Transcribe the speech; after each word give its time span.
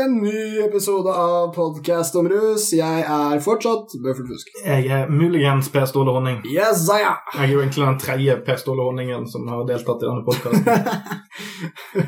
en 0.00 0.22
ny 0.22 0.60
episode 0.64 1.12
av 1.12 1.50
Podcast 1.54 2.14
om 2.16 2.28
rus. 2.28 2.70
Jeg 2.72 3.02
er 3.04 3.40
fortsatt 3.44 3.92
Bøffel 4.00 4.28
Fusk. 4.30 4.52
Jeg 4.64 4.86
er 4.88 5.10
muligens 5.12 5.68
Per 5.72 5.84
Ståle 5.90 6.14
Honning. 6.14 6.38
Yes, 6.48 6.86
ja. 6.88 7.18
Jeg 7.34 7.48
er 7.48 7.52
jo 7.52 7.60
egentlig 7.60 7.84
den 7.84 7.98
tredje 8.00 8.36
Per 8.46 8.60
Ståle 8.60 8.86
Honningen 8.86 9.26
som 9.28 9.48
har 9.52 9.66
deltatt 9.68 10.00
i 10.00 10.08
denne 10.08 10.24
podkasten. 10.24 10.64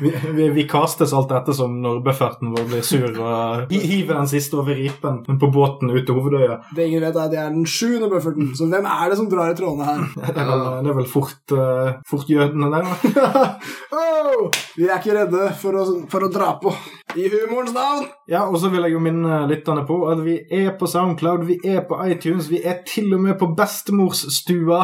vi, 0.01 0.13
vi, 0.37 0.49
vi 0.55 0.65
kastes 0.69 1.13
alt 1.15 1.31
ettersom 1.35 1.75
når 1.83 2.01
bøfferten 2.05 2.53
vår 2.53 2.67
blir 2.69 2.85
sur 2.85 3.09
og 3.09 3.73
hiver 3.89 4.17
den 4.17 4.29
siste 4.31 4.57
over 4.59 4.77
ripen 4.77 5.21
på 5.25 5.49
båten 5.53 5.91
ut 5.93 6.03
til 6.05 6.17
hovedøya. 6.17 6.59
Det 6.75 6.87
ingen 6.87 7.03
vet, 7.03 7.15
er 7.15 7.27
at 7.27 7.35
jeg 7.35 7.43
er 7.43 7.53
den 7.53 7.67
sjuende 7.69 8.09
bufferten, 8.11 8.53
så 8.57 8.67
hvem 8.71 8.87
er 8.89 9.11
det 9.11 9.19
som 9.19 9.29
drar 9.31 9.53
i 9.53 9.57
trådene 9.57 9.89
her? 9.89 10.03
Det 10.23 10.33
er 10.33 10.49
vel, 10.49 10.65
det 10.85 10.91
er 10.93 10.97
vel 10.99 11.09
fort, 11.09 11.55
uh, 11.55 11.93
fort 12.09 12.29
jødene 12.31 12.71
der, 12.73 12.89
da. 12.89 13.45
oh, 13.99 14.49
vi 14.77 14.87
er 14.87 14.99
ikke 14.99 15.17
redde 15.19 15.49
for 15.61 15.79
å, 15.79 15.85
for 16.11 16.27
å 16.27 16.31
dra 16.33 16.53
på. 16.61 16.73
I 17.13 17.27
humorens 17.29 17.75
navn. 17.75 18.07
Ja, 18.29 18.47
og 18.47 18.57
så 18.61 18.71
vil 18.73 18.87
jeg 18.87 18.95
jo 18.95 19.03
minne 19.03 19.43
lytterne 19.49 19.85
på 19.85 19.99
at 20.09 20.23
vi 20.25 20.39
er 20.49 20.73
på 20.79 20.89
Soundcloud, 20.89 21.45
vi 21.49 21.59
er 21.67 21.83
på 21.87 21.99
iTunes, 22.09 22.49
vi 22.49 22.63
er 22.63 22.81
til 22.87 23.13
og 23.13 23.21
med 23.27 23.37
på 23.41 23.51
bestemorssstua. 23.57 24.81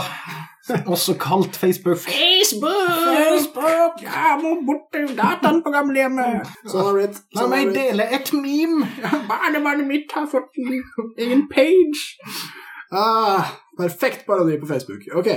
Også 0.94 1.16
kalt 1.20 1.58
Facebook. 1.60 2.00
Facebook! 2.06 2.90
Facebook! 3.04 4.02
Jeg 4.04 4.40
må 4.44 4.56
bort 4.68 4.88
til 4.94 5.10
dataen 5.18 5.62
på 5.66 5.74
gamlehjemmet. 5.74 6.50
Sånn 6.66 6.88
har 6.88 6.98
blitt. 6.98 7.22
La 7.38 7.48
meg 7.52 7.74
dele 7.76 8.08
et 8.16 8.34
meme! 8.36 8.88
Barnebarnet 9.30 9.88
mitt 9.90 10.16
har 10.16 10.28
fått 10.32 10.60
ingen 10.60 10.84
egen 11.18 11.46
page. 11.52 12.20
Ah, 12.92 13.54
perfekt 13.78 14.26
parodi 14.26 14.58
på 14.62 14.70
Facebook. 14.70 15.06
Ok, 15.16 15.30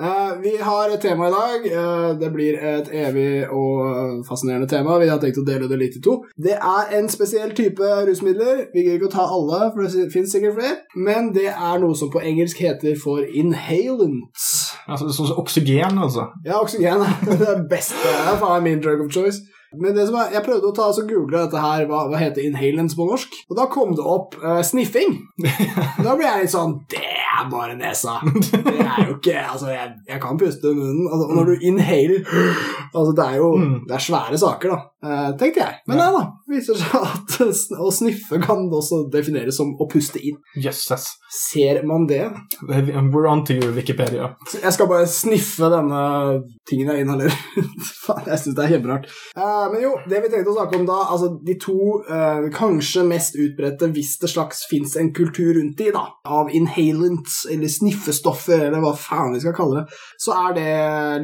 eh, 0.00 0.32
vi 0.42 0.56
har 0.56 0.92
et 0.92 1.00
tema 1.00 1.28
i 1.28 1.34
dag. 1.34 1.66
Uh, 1.66 2.20
det 2.20 2.30
blir 2.32 2.58
et 2.58 2.88
evig 2.92 3.48
og 3.50 4.24
fascinerende 4.28 4.68
tema. 4.68 4.98
Vi 5.02 5.10
har 5.10 5.20
tenkt 5.22 5.40
å 5.42 5.46
dele 5.46 5.68
det 5.70 5.78
litt 5.80 5.98
i 5.98 6.02
to. 6.04 6.18
Det 6.36 6.56
er 6.56 6.96
en 6.98 7.08
spesiell 7.12 7.54
type 7.58 7.92
rusmidler. 8.08 8.66
Vi 8.74 8.84
gidder 8.84 9.00
ikke 9.00 9.10
å 9.10 9.14
ta 9.16 9.26
alle, 9.26 9.70
for 9.74 9.84
det 9.84 10.08
finnes 10.14 10.32
sikkert 10.34 10.58
flere. 10.58 10.76
Men 10.96 11.32
det 11.36 11.50
er 11.52 11.80
noe 11.82 11.96
som 11.98 12.12
på 12.12 12.22
engelsk 12.22 12.62
heter 12.64 12.98
for 13.00 13.24
inhalants. 13.24 14.50
Altså, 14.88 15.12
sånn 15.14 15.30
som 15.30 15.42
oksygen, 15.42 15.98
altså. 15.98 16.28
Ja, 16.46 16.60
oksygen 16.62 17.04
er 17.08 17.42
det 17.44 17.56
beste. 17.70 18.00
Det 18.02 18.36
er 18.36 18.40
faen 18.42 18.66
min 18.66 18.82
drug 18.82 19.06
of 19.06 19.12
choice. 19.14 19.44
Men 19.78 19.94
det 19.96 20.04
som 20.08 20.16
er, 20.20 20.32
jeg 20.36 20.44
prøvde 20.46 20.68
å 20.68 20.74
ta 20.76 20.88
altså 20.90 21.04
google 21.08 21.44
dette 21.46 21.60
her, 21.62 21.86
hva, 21.88 22.02
hva 22.10 22.18
heter 22.20 22.44
inhalants 22.44 22.96
på 22.98 23.06
norsk? 23.08 23.34
Og 23.48 23.56
da 23.58 23.66
kom 23.72 23.94
det 23.96 24.04
opp 24.04 24.36
uh, 24.42 24.60
sniffing. 24.66 25.16
Da 26.04 26.14
ble 26.18 26.26
jeg 26.26 26.44
litt 26.44 26.52
sånn 26.52 26.74
Det 26.90 27.00
er 27.02 27.46
bare 27.50 27.74
nesa. 27.78 28.18
Det 28.24 28.60
er 28.82 29.06
jo 29.06 29.16
ikke 29.16 29.36
Altså, 29.42 29.70
jeg, 29.72 29.92
jeg 30.08 30.20
kan 30.22 30.38
puste 30.40 30.72
i 30.72 30.76
munnen. 30.76 31.06
Altså, 31.08 31.28
og 31.28 31.38
når 31.38 31.50
du 31.52 31.66
inhaler 31.70 32.24
Altså, 32.92 33.12
det 33.16 33.26
er 33.28 33.38
jo 33.40 33.50
Mm. 33.62 33.74
Det 33.86 33.94
er 33.94 34.02
svære 34.02 34.38
saker, 34.40 34.72
da. 34.72 34.78
uh, 35.06 35.32
tenkte 35.38 35.60
jeg. 35.62 35.74
Men 35.86 35.98
nei 36.00 36.06
da. 36.14 36.22
Viser 36.50 36.78
seg 36.80 36.94
at 36.98 37.36
å 37.84 37.90
sniffe 37.94 38.38
kan 38.42 38.64
også 38.72 39.02
defineres 39.12 39.58
som 39.60 39.74
å 39.80 39.86
puste 39.90 40.20
inn. 40.22 40.38
Jøsses. 40.56 41.08
Ser 41.32 41.82
man 41.86 42.06
det? 42.06 42.30
We're 42.68 43.26
on 43.26 43.44
to 43.44 43.54
you, 43.54 43.72
Wikipedia. 43.72 44.34
Jeg 44.62 44.72
skal 44.72 44.88
bare 44.88 45.06
sniffe 45.08 45.70
denne 45.72 46.00
tingen 46.68 46.90
jeg 46.92 47.06
inhalerer. 47.06 47.38
Faen, 48.04 48.26
jeg 48.28 48.42
syns 48.42 48.58
det 48.58 48.66
er 48.66 48.74
kjemperart. 48.74 49.06
Uh, 49.32 49.70
men 49.72 49.80
jo, 49.80 49.94
det 50.10 50.20
vi 50.20 50.28
tenkte 50.28 50.52
å 50.52 50.58
snakke 50.58 50.76
om 50.76 50.84
da, 50.90 50.98
altså 51.14 51.30
de 51.40 51.56
to 51.62 51.78
uh, 52.04 52.50
kanskje 52.52 53.06
mest 53.08 53.38
utbredte, 53.40 53.88
hvis 53.96 54.18
det 54.20 54.28
slags 54.34 54.66
fins 54.68 54.92
en 55.00 55.08
kultur 55.16 55.54
rundt 55.56 55.80
de, 55.80 55.88
da, 55.96 56.04
av 56.28 56.52
inhalants, 56.52 57.46
eller 57.48 57.72
sniffestoffer, 57.72 58.66
eller 58.68 58.84
hva 58.84 58.92
faen 58.92 59.32
vi 59.32 59.40
skal 59.46 59.56
kalle 59.56 59.80
det, 59.80 60.02
så 60.20 60.36
er 60.36 60.58
det 60.60 60.70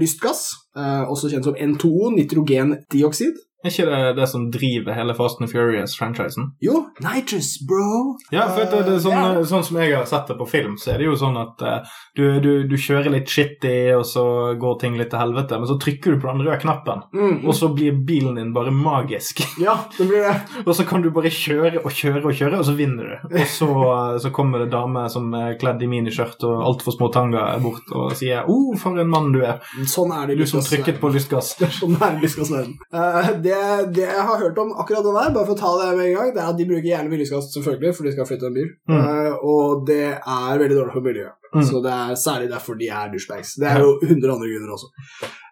lystgass, 0.00 0.46
uh, 0.78 1.04
også 1.04 1.34
kjent 1.34 1.50
som 1.50 1.60
N2O, 1.68 2.14
nitrogendioksid. 2.16 3.44
Er 3.64 3.72
ikke 3.72 3.88
det 3.90 4.16
det 4.20 4.28
som 4.30 4.44
driver 4.54 4.94
hele 4.94 5.14
Fast 5.18 5.40
and 5.42 5.50
Furious-franchisen? 5.50 6.52
Jo, 6.62 6.84
nitrous, 7.02 7.56
bro. 7.66 8.14
Ja, 8.30 8.46
for 8.52 8.62
det, 8.62 8.84
det 8.86 8.94
er 8.98 9.02
sånn, 9.02 9.18
yeah. 9.18 9.40
sånn 9.50 9.64
som 9.66 9.80
jeg 9.82 9.96
har 9.96 10.06
sett 10.06 10.30
det 10.30 10.36
på 10.38 10.46
film, 10.46 10.76
så 10.78 10.92
er 10.92 11.02
det 11.02 11.08
jo 11.08 11.16
sånn 11.18 11.38
at 11.40 11.64
uh, 11.66 11.96
du, 12.14 12.24
du, 12.44 12.52
du 12.70 12.76
kjører 12.78 13.10
litt 13.16 13.30
shitty, 13.30 13.74
og 13.98 14.04
så 14.06 14.24
går 14.60 14.78
ting 14.82 14.98
litt 14.98 15.10
til 15.10 15.22
helvete, 15.22 15.58
men 15.58 15.70
så 15.70 15.78
trykker 15.82 16.14
du 16.14 16.22
på 16.22 16.30
den 16.30 16.46
røde 16.46 16.60
knappen, 16.62 17.04
Mm, 17.18 17.46
og 17.48 17.54
så 17.56 17.68
blir 17.74 17.96
bilen 18.06 18.36
din 18.36 18.52
bare 18.52 18.70
magisk. 18.70 19.40
ja, 19.58 19.74
det 19.96 20.06
blir 20.06 20.22
det. 20.22 20.34
Og 20.68 20.76
så 20.76 20.84
kan 20.86 21.02
du 21.02 21.08
bare 21.14 21.30
kjøre 21.32 21.80
og 21.80 21.92
kjøre 21.94 22.22
og 22.22 22.34
kjøre, 22.36 22.58
og 22.60 22.66
så 22.66 22.74
vinner 22.76 23.08
du. 23.08 23.34
Og 23.40 23.46
så, 23.50 23.68
eh, 23.68 24.18
så 24.22 24.30
kommer 24.34 24.62
det 24.62 24.70
dame 24.72 25.04
som 25.10 25.32
er 25.36 25.56
kledd 25.60 25.82
i 25.82 25.88
miniskjørt 25.90 26.44
og 26.46 26.64
altfor 26.66 26.94
små 26.94 27.08
tanger 27.14 27.58
bort 27.62 27.88
og 27.96 28.12
sier 28.18 28.44
'Å, 28.44 28.52
oh, 28.52 28.76
for 28.78 28.98
en 28.98 29.10
mann 29.10 29.32
du 29.32 29.40
er', 29.40 29.62
Sånn 29.88 30.12
er 30.12 30.28
det 30.28 30.38
du 30.38 30.46
som 30.46 30.60
trykket 30.64 31.00
på 31.00 31.10
lystgass. 31.14 31.54
Sånn 31.80 31.96
er 31.96 32.18
lystgassverden. 32.22 32.76
Uh, 32.92 33.32
det, 33.42 33.47
det 33.94 34.04
jeg 34.04 34.24
har 34.28 34.38
hørt 34.42 34.58
om 34.58 34.72
akkurat 34.78 35.04
den 35.06 35.14
der, 35.18 35.32
bare 35.34 35.46
for 35.48 35.54
å 35.54 35.58
ta 35.58 35.70
det 35.80 35.96
med 35.96 36.06
en 36.10 36.14
gang, 36.18 36.30
det 36.34 36.42
er 36.42 36.48
at 36.52 36.56
de 36.58 36.66
bruker 36.68 36.88
gjerne 36.90 37.10
mye 37.12 37.26
selvfølgelig, 37.28 37.94
for 37.96 38.04
de 38.08 38.12
skal 38.14 38.26
flytte 38.28 38.46
en 38.50 38.56
bil. 38.58 38.70
Mm. 38.88 38.98
Uh, 38.98 39.34
og 39.52 39.86
det 39.88 40.00
er 40.18 40.58
veldig 40.62 40.76
dårlig 40.78 40.94
for 40.96 41.06
miljøet. 41.08 41.34
Mm. 41.48 41.62
Så 41.64 41.80
det 41.80 41.92
er 41.96 42.16
særlig 42.20 42.48
derfor 42.50 42.76
de 42.76 42.88
er 42.92 43.08
douchebags. 43.08 43.54
Det 43.56 43.68
er 43.70 43.80
jo 43.80 43.94
hundre 44.04 44.34
andre 44.34 44.48
grunner 44.50 44.72
også. 44.74 44.88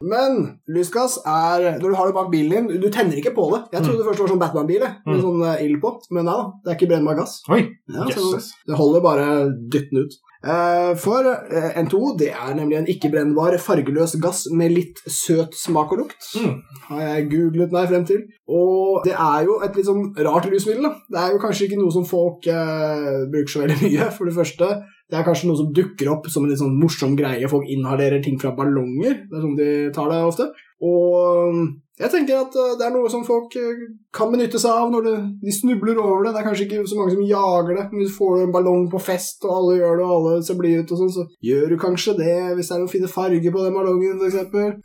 Men 0.05 0.35
lystgass 0.69 1.15
er 1.25 1.79
Når 1.81 1.89
du 1.89 1.95
har 1.97 2.11
det 2.11 2.15
bak 2.19 2.29
bilen 2.31 2.67
din 2.69 2.83
Du 2.83 2.91
tenner 2.93 3.17
ikke 3.17 3.33
på 3.33 3.47
det. 3.55 3.63
Jeg 3.73 3.81
trodde 3.87 4.05
først 4.05 4.19
det 4.21 4.27
var 4.27 4.33
sånn 4.35 4.43
Batman-bil 4.43 4.85
med 4.85 5.15
Mm. 5.17 5.23
sånn 5.25 5.41
eh, 5.49 5.63
ild 5.65 5.81
på, 5.81 5.95
men 6.13 6.27
nei 6.29 6.35
da. 6.37 6.45
Det 6.65 6.71
er 6.73 6.77
ikke 6.77 6.91
brennbar 6.93 7.17
gass. 7.17 7.39
Oi, 7.49 7.63
Ja, 7.89 8.05
så 8.13 8.21
jøsses. 8.27 8.51
det 8.69 8.77
holder 8.77 9.01
bare 9.01 9.27
dytten 9.73 10.03
ut. 10.05 10.19
Eh, 10.47 10.93
For 11.03 11.27
eh, 11.27 11.71
N2O 11.83 12.13
det 12.21 12.31
er 12.31 12.55
nemlig 12.55 12.79
en 12.79 12.89
ikke-brennbar, 12.93 13.57
fargeløs 13.63 14.15
gass 14.23 14.45
med 14.55 14.75
litt 14.77 15.01
søt 15.11 15.57
smak 15.59 15.95
og 15.95 16.05
lukt. 16.05 16.29
Mm. 16.39 16.61
Har 16.91 17.03
jeg 17.03 17.29
googlet 17.33 17.75
meg 17.75 17.89
frem 17.91 18.05
til. 18.07 18.21
Og 18.47 19.03
det 19.07 19.17
er 19.17 19.49
jo 19.49 19.59
et 19.67 19.79
litt 19.79 19.89
sånn 19.89 20.13
rart 20.27 20.47
rusmiddel. 20.53 20.87
da. 20.87 20.93
Det 21.11 21.23
er 21.23 21.33
jo 21.35 21.41
kanskje 21.43 21.67
ikke 21.67 21.81
noe 21.81 21.95
som 21.95 22.07
folk 22.07 22.47
eh, 22.53 23.25
bruker 23.33 23.55
så 23.57 23.65
veldig 23.65 23.81
mye, 23.89 24.11
for 24.15 24.31
det 24.31 24.37
første. 24.39 24.71
Det 25.07 25.19
er 25.19 25.27
kanskje 25.27 25.51
noe 25.51 25.61
som 25.61 25.73
dukker 25.75 26.13
opp 26.15 26.31
som 26.31 26.47
en 26.47 26.51
litt 26.51 26.63
sånn 26.63 26.79
morsom 26.79 27.19
greie. 27.19 27.51
Folk 27.51 27.67
inhalerer 27.71 28.23
ting 28.23 28.39
fra 28.43 28.55
ballonger. 28.59 29.21
Det 29.27 29.39
er 29.39 29.45
sånn 29.45 29.59
de 29.59 29.71
tar 29.95 30.11
det 30.11 30.23
ofte. 30.27 30.49
Og 30.85 31.49
um, 31.49 31.69
jeg 31.97 32.13
tenker 32.13 32.37
at 32.37 32.53
uh, 32.53 32.75
det 32.77 32.85
er 32.85 32.93
noe 32.93 33.09
som 33.09 33.23
folk 33.25 33.55
uh, 33.57 33.85
kan 34.13 34.29
benytte 34.29 34.59
seg 34.61 34.69
av 34.69 34.91
når 34.93 35.07
de 35.41 35.53
snubler 35.55 35.97
over 35.97 36.27
det. 36.27 36.35
Det 36.35 36.43
er 36.43 36.47
kanskje 36.51 36.67
ikke 36.67 36.83
så 36.91 36.99
mange 36.99 37.15
som 37.15 37.23
jager 37.25 37.71
det. 37.73 37.85
Men 37.89 38.03
hvis 38.03 38.11
du 38.13 38.17
får 38.19 38.43
en 38.43 38.53
ballong 38.53 38.83
på 38.93 39.01
fest, 39.01 39.47
og 39.49 39.55
alle 39.55 39.79
gjør 39.79 39.97
det, 39.97 40.05
og 40.05 40.17
alle 40.19 40.43
ser 40.45 40.59
blide 40.59 40.83
ut, 40.83 40.93
og 40.93 41.01
sånn, 41.01 41.15
så 41.15 41.25
gjør 41.49 41.73
du 41.73 41.77
kanskje 41.81 42.17
det. 42.19 42.35
Hvis 42.59 42.69
det 42.69 42.77
er 42.77 42.83
noen 42.83 42.93
fine 42.93 43.09
farger 43.15 43.55
på 43.55 43.65
den 43.65 43.79
ballongen, 43.79 44.21
f.eks. 44.21 44.37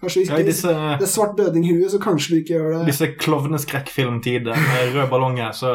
Kanskje 0.06 0.24
Ja, 0.24 0.28
ikke 0.30 0.40
i 0.46 0.48
disse, 0.48 0.78
det 1.02 1.08
er 1.10 1.12
svart 1.12 1.36
dødninghue, 1.42 1.90
så 1.92 2.00
kanskje 2.06 2.32
du 2.32 2.40
ikke 2.40 2.56
gjør 2.56 2.70
det. 2.78 2.82
disse 2.94 3.12
klovneskrekkfilmtider 3.26 4.64
med 4.64 4.96
rød 4.96 5.12
ballonger, 5.12 5.52
så 5.58 5.74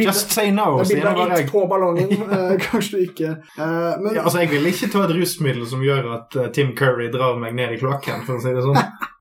just 0.00 0.32
say 0.32 0.48
no, 0.54 0.70
er 0.80 0.88
sier 0.88 1.10
av 1.12 1.20
bare 1.20 1.42
på 1.52 1.66
ballongen. 1.68 2.16
kanskje 2.70 2.96
du 2.96 3.04
ikke. 3.04 3.36
Men 3.58 4.16
Ja, 4.16 4.24
altså, 4.24 4.40
jeg 4.40 4.54
vil 4.56 4.72
ikke 4.72 4.88
ta 4.96 5.04
et 5.04 5.14
rusmiddel 5.20 5.68
som 5.68 5.84
gjør 5.84 6.14
at 6.16 6.40
Tim 6.56 6.72
Curry 6.78 7.12
drar 7.12 7.36
meg 7.36 7.52
ned 7.60 7.76
i 7.76 7.80
kloakken, 7.82 8.24
for 8.24 8.40
å 8.40 8.42
si 8.42 8.56
det 8.56 8.64
sånn. 8.64 8.80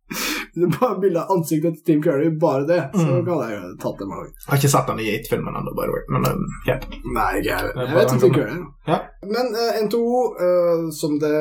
det 0.62 0.70
bare 0.80 1.00
bilde 1.02 1.22
av 1.24 1.32
ansiktet 1.38 1.76
til 1.78 1.84
Tim 1.86 2.02
Curry, 2.04 2.30
bare 2.40 2.66
det, 2.70 2.80
så 2.96 3.06
Mm. 3.08 3.26
kan 3.26 3.42
jeg 3.50 3.58
jo 3.58 3.76
tatt 3.84 3.98
det 4.00 4.08
med. 4.08 4.18
Jeg 4.32 4.50
har 4.52 4.58
ikke 4.62 4.72
sett 4.76 4.88
den 4.88 5.00
i 5.04 5.08
It-filmen 5.16 5.56
ennå, 5.60 5.74
by 5.78 5.86
the 5.88 5.94
way, 5.96 6.04
men 6.14 6.26
um, 6.32 6.46
yeah. 6.68 6.80
Nei, 7.18 7.30
ikke 7.42 7.52
jeg. 7.54 7.72
Jeg 7.78 7.96
vet 7.96 8.12
om 8.16 8.20
Tim 8.24 8.34
Curry. 8.38 8.58
Ja. 8.88 8.98
Men 9.28 9.50
uh, 9.52 9.80
N2O, 9.84 10.20
eh, 10.48 10.84
som 10.96 11.18
det 11.20 11.34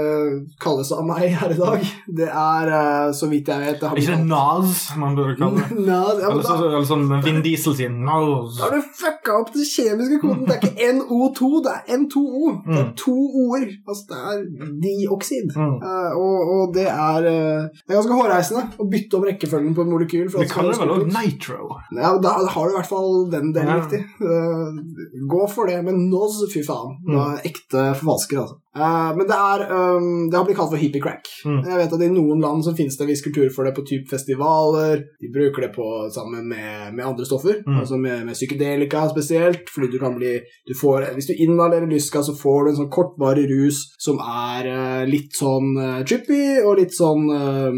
kalles 0.62 0.90
av 0.92 1.04
meg 1.06 1.28
her 1.38 1.52
i 1.54 1.58
dag, 1.58 1.84
det 2.18 2.26
er, 2.28 2.70
uh, 2.72 3.12
så 3.14 3.28
vidt 3.30 3.46
jeg 3.52 3.60
vet 3.62 3.80
det 3.80 3.88
har 3.92 4.00
ikke 4.00 4.16
det 4.16 4.26
Nas 4.26 4.80
man 4.98 5.14
burde 5.18 5.36
kalle 5.38 5.62
det? 5.62 5.78
Nas, 5.90 6.16
ja, 6.22 6.28
men 6.28 6.40
Eller, 6.40 6.42
så, 6.48 6.56
da, 6.58 6.70
eller 6.72 6.88
sånn 6.88 7.06
Vin 7.22 7.38
Diesel 7.44 7.76
sier 7.78 7.92
Nas. 7.94 8.56
da 8.58 8.64
har 8.66 8.74
du 8.74 8.88
fucka 8.98 9.36
opp 9.40 9.52
den 9.54 9.66
kjemiske 9.68 10.18
koden. 10.24 10.42
Det 10.48 10.56
er 10.56 10.66
ikke 10.66 10.90
NO2, 10.98 11.50
det 11.66 11.74
er 11.76 11.96
N2O. 12.00 12.54
Det 12.66 12.78
er 12.80 12.84
Mm. 12.86 12.90
to 12.98 13.14
o-er. 13.14 13.68
Altså, 13.86 14.04
det 14.10 14.18
er 14.18 14.72
dioksid. 14.82 15.52
Mm. 15.56 15.76
Eh, 15.86 16.12
og, 16.18 16.50
og 16.56 16.74
det 16.74 16.86
er 16.90 17.26
eh, 17.30 17.68
Det 17.86 17.94
er 17.94 18.00
ganske 18.00 18.18
hårreisende 18.18 18.64
å 18.82 18.86
bytte 18.90 19.05
om 19.14 19.24
rekkefølgen 19.28 19.74
på 19.76 19.84
et 19.84 19.90
molekyl. 19.92 20.26
Vi 20.32 20.46
kaller 20.50 20.72
det 20.72 20.80
vel 20.82 20.90
også. 20.96 21.06
Nitro. 21.14 21.68
Ja, 21.94 22.10
da 22.18 22.32
har 22.48 22.66
du 22.66 22.74
i 22.74 22.76
hvert 22.80 22.90
fall 22.90 23.30
den 23.30 23.52
delen 23.54 23.68
Ja. 23.68 23.80
riktig. 23.80 24.02
Uh, 24.20 25.26
gå 25.30 25.42
for 25.52 25.66
det. 25.70 25.78
Men 25.84 26.08
Noz, 26.10 26.40
fy 26.52 26.62
faen. 26.66 26.96
Mm. 27.06 27.12
Det 27.14 27.24
er 27.26 27.50
ekte 27.52 27.84
forfalsker, 28.00 28.40
altså. 28.42 28.58
Eh, 28.76 29.10
men 29.16 29.24
det 29.28 29.36
er 29.36 29.62
um, 29.72 30.28
Det 30.30 30.36
har 30.36 30.44
blitt 30.44 30.58
kalt 30.58 30.72
for 30.72 30.80
hippie 30.80 31.00
crack. 31.02 31.28
Mm. 31.48 31.62
Jeg 31.64 31.78
vet 31.80 31.94
at 31.96 32.04
I 32.04 32.10
noen 32.12 32.42
land 32.44 32.64
så 32.66 32.74
finnes 32.76 32.96
det 32.98 33.06
en 33.06 33.10
viss 33.10 33.24
kultur 33.24 33.48
for 33.54 33.64
det 33.64 33.72
på 33.76 33.84
typ 33.88 34.10
festivaler. 34.10 35.04
De 35.22 35.30
bruker 35.32 35.66
det 35.66 35.72
på 35.76 35.86
sammen 36.12 36.44
med, 36.50 36.94
med 36.94 37.06
andre 37.06 37.24
stoffer, 37.28 37.62
Mm. 37.66 37.78
altså 37.80 37.96
med, 37.96 38.26
med 38.26 38.34
psykedelika 38.36 39.08
spesielt. 39.08 39.70
Fordi 39.72 39.88
du 39.92 39.98
kan 39.98 40.14
bli 40.18 40.34
du 40.68 40.74
får, 40.74 41.08
Hvis 41.14 41.30
du 41.30 41.34
inhalerer 41.34 41.86
lyska, 41.90 42.22
så 42.22 42.34
får 42.36 42.64
du 42.64 42.70
en 42.70 42.78
sånn 42.82 42.92
kortvarig 42.92 43.46
rus 43.50 43.82
som 43.98 44.20
er 44.20 44.68
uh, 44.68 45.04
litt 45.08 45.32
sånn 45.34 45.72
uh, 45.78 46.04
trippy 46.04 46.60
og 46.62 46.76
litt 46.80 46.94
sånn 46.94 47.26
uh, 47.32 47.72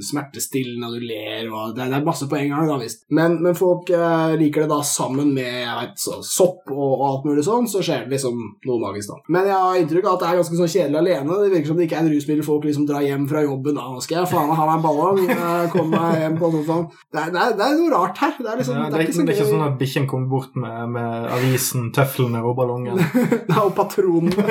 smertestillende, 0.00 0.86
og 0.88 0.94
du 1.00 1.06
ler 1.06 1.50
og 1.50 1.74
Det, 1.76 1.88
det 1.90 1.98
er 1.98 2.06
masse 2.06 2.28
på 2.28 2.38
en 2.38 2.52
gang, 2.52 2.68
da 2.68 2.78
visst. 2.80 3.04
Men, 3.10 3.38
men 3.42 3.56
folk 3.58 3.90
liker 4.40 4.64
det 4.64 4.70
da 4.70 4.80
sammen 4.86 5.32
med 5.34 5.66
vet, 5.80 5.98
så, 6.00 6.20
sopp 6.24 6.70
og, 6.72 6.92
og 6.98 7.04
alt 7.08 7.26
mulig 7.28 7.44
sånn, 7.46 7.68
så 7.70 7.82
skjer 7.84 8.06
det 8.06 8.16
liksom 8.16 8.38
noe 8.66 8.80
magisk, 8.82 9.12
da. 9.12 9.18
Men 9.32 9.48
jeg 9.50 9.60
har 9.64 9.80
inntrykk 9.80 10.08
av 10.08 10.16
at 10.16 10.22
det 10.22 10.28
er 10.30 10.35
ganske 10.38 10.58
sånn 10.58 10.70
kjedelig 10.70 11.00
alene. 11.00 11.38
Det 11.42 11.52
virker 11.54 11.70
som 11.70 11.80
det 11.80 11.86
ikke 11.88 11.98
er 11.98 12.04
en 12.04 12.12
rusmiddel 12.12 12.46
folk 12.46 12.66
liksom 12.68 12.86
drar 12.88 13.04
hjem 13.04 13.26
fra 13.30 13.42
jobben. 13.44 13.78
Da, 13.78 13.86
skal 14.04 14.20
jeg 14.20 14.30
faen 14.30 14.52
ha 14.52 14.66
meg 14.68 14.76
en 14.76 14.84
ballong, 14.84 15.20
eh, 15.36 15.68
komme 15.72 16.00
meg 16.00 16.20
hjem 16.22 16.38
på 16.40 16.50
sofaen. 16.54 16.86
Det 17.12 17.22
er, 17.22 17.32
det, 17.34 17.42
er, 17.42 17.56
det 17.58 17.66
er 17.66 17.78
noe 17.80 17.92
rart 17.94 18.22
her. 18.22 18.34
Det 18.38 18.50
er 18.52 18.60
liksom, 18.62 18.78
Ja, 18.78 18.86
det, 18.92 18.98
er, 19.00 19.06
ikke, 19.06 19.26
det 19.26 19.34
er 19.34 19.40
ikke 19.40 19.48
sånn 19.50 19.66
at 19.66 19.78
bikkjen 19.80 20.08
kommer 20.10 20.32
bort 20.36 20.58
med, 20.60 20.78
med 20.96 21.28
avisen, 21.36 21.90
tøflene 21.96 22.42
og 22.46 22.56
ballongen. 22.58 23.02
er 23.56 23.62
og 23.62 23.74
patronene. 23.76 24.46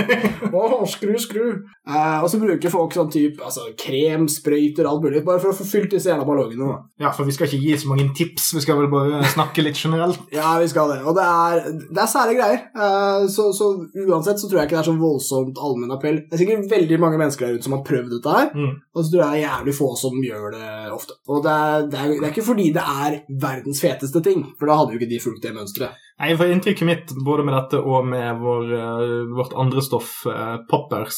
Å, 0.51 0.81
skru, 0.89 1.15
skru. 1.21 1.45
Eh, 1.85 2.17
og 2.19 2.29
så 2.31 2.39
bruker 2.41 2.73
folk 2.73 2.95
sånn 2.95 3.11
type 3.13 3.43
altså, 3.45 3.67
krem, 3.79 4.27
sprøyter, 4.31 4.87
alt 4.89 5.05
mulig, 5.05 5.23
bare 5.25 5.41
for 5.43 5.53
å 5.53 5.57
få 5.57 5.67
fylt 5.67 5.93
disse 5.95 6.11
jævla 6.11 6.27
ballongene. 6.27 6.69
Da. 6.71 7.05
Ja, 7.05 7.13
for 7.15 7.27
vi 7.27 7.35
skal 7.35 7.49
ikke 7.49 7.61
gi 7.61 7.75
så 7.81 7.91
mange 7.91 8.07
tips, 8.17 8.51
vi 8.55 8.63
skal 8.63 8.79
vel 8.81 8.91
bare 8.93 9.21
snakke 9.35 9.65
litt 9.65 9.79
generelt. 9.79 10.21
Ja, 10.35 10.57
vi 10.59 10.67
skal 10.67 10.89
det. 10.91 10.97
Og 11.07 11.15
det 11.15 11.23
er, 11.23 11.61
det 11.95 12.01
er 12.01 12.09
sære 12.11 12.35
greier. 12.35 12.63
Eh, 12.75 13.27
så, 13.31 13.47
så 13.55 13.71
uansett 14.05 14.41
så 14.41 14.49
tror 14.49 14.61
jeg 14.61 14.69
ikke 14.69 14.77
det 14.77 14.81
er 14.83 14.89
så 14.89 14.97
voldsomt 14.99 15.61
allmenn 15.75 15.93
appell. 15.93 16.21
Det 16.25 16.33
er 16.39 16.41
sikkert 16.41 16.71
veldig 16.71 16.99
mange 17.03 17.19
mennesker 17.21 17.45
der 17.45 17.59
ute 17.59 17.67
som 17.67 17.75
har 17.77 17.83
prøvd 17.85 18.09
dette 18.15 18.33
her, 18.39 18.49
Mm. 18.55 18.73
og 18.95 19.03
så 19.03 19.11
tror 19.11 19.21
jeg 19.21 19.29
det 19.35 19.43
er 19.43 19.45
jævlig 19.45 19.75
få 19.77 19.91
som 19.99 20.17
gjør 20.23 20.49
det 20.55 20.71
ofte. 20.95 21.19
Og 21.29 21.43
det 21.43 21.51
er, 21.51 21.85
det 21.91 21.99
er, 21.99 22.07
det 22.15 22.23
er 22.25 22.33
ikke 22.33 22.47
fordi 22.49 22.67
det 22.73 22.85
er 23.05 23.19
verdens 23.45 23.81
feteste 23.83 24.23
ting, 24.23 24.45
for 24.57 24.65
da 24.71 24.79
hadde 24.79 24.95
jo 24.95 24.99
ikke 25.03 25.11
de 25.13 25.19
fulgt 25.21 25.43
det 25.43 25.53
mønsteret. 25.53 26.01
Nei, 26.19 26.31
for 26.39 26.47
Inntrykket 26.47 26.87
mitt 26.87 27.09
både 27.27 27.43
med 27.43 27.53
dette 27.59 27.81
og 27.83 28.05
med 28.07 28.39
vår, 28.39 28.69
eh, 28.71 29.33
vårt 29.35 29.53
andre 29.59 29.81
stoff, 29.83 30.21
eh, 30.31 30.57
poppers, 30.71 31.17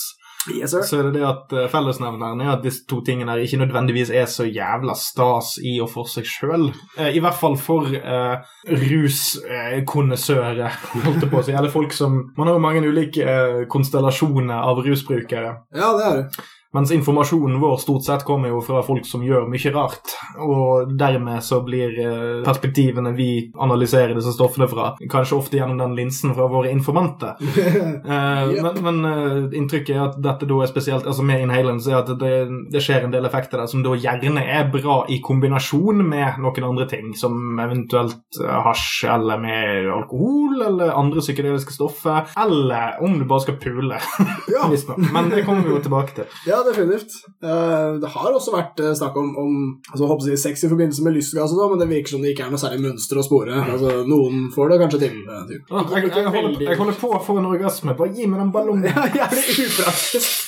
Yes, 0.54 0.72
så 0.72 1.00
er 1.00 1.04
det 1.08 1.16
det 1.18 1.26
at 1.28 1.54
eh, 1.56 1.70
fellesnevneren 1.72 2.42
er 2.44 2.52
at 2.54 2.64
disse 2.64 2.86
to 2.88 3.02
tingene 3.06 3.32
her 3.34 3.44
ikke 3.44 3.60
nødvendigvis 3.60 4.12
er 4.16 4.26
så 4.32 4.46
jævla 4.48 4.94
stas 4.96 5.58
i 5.60 5.82
og 5.84 5.90
for 5.92 6.06
seg 6.10 6.26
sjøl. 6.30 6.70
I 6.98 7.20
hvert 7.24 7.40
fall 7.40 7.58
for 7.60 7.90
uh, 7.92 8.36
ruskonnessører, 8.68 10.72
holdt 11.06 11.26
jeg 11.26 11.32
på 11.32 11.40
å 11.42 11.46
si. 11.46 11.56
Eller 11.58 11.74
folk 11.74 11.92
som 11.96 12.12
Man 12.38 12.48
har 12.48 12.56
jo 12.56 12.64
mange 12.64 12.88
ulike 12.88 13.24
eh, 13.28 13.66
konstellasjoner 13.72 14.60
av 14.62 14.84
rusbrukere. 14.86 15.52
Ja, 15.76 15.92
det 15.98 16.06
er 16.08 16.14
det. 16.22 16.48
Mens 16.76 16.92
informasjonen 16.92 17.60
vår 17.60 17.78
stort 17.78 18.04
sett 18.04 18.24
kommer 18.28 18.52
jo 18.52 18.60
fra 18.62 18.82
folk 18.84 19.06
som 19.08 19.24
gjør 19.24 19.48
mye 19.48 19.72
rart. 19.72 20.16
Og 20.44 20.92
dermed 21.00 21.44
så 21.44 21.62
blir 21.64 21.96
eh, 22.04 22.44
perspektivene 22.46 23.14
vi 23.16 23.30
analyserer 23.56 24.16
disse 24.18 24.34
stoffene 24.36 24.68
fra, 24.70 24.90
kanskje 25.10 25.38
ofte 25.38 25.60
gjennom 25.60 25.80
den 25.80 25.96
linsen 25.98 26.36
fra 26.36 26.50
våre 26.52 26.72
informanter. 26.74 27.40
yep. 27.42 28.60
Men, 28.66 28.82
men 28.84 29.00
eh, 29.08 29.58
inntrykket 29.60 29.96
er 29.96 30.04
at 30.10 30.20
dette 30.24 30.50
da 30.50 30.60
er 30.64 30.72
spesielt 30.72 31.08
altså 31.08 31.26
med 31.28 31.46
inhalants, 31.46 31.88
er 31.88 32.02
at 32.02 32.12
det, 32.20 32.34
det 32.74 32.84
skjer 32.84 33.08
en 33.08 33.16
del 33.16 33.30
effekter 33.30 33.64
der 33.64 33.72
som 33.72 33.86
da 33.86 33.96
gjerne 33.96 34.44
er 34.44 34.68
bra 34.74 35.00
i 35.10 35.22
kombinasjon 35.24 36.04
med 36.04 36.42
noen 36.44 36.68
andre 36.68 36.90
ting, 36.92 37.14
som 37.18 37.58
eventuelt 37.64 38.42
eh, 38.44 38.60
hasj 38.68 39.08
eller 39.16 39.40
med 39.42 39.88
alkohol 39.96 40.68
eller 40.68 40.92
andre 41.00 41.24
psykedeliske 41.24 41.78
stoffer, 41.78 42.28
eller 42.36 43.00
om 43.04 43.16
du 43.18 43.26
bare 43.26 43.48
skal 43.48 43.60
pule. 43.62 44.04
Ja. 44.52 44.68
Men 45.16 45.32
det 45.32 45.46
kommer 45.48 45.64
vi 45.64 45.72
jo 45.72 45.82
tilbake 45.84 46.20
til. 46.20 46.30
ja 46.50 46.57
definitivt. 46.66 47.14
Eh, 47.44 47.98
det 48.02 48.10
har 48.14 48.34
også 48.34 48.54
vært 48.56 48.80
eh, 48.82 48.94
snakk 48.98 49.16
om, 49.22 49.30
om 49.38 49.56
altså, 49.92 50.08
håper 50.10 50.38
sex 50.42 50.64
i 50.66 50.70
forbindelse 50.72 51.06
med 51.06 51.16
lystgass, 51.18 51.54
og 51.54 51.60
sånn, 51.62 51.72
men 51.76 51.84
det 51.84 51.90
virker 51.92 52.16
som 52.16 52.24
det 52.26 52.34
ikke 52.34 52.48
er 52.48 52.54
noe 52.54 52.62
særlig 52.62 52.82
mønster 52.88 53.20
å 53.22 53.26
spore. 53.28 53.60
Altså, 53.64 54.00
noen 54.10 54.48
får 54.56 54.74
det 54.74 54.80
kanskje 54.84 55.02
til. 55.06 55.18
eh, 55.28 55.44
typ. 55.52 55.72
Åh, 55.72 55.94
jeg, 55.94 56.12
jeg, 56.16 56.34
holder, 56.38 56.62
jeg 56.68 56.82
holder 56.82 57.00
på 57.04 57.14
å 57.14 57.22
få 57.30 57.38
en 57.42 57.52
orgasme. 57.54 57.98
Bare 58.00 58.14
gi 58.18 58.28
meg 58.28 58.42
den 58.46 58.54
ballongen. 58.56 58.88
Ja, 58.98 59.06
jævlig 59.14 59.68
upraktisk. 59.68 60.48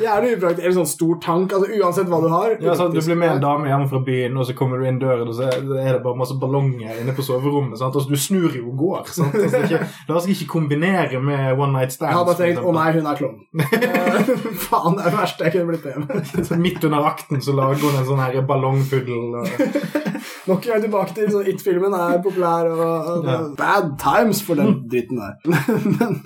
Jævlig 0.00 0.32
upraktisk. 0.36 0.64
Eller 0.64 0.76
sånn 0.78 0.88
stor 0.90 1.18
tank, 1.22 1.52
altså 1.52 1.68
uansett 1.78 2.08
hva 2.10 2.20
du 2.22 2.28
har. 2.32 2.54
Ja, 2.64 2.74
sånn, 2.78 2.92
du 2.94 3.00
blir 3.00 3.16
med 3.20 3.30
en 3.36 3.40
dame 3.44 3.68
hjemme 3.70 3.88
fra 3.90 4.00
byen, 4.06 4.36
og 4.40 4.46
så 4.48 4.54
kommer 4.58 4.78
du 4.80 4.86
inn 4.88 4.98
døren, 5.02 5.28
og 5.28 5.34
så 5.38 5.48
er 5.50 5.92
det 5.92 6.02
bare 6.04 6.16
masse 6.18 6.36
ballonger 6.40 7.00
inne 7.02 7.14
på 7.16 7.22
soverommet. 7.26 7.78
Sant? 7.78 7.94
Altså, 7.96 8.10
du 8.10 8.16
snur 8.16 8.54
jo 8.56 8.68
og 8.72 8.78
går. 8.82 9.12
Sant? 9.14 9.34
Altså, 9.34 9.62
ikke, 9.64 9.80
la 10.08 10.16
oss 10.18 10.26
ikke 10.32 10.48
kombinere 10.54 11.20
med 11.22 11.58
one 11.58 11.72
night 11.78 11.92
Jeg 11.92 11.98
stands. 11.98 12.14
har 12.18 12.24
bare 12.28 12.40
tenkt 12.40 12.62
å 12.64 12.72
nei, 12.74 12.88
hun 12.98 13.06
er 13.12 13.20
klovn. 13.20 13.40
Eh, 13.84 14.28
Faen, 14.64 14.94
det 14.96 15.04
er 15.04 15.10
det 15.10 15.18
verste 15.18 15.44
jeg 15.44 15.52
kunne 15.54 15.72
blitt 15.72 15.84
med. 15.84 16.58
Midt 16.64 16.84
under 16.86 17.06
akten 17.08 17.40
så 17.44 17.52
lager 17.56 17.82
hun 17.84 17.98
en 17.98 18.06
sånn 18.08 18.20
her 18.22 18.40
ballongpuddel. 18.46 19.34
og- 19.40 19.48
Nok 20.48 20.66
en 20.66 20.72
gang 20.74 20.82
tilbake 20.84 21.14
til 21.16 21.28
sånn 21.32 21.46
It-filmen 21.50 21.94
er 21.96 22.18
populær, 22.24 22.68
og, 22.70 23.08
og 23.14 23.28
Ja. 23.28 23.38
bad 23.58 23.94
times 24.00 24.40
for 24.44 24.54
den 24.60 24.82
dritten 24.88 25.20
der. 25.20 25.38
Men 25.44 26.18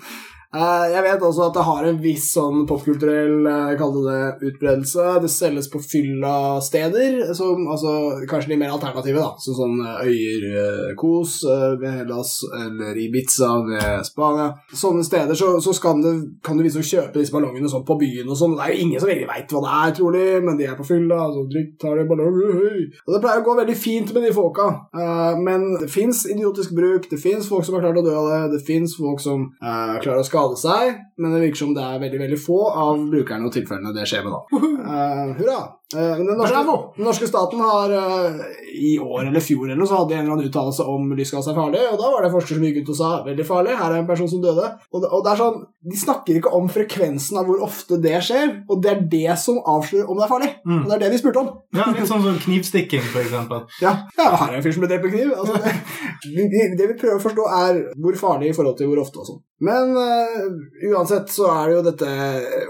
jeg 0.49 1.03
vet 1.05 1.23
også 1.25 1.49
at 1.49 1.57
det 1.59 1.65
har 1.67 1.87
en 1.89 1.99
viss 2.01 2.31
sånn 2.33 2.65
popkulturell 2.69 3.45
uh, 3.45 3.75
kall 3.79 3.99
det 4.07 4.49
utbredelse. 4.49 5.05
Det 5.23 5.31
selges 5.33 5.69
på 5.71 5.81
fylla-steder, 5.83 7.35
som 7.37 7.67
altså 7.69 7.93
kanskje 8.31 8.55
de 8.55 8.59
mer 8.61 8.73
alternative, 8.73 9.21
da. 9.21 9.35
Så, 9.43 9.55
sånn 9.59 9.77
eh, 9.85 10.09
Øyer 10.09 10.47
eh, 10.49 10.95
Kos 10.99 11.41
eh, 11.45 11.75
ved 11.81 12.01
Hellas, 12.01 12.39
eller 12.57 12.97
Ibiza 12.99 13.51
ved 13.67 14.07
Spania. 14.09 14.49
Sånne 14.73 15.05
steder 15.07 15.39
så, 15.39 15.51
så 15.65 15.75
kan, 15.83 16.03
det, 16.05 16.15
kan 16.45 16.59
du 16.59 16.65
liksom 16.65 16.87
kjøpe 16.87 17.19
disse 17.19 17.35
ballongene 17.35 17.71
sånn 17.71 17.87
på 17.89 17.99
byen 18.01 18.31
og 18.33 18.39
sånn. 18.39 18.57
Det 18.59 18.67
er 18.67 18.75
jo 18.75 18.87
ingen 18.87 19.03
som 19.03 19.13
egentlig 19.13 19.31
veit 19.31 19.55
hva 19.55 19.65
det 19.65 19.75
er, 19.79 19.95
trolig, 19.99 20.27
men 20.47 20.61
de 20.61 20.69
er 20.69 20.79
på 20.79 20.89
fylla, 20.89 21.21
så 21.35 21.45
drikk, 21.53 21.75
tar 21.83 22.01
de 22.01 22.07
ballong, 22.09 22.41
høy. 22.59 22.81
Og 23.05 23.15
det 23.15 23.23
pleier 23.25 23.43
å 23.43 23.47
gå 23.47 23.59
veldig 23.61 23.79
fint 23.79 24.15
med 24.17 24.29
de 24.29 24.35
folka. 24.37 24.69
Eh, 24.97 25.43
men 25.45 25.69
det 25.83 25.91
fins 25.93 26.25
idiotisk 26.29 26.77
bruk, 26.79 27.11
det 27.13 27.21
fins 27.23 27.49
folk 27.51 27.67
som 27.67 27.79
har 27.79 27.87
klart 27.87 28.01
å 28.03 28.07
dø 28.07 28.17
av 28.17 28.31
det, 28.33 28.41
det 28.57 28.65
fins 28.67 28.97
folk 28.99 29.23
som 29.23 29.49
eh, 29.61 29.97
klarer 30.01 30.23
å 30.23 30.27
skade 30.27 30.38
seg, 30.61 31.03
men 31.19 31.35
det 31.35 31.43
virker 31.43 31.63
som 31.63 31.75
det 31.77 31.85
er 31.85 32.03
veldig 32.03 32.21
veldig 32.25 32.39
få 32.43 32.61
av 32.71 33.03
brukerne 33.11 33.49
og 33.49 33.55
tilfellene 33.55 33.95
det 33.97 34.07
skjer 34.09 34.25
med, 34.27 34.37
da. 34.37 34.63
Uh, 34.63 35.35
hurra! 35.41 35.59
Eh, 35.97 36.17
den 36.17 36.27
norske, 36.37 36.65
den 36.97 37.05
norske 37.07 37.27
staten 37.27 37.61
har 37.65 37.93
eh, 37.97 38.41
i 38.77 38.99
år 38.99 39.31
eller 39.31 39.41
fjor 39.41 39.65
eller 39.65 39.79
noe, 39.81 39.89
så 39.89 40.03
hadde 40.03 40.19
en 40.19 40.27
eller 40.27 40.35
annen 40.35 40.51
uttalelse 40.51 40.85
om 40.85 41.15
lystgass 41.17 41.49
er 41.49 41.57
farlig, 41.57 41.81
og 41.89 41.97
da 41.97 42.11
var 42.13 42.27
det 42.27 42.33
forskere 42.35 42.39
forsker 42.39 42.59
som 42.59 42.67
gikk 42.67 42.83
ut 42.83 42.93
og 42.93 42.99
sa 42.99 43.09
veldig 43.25 43.47
farlig, 43.49 43.77
her 43.79 43.95
er 43.95 44.03
en 44.03 44.11
person 44.11 44.29
som 44.29 44.43
døde. 44.43 44.67
Og 44.93 45.01
det, 45.01 45.09
og 45.09 45.25
det 45.25 45.33
er 45.33 45.41
sånn, 45.41 45.59
De 45.89 45.97
snakker 45.97 46.37
ikke 46.37 46.53
om 46.53 46.69
frekvensen 46.69 47.39
av 47.41 47.49
hvor 47.49 47.65
ofte 47.65 47.97
det 48.05 48.19
skjer, 48.27 48.53
og 48.69 48.83
det 48.85 48.93
er 48.93 49.03
det 49.15 49.39
som 49.41 49.63
avslører 49.63 50.11
om 50.11 50.21
det 50.21 50.27
er 50.27 50.33
farlig. 50.35 50.51
Mm. 50.67 50.79
Og 50.83 50.91
det 50.91 50.97
er 50.99 51.03
det 51.07 51.11
de 51.15 51.21
spurte 51.23 51.41
om. 51.41 51.51
Ja, 51.79 51.89
litt 51.95 52.11
sånn 52.11 52.25
som 52.27 52.41
knivstikking, 52.45 53.05
for 53.09 53.25
eksempel. 53.25 53.65
Ja, 53.85 53.95
ja 54.19 54.31
her 54.35 54.53
er 54.53 54.59
en 54.59 54.65
fyr 54.65 54.75
som 54.75 54.85
ble 54.85 54.91
drept 54.91 55.09
med 55.09 55.15
kniv. 55.15 55.33
Altså, 55.39 55.57
det, 55.63 56.49
det, 56.53 56.65
det 56.77 56.93
vi 56.93 57.01
prøver 57.01 57.17
å 57.17 57.25
forstå, 57.25 57.49
er 57.63 57.85
hvor 57.97 58.21
farlig 58.21 58.53
i 58.53 58.57
forhold 58.57 58.77
til 58.77 58.91
hvor 58.91 59.07
ofte 59.07 59.23
og 59.23 59.31
sånn. 59.31 59.45
Men 59.65 59.97
uh, 59.97 60.93
uansett 60.93 61.33
så 61.35 61.49
er 61.51 61.63
det 61.67 61.75
jo 61.75 61.85
dette 61.89 62.11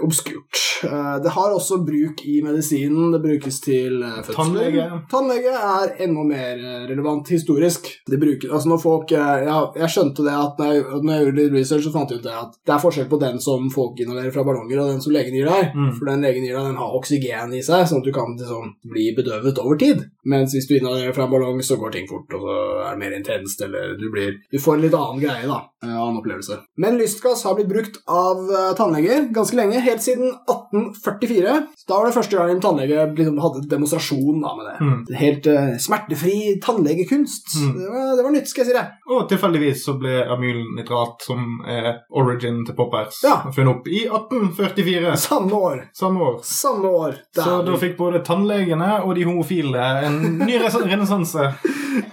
obskurt. 0.05 0.61
Uh, 0.81 1.19
det 1.21 1.33
har 1.35 1.53
også 1.53 1.81
bruk 1.85 2.23
i 2.25 2.39
medisinen. 2.45 3.08
Det 3.13 3.23
brukes 3.23 3.59
til 3.63 3.99
fødsel 3.99 4.29
fødsler. 4.29 4.35
Tannlege. 4.39 5.01
Tannlege 5.11 5.53
er 5.55 5.93
enda 6.05 6.23
mer 6.27 6.57
eh, 6.57 6.87
relevant 6.89 7.29
historisk. 7.29 7.87
Det 8.07 8.19
bruker, 8.19 8.51
altså 8.53 8.69
når 8.69 8.81
folk, 8.83 9.11
eh, 9.11 9.45
ja, 9.47 9.59
Jeg 9.75 9.89
skjønte 9.93 10.25
det 10.25 10.35
at 10.35 10.59
når 10.59 10.73
jeg, 10.73 10.83
når 11.03 11.13
jeg 11.13 11.25
gjorde 11.25 11.39
litt 11.39 11.55
research, 11.57 11.83
så 11.85 11.93
fant 11.93 12.11
jeg 12.11 12.21
ut 12.21 12.27
det 12.27 12.35
at 12.35 12.57
det 12.65 12.75
er 12.75 12.83
forskjell 12.83 13.09
på 13.09 13.21
den 13.21 13.39
som 13.43 13.69
folk 13.73 13.99
inhalerer 13.99 14.33
fra 14.35 14.45
ballonger, 14.47 14.81
og 14.81 14.93
den 14.93 15.01
som 15.01 15.13
legen 15.15 15.35
gir 15.35 15.49
deg. 15.49 15.73
Mm. 15.75 15.91
For 15.97 16.11
den 16.11 16.25
legen 16.25 16.45
gir 16.45 16.57
deg, 16.57 16.69
den 16.69 16.81
har 16.81 16.97
oksygen 16.99 17.55
i 17.55 17.63
seg, 17.65 17.85
sånn 17.89 18.03
at 18.03 18.09
du 18.09 18.13
kan 18.15 18.35
liksom, 18.37 18.73
bli 18.89 19.09
bedøvet 19.17 19.61
over 19.63 19.79
tid. 19.79 20.05
Mens 20.29 20.53
hvis 20.55 20.67
du 20.69 20.75
inhalerer 20.77 21.15
fra 21.15 21.25
en 21.25 21.33
ballong, 21.33 21.61
så 21.65 21.79
går 21.79 21.95
ting 21.95 22.09
fort, 22.09 22.29
og 22.35 22.45
så 22.45 22.57
er 22.85 22.93
det 22.93 23.03
mer 23.03 23.17
intenst, 23.17 23.61
eller 23.65 23.95
du 23.99 24.09
blir 24.13 24.37
Du 24.51 24.59
får 24.61 24.77
en 24.77 24.85
litt 24.85 24.97
annen 24.97 25.21
greie, 25.23 25.47
da. 25.47 25.59
En 25.83 25.93
annen 25.95 26.19
opplevelse. 26.19 26.59
Men 26.81 26.97
lystgass 26.99 27.45
har 27.47 27.55
blitt 27.55 27.69
brukt 27.71 28.01
av 28.11 28.41
eh, 28.51 28.71
tannleger 28.77 29.29
ganske 29.35 29.55
lenge, 29.55 29.79
helt 29.85 30.03
siden 30.03 30.33
1844. 30.43 31.55
Da 31.87 31.99
var 31.99 32.09
det 32.09 32.17
første 32.17 32.35
gang 32.35 32.51
en 32.51 32.63
tannlege 32.63 32.98
liksom 33.07 33.39
hadde 33.43 33.63
demonstrasjon 33.71 34.41
da, 34.43 34.53
med 34.57 34.65
det. 34.69 34.75
Mm. 34.85 34.99
Helt 35.19 35.47
uh, 35.47 35.77
smertefri 35.81 36.35
tannlegekunst. 36.63 37.55
Mm. 37.61 37.73
Det, 37.79 37.89
var, 37.93 38.15
det 38.17 38.25
var 38.27 38.35
nytt, 38.35 38.49
skal 38.51 38.63
jeg 38.65 38.71
si 38.71 38.77
det. 38.77 38.85
Og 39.09 39.25
tilfeldigvis 39.31 39.85
så 39.85 39.95
ble 40.01 40.15
amylnitrat, 40.35 41.23
som 41.25 41.59
er 41.67 41.89
origin 42.11 42.61
til 42.67 42.77
poppers, 42.77 43.21
Ja. 43.25 43.39
funnet 43.55 43.75
opp 43.77 43.87
i 43.87 44.03
1844. 44.07 45.15
Samme 45.17 45.53
år. 45.53 45.83
Samme 45.93 46.23
år. 46.29 46.39
Samme 46.43 46.93
år. 47.03 47.19
Så 47.35 47.61
da 47.67 47.77
fikk 47.81 47.97
både 47.99 48.23
tannlegene 48.25 48.99
og 49.03 49.15
de 49.17 49.27
homofile 49.27 49.85
en 50.05 50.21
ny 50.43 50.59
renessanse. 50.93 51.51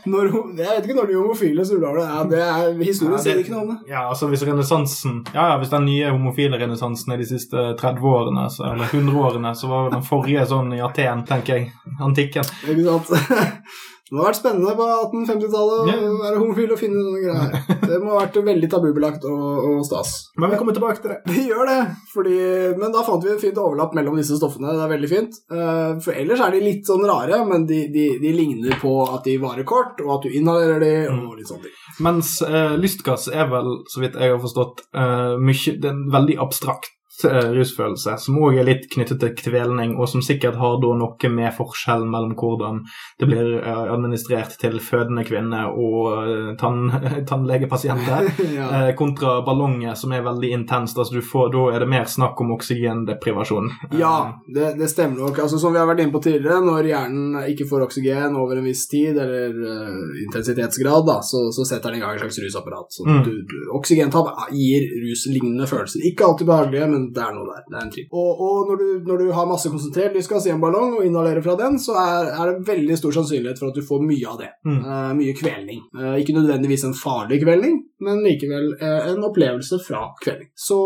Når, 0.06 0.28
jeg 0.56 0.66
vet 0.70 0.84
ikke 0.86 0.96
når 1.00 1.08
de 1.10 1.16
homofile 1.18 1.64
det. 1.98 2.04
Ja, 2.06 2.22
det 2.30 2.40
er, 2.42 2.68
historien 2.84 3.16
Ja, 3.16 3.22
sier 3.24 3.34
det- 3.34 3.44
ikke 3.46 3.54
noe 3.56 3.62
om 3.64 3.70
det. 3.74 3.78
Ja, 3.90 4.04
altså 4.10 4.28
hvis 4.30 4.44
renessansen 4.46 5.24
Ja, 5.34 5.48
ja, 5.52 5.56
hvis 5.58 5.70
den 5.72 5.84
nye 5.88 6.10
homofile 6.14 6.58
renessansen 6.60 7.12
er 7.12 7.16
de 7.22 7.26
siste 7.26 7.64
30 7.80 8.06
årene, 8.12 8.46
så, 8.50 8.68
eller 8.72 8.86
100 8.92 9.18
årene, 9.18 9.54
så 9.58 9.68
var 9.68 9.90
den 9.90 10.02
forrige 10.06 10.46
sånn 10.46 10.72
i 10.76 10.80
Aten, 10.84 11.24
tenker 11.26 11.56
jeg. 11.58 11.72
Antikken. 12.00 12.44
Ikke 12.68 12.84
sant? 12.86 13.10
Det 14.06 14.14
må 14.14 14.22
ha 14.22 14.28
vært 14.28 14.38
spennende 14.38 14.72
på 14.78 14.84
1850-tallet 14.86 15.80
å 15.82 15.86
Ja. 15.90 15.94
være 16.22 16.38
homofil 16.38 16.72
og 16.74 16.78
finne 16.78 17.00
sånne 17.02 17.22
greier. 17.24 17.64
Det 17.90 17.96
må 18.02 18.12
ha 18.14 18.20
vært 18.22 18.36
veldig 18.46 18.68
tabubelagt 18.70 19.24
og, 19.26 19.66
og 19.66 19.80
stas. 19.86 20.12
Men 20.38 20.52
vi 20.52 20.58
kommer 20.60 20.76
tilbake 20.76 21.02
til 21.02 21.10
det. 21.10 21.18
Vi 21.30 21.44
gjør 21.48 21.66
det, 21.70 21.78
fordi, 22.12 22.36
men 22.78 22.94
da 22.94 23.02
fant 23.06 23.24
vi 23.26 23.32
en 23.34 23.40
fint 23.42 23.58
overlapp 23.62 23.94
mellom 23.98 24.16
disse 24.18 24.38
stoffene. 24.38 24.72
Det 24.78 24.84
er 24.86 24.92
veldig 24.94 25.10
fint. 25.10 25.38
Eh, 25.50 25.92
For 26.06 26.14
ellers 26.18 26.42
er 26.46 26.54
de 26.54 26.62
litt 26.64 26.86
sånn 26.86 27.02
rare, 27.08 27.40
men 27.50 27.66
de, 27.66 27.80
de, 27.94 28.06
de 28.22 28.32
ligner 28.38 28.78
på 28.82 28.94
at 29.10 29.26
de 29.26 29.36
varer 29.42 29.66
kort, 29.66 29.98
og 30.06 30.16
at 30.18 30.26
du 30.28 30.34
inhalerer 30.38 30.82
de, 30.86 30.92
og 31.10 31.36
litt 31.40 31.50
sånne 31.50 31.66
ting. 31.66 31.76
Mens 32.06 32.36
eh, 32.46 32.76
lystgass 32.78 33.26
er 33.32 33.50
vel, 33.50 33.72
så 33.90 34.02
vidt 34.06 34.18
jeg 34.22 34.34
har 34.36 34.42
forstått, 34.42 34.86
eh, 34.94 35.34
mye, 35.42 35.76
det 35.82 35.90
er 35.92 36.04
veldig 36.14 36.38
abstrakt. 36.46 36.92
Eh, 37.24 37.48
rusfølelse, 37.56 38.16
som 38.20 38.38
òg 38.42 38.58
er 38.60 38.66
litt 38.68 38.88
knyttet 38.92 39.20
til 39.22 39.32
kvelning, 39.38 39.96
og 39.96 40.08
som 40.10 40.22
sikkert 40.24 40.58
har 40.60 40.76
da 40.82 40.92
noe 41.00 41.30
med 41.32 41.54
forskjellen 41.56 42.10
mellom 42.12 42.34
hvordan 42.36 42.82
det 43.20 43.28
blir 43.30 43.52
eh, 43.62 43.82
administrert 43.94 44.58
til 44.60 44.76
fødende 44.84 45.24
kvinner 45.24 45.72
og 45.72 46.10
eh, 46.26 46.50
tann, 46.60 46.90
tannlegepasienter, 47.30 48.28
ja. 48.58 48.92
kontra 48.98 49.40
ballonger, 49.46 49.94
som 49.94 50.12
er 50.12 50.24
veldig 50.26 50.52
intenst. 50.60 50.98
Altså 50.98 51.16
du 51.18 51.22
får, 51.24 51.50
da 51.54 51.64
er 51.74 51.84
det 51.84 51.90
mer 51.94 52.04
snakk 52.10 52.40
om 52.44 52.52
oksygendeprivasjon. 52.56 53.70
Ja, 53.98 54.14
det, 54.54 54.74
det 54.80 54.90
stemmer 54.92 55.26
nok. 55.26 55.38
Altså, 55.46 55.58
som 55.62 55.72
vi 55.74 55.80
har 55.80 55.88
vært 55.88 56.04
inne 56.04 56.14
på 56.14 56.22
tidligere, 56.24 56.60
når 56.64 56.90
hjernen 56.90 57.40
ikke 57.52 57.68
får 57.70 57.86
oksygen 57.88 58.36
over 58.38 58.60
en 58.60 58.66
viss 58.68 58.84
tid, 58.90 59.16
eller 59.22 59.54
uh, 59.56 60.22
intensitetsgrad, 60.26 61.06
da, 61.08 61.18
så, 61.24 61.46
så 61.54 61.64
setter 61.68 61.92
den 61.94 62.00
i 62.00 62.04
gang 62.04 62.16
et 62.16 62.24
slags 62.24 62.40
rusapparat. 62.44 62.92
Så 62.92 63.06
Mm. 63.06 63.22
du, 63.22 63.56
oksygentap 63.76 64.32
gir 64.52 64.82
ruslignende 65.04 65.66
følelser. 65.70 66.02
Ikke 66.08 66.26
alltid 66.26 66.48
behagelige, 66.48 66.88
men 66.90 67.05
det 67.14 67.22
er 67.22 67.32
noe 67.36 67.46
der. 67.48 67.62
Det 67.70 67.76
er 67.78 67.84
en 67.86 67.92
tripp. 67.94 68.12
Og, 68.12 68.42
og 68.46 68.70
når, 68.70 68.76
du, 68.82 68.88
når 69.08 69.22
du 69.22 69.32
har 69.36 69.48
masse 69.50 69.70
konsentrert 69.72 70.14
lystgass 70.16 70.46
i 70.46 70.52
en 70.54 70.60
ballong 70.62 70.98
og 70.98 71.06
inhalerer 71.06 71.42
fra 71.44 71.56
den, 71.60 71.78
så 71.82 71.96
er, 72.00 72.30
er 72.34 72.52
det 72.52 72.66
veldig 72.68 72.98
stor 72.98 73.16
sannsynlighet 73.18 73.58
for 73.62 73.70
at 73.70 73.78
du 73.78 73.86
får 73.86 74.04
mye 74.06 74.28
av 74.32 74.38
det. 74.42 74.50
Mm. 74.66 74.78
Uh, 74.84 75.10
mye 75.20 75.34
kvelning. 75.38 75.82
Uh, 75.96 76.14
ikke 76.20 76.36
nødvendigvis 76.36 76.86
en 76.88 76.96
farlig 76.98 77.40
kvelning, 77.44 77.80
men 78.04 78.22
likevel 78.26 78.72
uh, 78.82 79.10
en 79.12 79.26
opplevelse 79.30 79.80
fra 79.86 80.06
kvelning. 80.22 80.50
Så 80.56 80.78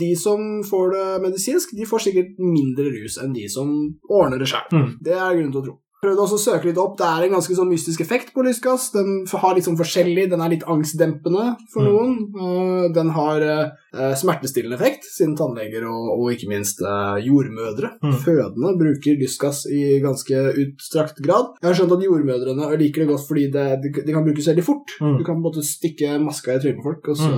de 0.00 0.10
som 0.18 0.40
får 0.66 0.90
det 0.94 1.06
medisinsk, 1.24 1.76
de 1.76 1.86
får 1.88 2.06
sikkert 2.08 2.40
mindre 2.40 2.90
rus 2.94 3.16
enn 3.22 3.32
de 3.36 3.46
som 3.50 3.70
ordner 4.10 4.40
det 4.40 4.48
sjøl. 4.50 4.66
Mm. 4.74 4.90
Det 5.04 5.14
er 5.16 5.38
grunn 5.38 5.54
til 5.54 5.60
å 5.62 5.68
tro. 5.68 5.76
Prøvde 6.00 6.22
også 6.24 6.36
å 6.38 6.40
søke 6.40 6.64
litt 6.70 6.78
opp. 6.80 6.94
Det 6.96 7.04
er 7.04 7.26
en 7.26 7.34
ganske 7.34 7.52
sånn 7.58 7.68
mystisk 7.68 8.00
effekt 8.00 8.30
på 8.32 8.40
lystgass. 8.46 8.86
Den 8.94 9.26
har 9.28 9.52
litt 9.52 9.66
sånn 9.66 9.76
forskjellig. 9.76 10.30
Den 10.32 10.40
er 10.40 10.54
litt 10.54 10.64
angstdempende 10.64 11.42
for 11.74 11.84
Mm. 11.84 11.90
noen. 11.92 12.92
Den 12.96 13.10
har 13.12 13.44
smertestillende 14.16 14.76
effekt, 14.78 15.04
siden 15.10 15.36
tannleger 15.38 15.84
og, 15.90 16.10
og 16.18 16.32
ikke 16.34 16.48
minst 16.50 16.80
eh, 16.82 17.18
jordmødre, 17.26 17.90
Mm. 18.00 18.14
fødende, 18.24 18.70
bruker 18.80 19.16
lystgass 19.20 19.64
i 19.68 19.98
ganske 20.00 20.34
utstrakt 20.62 21.18
grad. 21.24 21.50
Jeg 21.60 21.68
har 21.68 21.74
skjønt 21.76 21.92
at 21.96 22.04
jordmødrene 22.04 22.68
liker 22.80 23.02
det 23.02 23.08
godt 23.10 23.26
fordi 23.28 23.44
det, 23.52 23.64
de, 23.82 23.90
de 24.06 24.12
kan 24.14 24.24
brukes 24.24 24.46
veldig 24.48 24.64
fort. 24.64 24.94
Mm. 25.00 25.18
Du 25.18 25.24
kan 25.26 25.34
på 25.34 25.38
en 25.40 25.44
måte 25.44 25.64
stikke 25.66 26.14
maska 26.22 26.54
i 26.56 26.60
trynet 26.62 26.78
på 26.80 26.86
folk, 26.88 27.10
og 27.12 27.16
så 27.18 27.30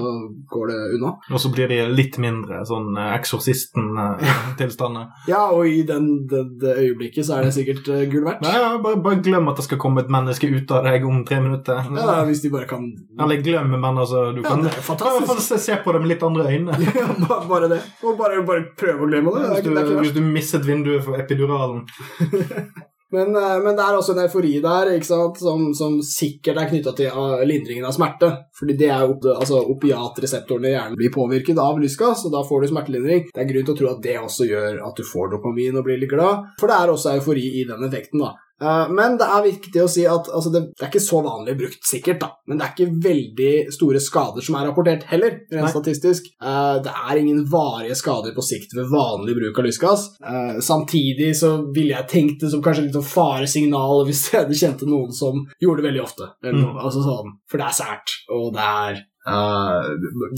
går 0.52 0.70
det 0.70 0.78
unna. 0.98 1.14
Og 1.32 1.40
så 1.42 1.50
blir 1.54 1.68
de 1.72 1.80
litt 1.92 2.18
mindre 2.22 2.62
sånn 2.68 2.92
eh, 2.96 3.10
Eksorsisten-tilstander. 3.18 5.08
Ja, 5.28 5.42
og 5.52 5.66
i 5.68 5.82
den, 5.88 6.26
det, 6.30 6.42
det 6.62 6.76
øyeblikket 6.82 7.26
så 7.26 7.38
er 7.38 7.46
det 7.48 7.54
sikkert 7.56 7.88
uh, 7.90 8.02
gull 8.12 8.24
verdt. 8.26 8.42
Nei, 8.44 8.54
ja, 8.58 8.70
bare, 8.82 9.00
bare 9.04 9.20
glem 9.24 9.48
at 9.52 9.58
det 9.60 9.66
skal 9.66 9.80
komme 9.82 10.02
et 10.04 10.10
menneske 10.12 10.48
ut 10.52 10.72
av 10.74 10.86
deg 10.86 11.06
om 11.08 11.22
tre 11.28 11.40
minutter. 11.44 11.82
Ja, 11.96 12.20
hvis 12.28 12.42
de 12.44 12.50
bare 12.52 12.68
kan 12.70 12.86
Eller 13.20 13.42
glem, 13.44 13.70
men 13.74 13.98
altså 13.98 14.28
Du 14.36 14.40
Ja, 14.42 14.48
kan, 14.54 14.64
kan 14.66 15.40
se, 15.42 15.58
se 15.62 15.76
på 15.84 15.92
det 15.94 16.00
med 16.02 16.12
litt 16.14 16.22
andre 16.26 16.41
øyne. 16.50 16.78
Ja, 17.02 17.08
bare, 17.28 17.48
bare 17.48 17.68
det. 17.72 17.82
Og 18.02 18.16
bare, 18.18 18.42
bare 18.46 18.64
prøve 18.78 19.06
å 19.06 19.10
glemme 19.10 19.34
det. 19.36 19.48
Hvis 19.56 19.66
du, 19.66 19.74
det 19.76 20.00
hvis 20.00 20.16
du 20.16 20.22
misset 20.24 20.66
vinduet 20.66 21.04
for 21.04 21.20
epiduralen. 21.20 21.84
Men, 23.12 23.36
eh, 23.36 23.58
men 23.60 23.76
det 23.76 23.84
er 23.84 23.96
også 23.96 24.14
en 24.14 24.22
eufori 24.22 24.54
der? 24.64 24.88
Som, 25.04 25.66
som 25.76 25.98
sikkert 26.06 26.62
er 26.62 26.70
knytta 26.70 26.94
til 26.96 27.10
eh, 27.10 27.42
lindringen 27.48 27.84
av 27.84 27.92
smerte. 27.92 28.30
Fordi 28.56 28.76
det 28.80 28.88
er 28.88 29.04
opp, 29.04 29.26
altså, 29.34 29.60
opiatreseptorene 29.74 30.70
i 30.70 30.72
hjernen 30.72 30.96
blir 30.96 31.12
påvirket 31.12 31.60
av 31.60 31.80
lystgass, 31.82 32.24
og 32.24 32.32
da 32.32 32.40
får 32.48 32.64
du 32.64 32.70
smertelindring. 32.70 33.26
Det 33.28 33.42
er 33.44 33.50
grunn 33.50 33.68
til 33.68 33.74
å 33.74 33.80
tro 33.82 33.90
at 33.92 34.00
det 34.06 34.16
også 34.22 34.48
gjør 34.48 34.80
at 34.88 34.96
du 34.96 35.04
får 35.04 35.34
dopamin 35.34 35.76
og 35.76 35.84
blir 35.84 36.00
litt 36.00 36.12
glad, 36.14 36.48
for 36.60 36.72
det 36.72 36.78
er 36.78 36.94
også 36.94 37.12
eufori 37.18 37.44
i 37.60 37.66
den 37.68 37.84
effekten. 37.84 38.24
da. 38.24 38.32
Eh, 38.62 38.88
Men 38.94 39.18
det 39.20 39.26
er 39.26 39.42
viktig 39.46 39.82
å 39.82 39.88
si 39.90 40.04
at 40.08 40.28
altså, 40.30 40.52
det, 40.54 40.62
er 40.80 40.90
ikke 40.90 41.02
så 41.02 41.20
vanlig 41.24 41.56
brukt, 41.58 41.82
sikkert, 41.88 42.20
da. 42.22 42.30
Men 42.46 42.58
det 42.60 42.66
er 42.66 42.74
ikke 42.76 43.02
veldig 43.08 43.52
store 43.74 44.00
skader 44.02 44.44
som 44.46 44.56
er 44.58 44.68
rapportert 44.70 45.06
heller, 45.10 45.38
rent 45.50 45.66
Nei. 45.66 45.72
statistisk. 45.74 46.30
Eh, 46.42 46.78
Det 46.82 46.92
er 47.10 47.20
ingen 47.20 47.44
varige 47.50 47.96
skader 47.98 48.34
på 48.36 48.44
sikt 48.46 48.74
ved 48.78 48.90
vanlig 48.92 49.36
bruk 49.38 49.58
av 49.58 49.68
lystgass. 49.68 50.08
Eh, 50.22 50.60
Samtidig 50.62 51.32
så 51.36 51.52
ville 51.74 51.96
jeg 51.96 52.08
tenkt 52.08 52.40
det 52.40 52.50
som 52.50 52.62
kanskje 52.62 52.86
litt 52.86 52.96
sånn 52.98 53.10
faresignal 53.12 54.04
hvis 54.06 54.24
jeg 54.32 54.58
kjente 54.62 54.86
noen 54.88 55.12
som 55.12 55.42
gjorde 55.60 55.82
det 55.82 55.88
veldig 55.90 56.02
ofte. 56.02 56.28
Mm. 56.42 56.76
altså 56.78 57.02
sånn, 57.04 57.32
for 57.50 57.58
det 57.58 57.66
er 57.66 57.76
sært, 57.76 58.12
og 58.30 58.52
det 58.54 58.62
er 58.62 59.00
eh, 59.26 59.90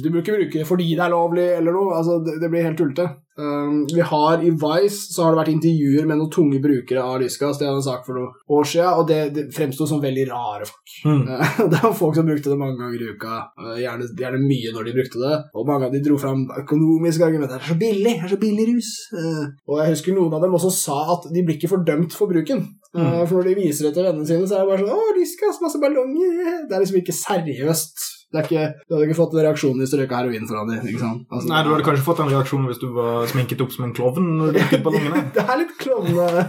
Du 0.03 0.11
bør 0.11 0.23
ikke 0.23 0.39
bruke 0.39 0.59
det 0.61 0.67
fordi 0.69 0.91
det 0.95 1.05
er 1.05 1.13
lovlig, 1.15 1.49
eller 1.59 1.73
noe. 1.73 1.95
altså 1.99 2.19
Det, 2.25 2.41
det 2.43 2.51
blir 2.53 2.67
helt 2.67 2.79
tullete. 2.81 3.11
Um, 3.35 3.81
vi 3.91 3.99
har 4.07 4.45
I 4.47 4.51
Vice 4.55 5.11
så 5.11 5.25
har 5.25 5.33
det 5.35 5.39
vært 5.41 5.49
intervjuer 5.57 6.05
med 6.07 6.21
noen 6.21 6.31
tunge 6.31 6.61
brukere 6.63 7.03
av 7.03 7.17
lysgass. 7.19 7.59
Det 7.59 7.67
var 7.67 7.81
en 7.81 7.83
sak 7.83 8.05
for 8.07 8.15
noen 8.15 8.31
år 8.55 8.69
siden, 8.71 8.93
og 8.95 9.09
det, 9.09 9.17
det 9.35 9.45
fremsto 9.57 9.89
som 9.91 9.99
veldig 10.05 10.29
rare 10.31 10.69
folk. 10.69 10.93
Mm. 11.03 11.25
Uh, 11.33 11.57
det 11.73 11.81
var 11.83 11.97
folk 11.99 12.15
som 12.15 12.29
brukte 12.29 12.53
det 12.53 12.61
mange 12.61 12.79
ganger 12.79 13.03
i 13.03 13.11
uka, 13.17 13.41
uh, 13.59 13.75
gjerne, 13.81 14.07
gjerne 14.23 14.39
mye 14.45 14.71
når 14.77 14.87
de 14.87 14.95
brukte 15.01 15.25
det. 15.25 15.35
Og 15.51 15.67
mange 15.67 15.89
av 15.89 15.97
de 15.97 16.05
dro 16.07 16.21
fram 16.23 16.47
økonomiske 16.63 17.27
argumenter. 17.27 17.59
Det 17.59 17.67
er 17.67 17.73
så 17.75 17.81
billig! 17.83 18.15
Det 18.21 18.29
er 18.29 18.35
så 18.37 18.43
billig 18.47 18.69
rus! 18.71 18.93
Eh, 19.19 19.45
Og 19.67 19.81
jeg 19.83 19.97
husker 19.97 20.15
noen 20.15 20.39
av 20.39 20.45
dem 20.47 20.55
også 20.55 20.71
sa 20.79 21.01
at 21.17 21.27
de 21.35 21.43
blir 21.43 21.59
ikke 21.59 21.73
fordømt 21.75 22.15
for 22.15 22.31
bruken. 22.31 22.63
Mm. 22.95 23.25
For 23.27 23.41
når 23.41 23.49
de 23.51 23.57
viser 23.59 23.89
det 23.89 23.97
til 23.97 24.07
vennene 24.07 24.29
sine, 24.29 24.47
så 24.47 24.61
er 24.61 24.63
det 24.63 24.71
bare 24.71 24.85
sånn 24.85 24.95
Å, 24.95 25.15
lysgass! 25.19 25.59
masse 25.65 25.81
ballonger! 25.83 26.69
Det 26.71 26.77
er 26.79 26.85
liksom 26.85 27.01
ikke 27.03 27.17
seriøst. 27.19 28.11
Ikke, 28.43 28.65
du 28.89 28.97
hadde 28.97 29.07
ikke 29.09 29.19
fått 29.21 29.37
en 29.37 29.45
reaksjon 29.47 29.79
hvis 29.79 29.95
du 29.95 29.99
røyka 30.01 30.19
heroin 30.21 30.49
foran 30.51 30.71
dem. 30.73 30.89
ikke 30.91 31.03
sant? 31.05 31.25
Altså, 31.31 31.51
Nei, 31.53 31.63
du 31.63 31.71
hadde 31.75 31.87
kanskje 31.87 32.07
fått 32.09 32.25
en 32.25 32.33
reaksjon 32.35 32.67
hvis 32.71 32.83
du 32.83 32.89
var 32.97 33.29
sminket 33.31 33.63
opp 33.65 33.75
som 33.77 33.87
en 33.87 33.95
klovn 33.97 34.31
når 34.41 34.53
du 34.55 34.61
røyket 34.61 34.85
ballongene. 34.87 35.25
Det 35.37 35.47
er 35.47 35.61
litt 35.63 35.77
klovne... 35.81 36.49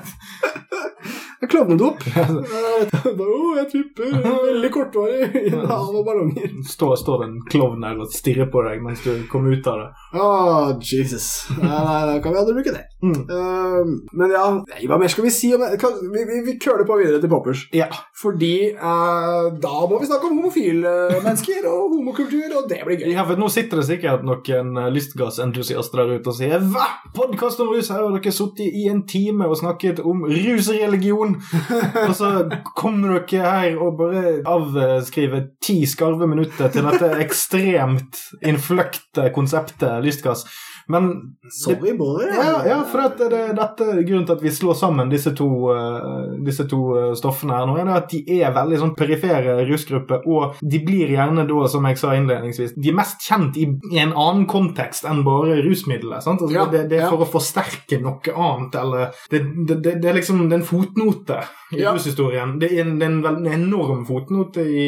Klovnedop. 1.45 2.01
Å, 2.15 3.35
jeg 3.59 3.67
tripper 3.69 4.13
veldig 4.47 4.69
kortvarig 4.73 5.27
i 5.43 5.51
en 5.51 5.67
av 5.71 5.91
ballonger. 6.07 6.55
Står, 6.65 6.95
stå 7.01 7.17
en 7.25 7.35
klovn 7.51 7.83
der 7.85 7.99
og 8.01 8.09
stirrer 8.13 8.49
på 8.51 8.63
deg 8.65 8.81
mens 8.83 9.03
du 9.05 9.11
kommer 9.31 9.53
ut 9.53 9.69
av 9.69 9.83
det. 9.83 9.89
Oh, 10.17 10.71
Jesus. 10.81 11.27
Nei, 11.59 11.69
nei, 11.69 11.99
da 12.09 12.17
kan 12.23 12.33
vi 12.33 12.41
aldri 12.41 12.57
bruke 12.57 12.73
det. 12.75 12.85
Mm. 13.05 13.25
Uh, 13.29 14.09
men 14.17 14.33
ja, 14.33 14.45
nei, 14.57 14.85
hva 14.89 14.97
mer 15.01 15.11
skal 15.11 15.27
vi 15.27 15.33
si 15.33 15.51
om 15.55 15.61
det? 15.61 15.77
Vi, 15.77 16.23
vi, 16.29 16.41
vi 16.47 16.55
køler 16.61 16.87
på 16.87 16.97
videre 16.99 17.21
til 17.21 17.31
poppers. 17.31 17.65
Ja. 17.75 17.89
Fordi 18.17 18.71
uh, 18.73 19.51
da 19.61 19.75
må 19.89 19.99
vi 20.01 20.09
snakke 20.09 20.29
om 20.29 20.39
homofile 20.39 20.93
mennesker 21.25 21.67
og 21.69 21.93
homokultur, 21.95 22.47
og 22.61 22.69
det 22.71 22.81
blir 22.87 23.03
gøy. 23.03 23.11
Ja, 23.13 23.25
for 23.27 23.39
Nå 23.39 23.49
sitter 23.51 23.81
det 23.81 23.87
sikkert 23.89 24.23
noen 24.25 24.77
eh, 24.79 24.91
lystgassentusiaster 24.95 26.01
der 26.01 26.19
ute 26.19 26.31
og 26.31 26.37
sier 26.37 26.63
Hva? 26.71 26.85
Podkast 27.15 27.59
om 27.61 27.69
rus? 27.73 27.91
Her 27.91 28.05
har 28.05 28.15
dere 28.15 28.33
sittet 28.33 28.73
i 28.79 28.87
en 28.91 29.03
time 29.09 29.49
og 29.49 29.59
snakket 29.59 29.99
om 30.01 30.23
rusreligion! 30.29 31.35
og 32.05 32.13
så 32.17 32.31
kommer 32.77 33.19
dere 33.19 33.43
her 33.43 33.81
og 33.81 33.99
bare 33.99 34.37
avskriver 34.49 35.49
ti 35.63 35.81
skarve 35.89 36.29
minutter 36.31 36.71
til 36.73 36.87
dette 36.87 37.11
ekstremt 37.25 38.21
innfløkte 38.45 39.29
konseptet 39.35 40.03
lystgass. 40.05 40.45
Men 40.87 41.35
Sorry, 41.49 41.93
boy. 41.97 42.25
Ja, 42.29 42.65
ja 42.67 42.77
for 42.89 43.01
at 43.05 43.17
det, 43.17 43.41
dette 43.57 43.87
er 43.91 44.01
grunnen 44.05 44.25
til 44.27 44.35
at 44.35 44.43
vi 44.43 44.51
slår 44.53 44.77
sammen 44.77 45.09
disse 45.11 45.31
to, 45.37 45.47
eh, 45.73 46.35
disse 46.45 46.65
to 46.69 46.79
eh, 46.97 47.11
stoffene 47.17 47.57
her 47.57 47.67
nå, 47.69 47.77
er 47.81 47.89
det 47.89 47.95
at 47.99 48.11
de 48.13 48.39
er 48.41 48.53
veldig 48.55 48.79
sånn 48.81 48.93
perifere 48.97 49.57
rusgrupper, 49.69 50.25
og 50.29 50.59
de 50.61 50.81
blir 50.85 51.13
gjerne 51.15 51.45
da, 51.49 51.59
som 51.71 51.85
jeg 51.89 51.99
sa 52.01 52.13
innledningsvis, 52.17 52.75
de 52.77 52.91
er 52.91 52.97
mest 52.97 53.25
kjent 53.25 53.57
i, 53.61 53.67
en 54.01 54.13
annen 54.13 54.45
kontekst 54.49 55.05
enn 55.09 55.23
bare 55.25 55.59
rusmiddelet. 55.65 56.23
sant? 56.25 56.41
Altså, 56.45 56.55
Ja, 56.55 56.65
det, 56.71 56.85
det 56.91 56.99
er 56.99 57.05
ja. 57.07 57.11
for 57.13 57.25
å 57.25 57.29
forsterke 57.29 57.99
noe 58.01 58.35
annet, 58.35 58.77
eller 58.81 59.13
det, 59.31 59.41
det, 59.67 59.79
det, 59.85 60.09
er 60.09 60.17
liksom 60.19 60.45
det 60.49 60.57
er 60.57 60.61
en 60.61 60.67
fotnote 60.69 61.41
i 61.73 61.81
Ja. 61.81 61.93
rushistorien. 61.95 62.57
Det 62.61 62.71
er 62.71 62.85
en, 62.85 63.01
er 63.01 63.29
en 63.31 63.47
enorm 63.49 64.05
fotnote 64.07 64.61
i 64.61 64.85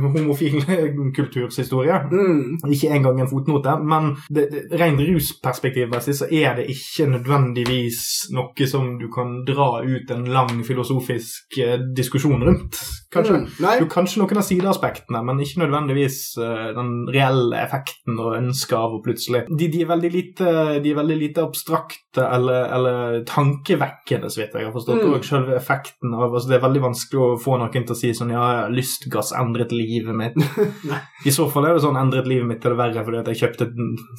homofil 0.00 0.60
kulturs 1.16 1.58
historie. 1.60 1.96
Mm. 2.10 2.60
Ikke 2.72 2.92
engang 2.96 3.20
en 3.20 3.30
fotnote, 3.30 3.76
men 3.84 4.14
det, 4.28 4.48
det, 4.52 4.64
rent 4.80 5.00
rusperspektivmessig 5.34 6.14
så 6.18 6.28
er 6.30 6.56
det 6.58 6.68
ikke 6.72 7.08
nødvendigvis 7.10 8.30
noe 8.34 8.68
som 8.68 8.98
du 9.00 9.08
kan 9.12 9.42
dra 9.46 9.82
ut 9.84 10.10
en 10.14 10.24
lang 10.32 10.62
filosofisk 10.66 11.58
eh, 11.62 11.78
diskusjon 11.96 12.42
rundt. 12.44 12.78
Kanskje, 13.14 13.34
Mm. 13.34 13.80
du, 13.80 13.86
kanskje 13.90 14.20
noen 14.20 14.38
av 14.38 14.44
sideaspektene, 14.46 15.20
men 15.24 15.40
ikke 15.42 15.62
nødvendigvis 15.62 16.36
eh, 16.38 16.70
den 16.74 17.06
reelle 17.10 17.60
effekten 17.62 18.18
og 18.18 18.36
ønsket 18.38 18.76
av 18.78 18.94
å 18.96 19.02
plutselig 19.02 19.44
de, 19.48 19.68
de, 19.68 19.82
er 19.82 20.10
lite, 20.10 20.54
de 20.82 20.90
er 20.90 20.98
veldig 20.98 21.18
lite 21.18 21.42
abstrakte 21.44 22.24
eller, 22.24 22.68
eller 22.74 23.24
tankevekkende, 23.28 24.30
så 24.30 24.40
vidt 24.42 24.54
jeg 24.58 24.68
har 24.68 24.74
forstått. 24.74 25.02
Mm. 25.02 25.14
Og 25.14 25.26
selve 25.26 25.56
effekten 25.58 26.14
av 26.14 26.34
altså 26.34 26.50
Det 26.50 26.58
er 26.58 26.64
veldig 26.66 26.82
vanskelig 26.84 27.22
å 27.22 27.38
få 27.40 27.58
noen 27.60 27.72
til 27.74 27.94
å 27.94 27.98
si 27.98 28.12
sånn 28.14 28.32
Ja, 28.34 28.66
lystgass 28.70 29.32
endret 29.36 29.72
livet 29.74 30.14
mitt. 30.16 30.38
I 31.28 31.32
så 31.34 31.46
fall 31.50 31.68
er 31.68 31.76
det 31.76 31.84
sånn 31.84 31.98
endret 31.98 32.28
livet 32.30 32.48
mitt 32.48 32.62
til 32.62 32.74
det 32.74 32.80
verre 32.80 33.04
fordi 33.06 33.20
at 33.22 33.30
jeg 33.32 33.42
kjøpte 33.42 33.68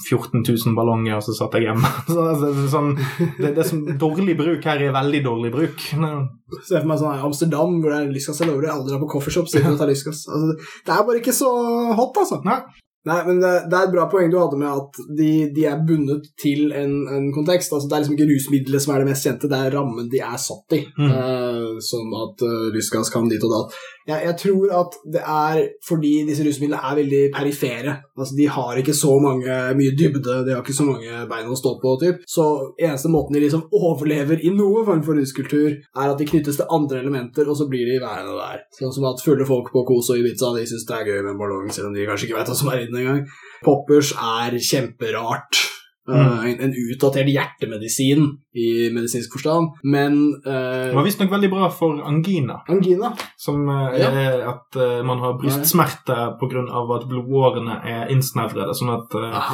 14 0.09 0.43
000 0.43 0.75
ballonger, 0.77 1.04
og 1.13 1.21
så 1.25 1.35
satt 1.37 1.57
jeg 1.57 1.67
hjemme. 1.67 1.91
Så, 2.09 2.23
det, 2.41 2.49
er 2.49 2.71
sånn, 2.71 2.89
det, 3.37 3.51
det 3.57 3.65
som 3.69 3.83
dårlig 4.01 4.37
bruk 4.39 4.65
her 4.65 4.81
er 4.87 4.95
veldig 4.95 5.21
dårlig 5.25 5.51
bruk. 5.53 5.85
Se 5.85 6.79
for 6.79 6.89
meg 6.89 7.01
sånn 7.01 7.25
Amsterdam, 7.29 7.77
hvor 7.83 7.93
det 7.93 7.99
er 7.99 8.15
lyskas. 8.15 8.41
Jeg 8.41 8.49
lover 8.49 8.65
deg 8.65 8.73
aldri 8.73 8.93
dra 8.93 9.01
på 9.03 9.11
coffeeshop 9.13 9.51
siden 9.51 9.75
du 9.75 9.81
tar 9.81 9.91
lystgass. 9.91 10.25
Altså, 10.31 10.57
det 10.87 10.95
er 10.95 11.05
bare 11.09 11.21
ikke 11.21 11.35
så 11.35 11.51
hot, 11.99 12.17
altså. 12.23 12.41
Nei. 12.47 12.61
Nei, 13.05 13.19
men 13.27 13.41
det, 13.41 13.53
det 13.69 13.77
er 13.77 13.87
et 13.87 13.93
bra 13.93 14.07
poeng 14.09 14.31
du 14.33 14.37
hadde 14.39 14.57
med 14.57 14.69
at 14.71 14.99
de, 15.17 15.31
de 15.53 15.65
er 15.69 15.81
bundet 15.85 16.31
til 16.41 16.71
en, 16.73 16.95
en 17.11 17.27
kontekst. 17.35 17.73
Altså, 17.73 17.89
det 17.89 17.97
er 17.97 18.03
liksom 18.03 18.15
ikke 18.17 18.29
rusmiddelet 18.31 18.81
som 18.81 18.95
er 18.95 19.03
det 19.03 19.09
mest 19.11 19.27
kjente, 19.27 19.49
det 19.51 19.59
er 19.61 19.75
rammen 19.77 20.09
de 20.09 20.21
er 20.25 20.39
satt 20.41 20.77
i. 20.77 20.81
Mm. 20.97 21.11
Uh, 21.11 21.75
sånn 21.85 22.15
at 22.23 22.45
uh, 22.45 22.71
lystgass 22.73 23.13
kan 23.13 23.29
dit 23.29 23.45
og 23.45 23.53
datt. 23.53 23.77
Jeg, 24.05 24.21
jeg 24.27 24.37
tror 24.41 24.73
at 24.79 24.97
det 25.15 25.21
er 25.21 25.61
fordi 25.85 26.13
disse 26.27 26.45
rusmidlene 26.45 26.81
er 26.81 26.97
veldig 26.99 27.21
perifere. 27.35 27.95
Altså, 28.17 28.37
de 28.37 28.49
har 28.57 28.81
ikke 28.81 28.97
så 28.97 29.13
mange, 29.21 29.59
mye 29.77 29.93
dybde, 29.97 30.41
de 30.47 30.55
har 30.55 30.65
ikke 30.65 30.77
så 30.77 30.87
mange 30.89 31.25
bein 31.29 31.49
å 31.49 31.59
stå 31.59 31.75
på. 31.81 31.95
Typ. 32.01 32.25
Så 32.29 32.47
eneste 32.81 33.13
måten 33.13 33.37
de 33.37 33.45
liksom 33.45 33.67
overlever 33.85 34.41
i 34.41 34.53
noe 34.53 34.81
form 34.87 35.05
for 35.05 35.21
ruskultur, 35.21 35.77
er 35.77 36.09
at 36.09 36.17
de 36.17 36.29
knyttes 36.29 36.57
til 36.57 36.73
andre 36.73 37.03
elementer, 37.05 37.45
og 37.45 37.61
så 37.61 37.69
blir 37.69 37.85
de 37.89 38.01
værende 38.01 38.33
der. 38.39 38.65
Sånn 38.77 38.93
som 38.97 39.09
at 39.11 39.21
fulle 39.21 39.45
folk 39.45 39.69
på 39.73 39.85
Kos 39.85 40.09
og 40.13 40.21
Ibiza 40.21 40.53
de 40.57 40.65
syns 40.69 40.89
det 40.89 40.97
er 40.97 41.09
gøy 41.11 41.21
med 41.21 41.35
en 41.35 41.41
ballong, 41.41 41.69
selv 41.73 41.91
om 41.91 41.97
de 41.97 42.09
kanskje 42.09 42.29
ikke 42.29 42.39
vet 42.39 42.49
hva 42.49 42.57
som 42.57 42.73
er 42.73 42.81
i 42.81 42.89
den 42.89 42.94
engang. 43.01 43.25
Poppers 43.65 44.11
er 44.15 44.57
kjemperart. 44.59 45.61
Mm. 46.05 46.15
Uh, 46.15 46.43
en, 46.51 46.59
en 46.67 46.73
utdatert 46.93 47.25
hjertemedisin 47.33 48.27
i 48.55 48.89
medisinsk 48.93 49.33
forstand, 49.33 49.71
men 49.83 50.19
uh, 50.45 50.91
Det 50.91 50.95
var 50.95 51.03
visstnok 51.07 51.31
veldig 51.31 51.49
bra 51.49 51.69
for 51.73 51.97
angina, 52.05 52.59
angina 52.69 53.09
som 53.41 53.63
uh, 53.67 53.89
Ja. 53.97 54.11
er 54.13 54.43
at 54.51 54.77
uh, 54.77 55.01
man 55.07 55.19
har 55.23 55.33
brystsmerter 55.41 56.35
pga. 56.39 56.61
at 56.95 57.07
blodårene 57.09 57.79
er 57.89 58.11
innsnevrede, 58.13 58.73
sånn 58.77 58.93
at 58.93 59.15
eh, 59.17 59.49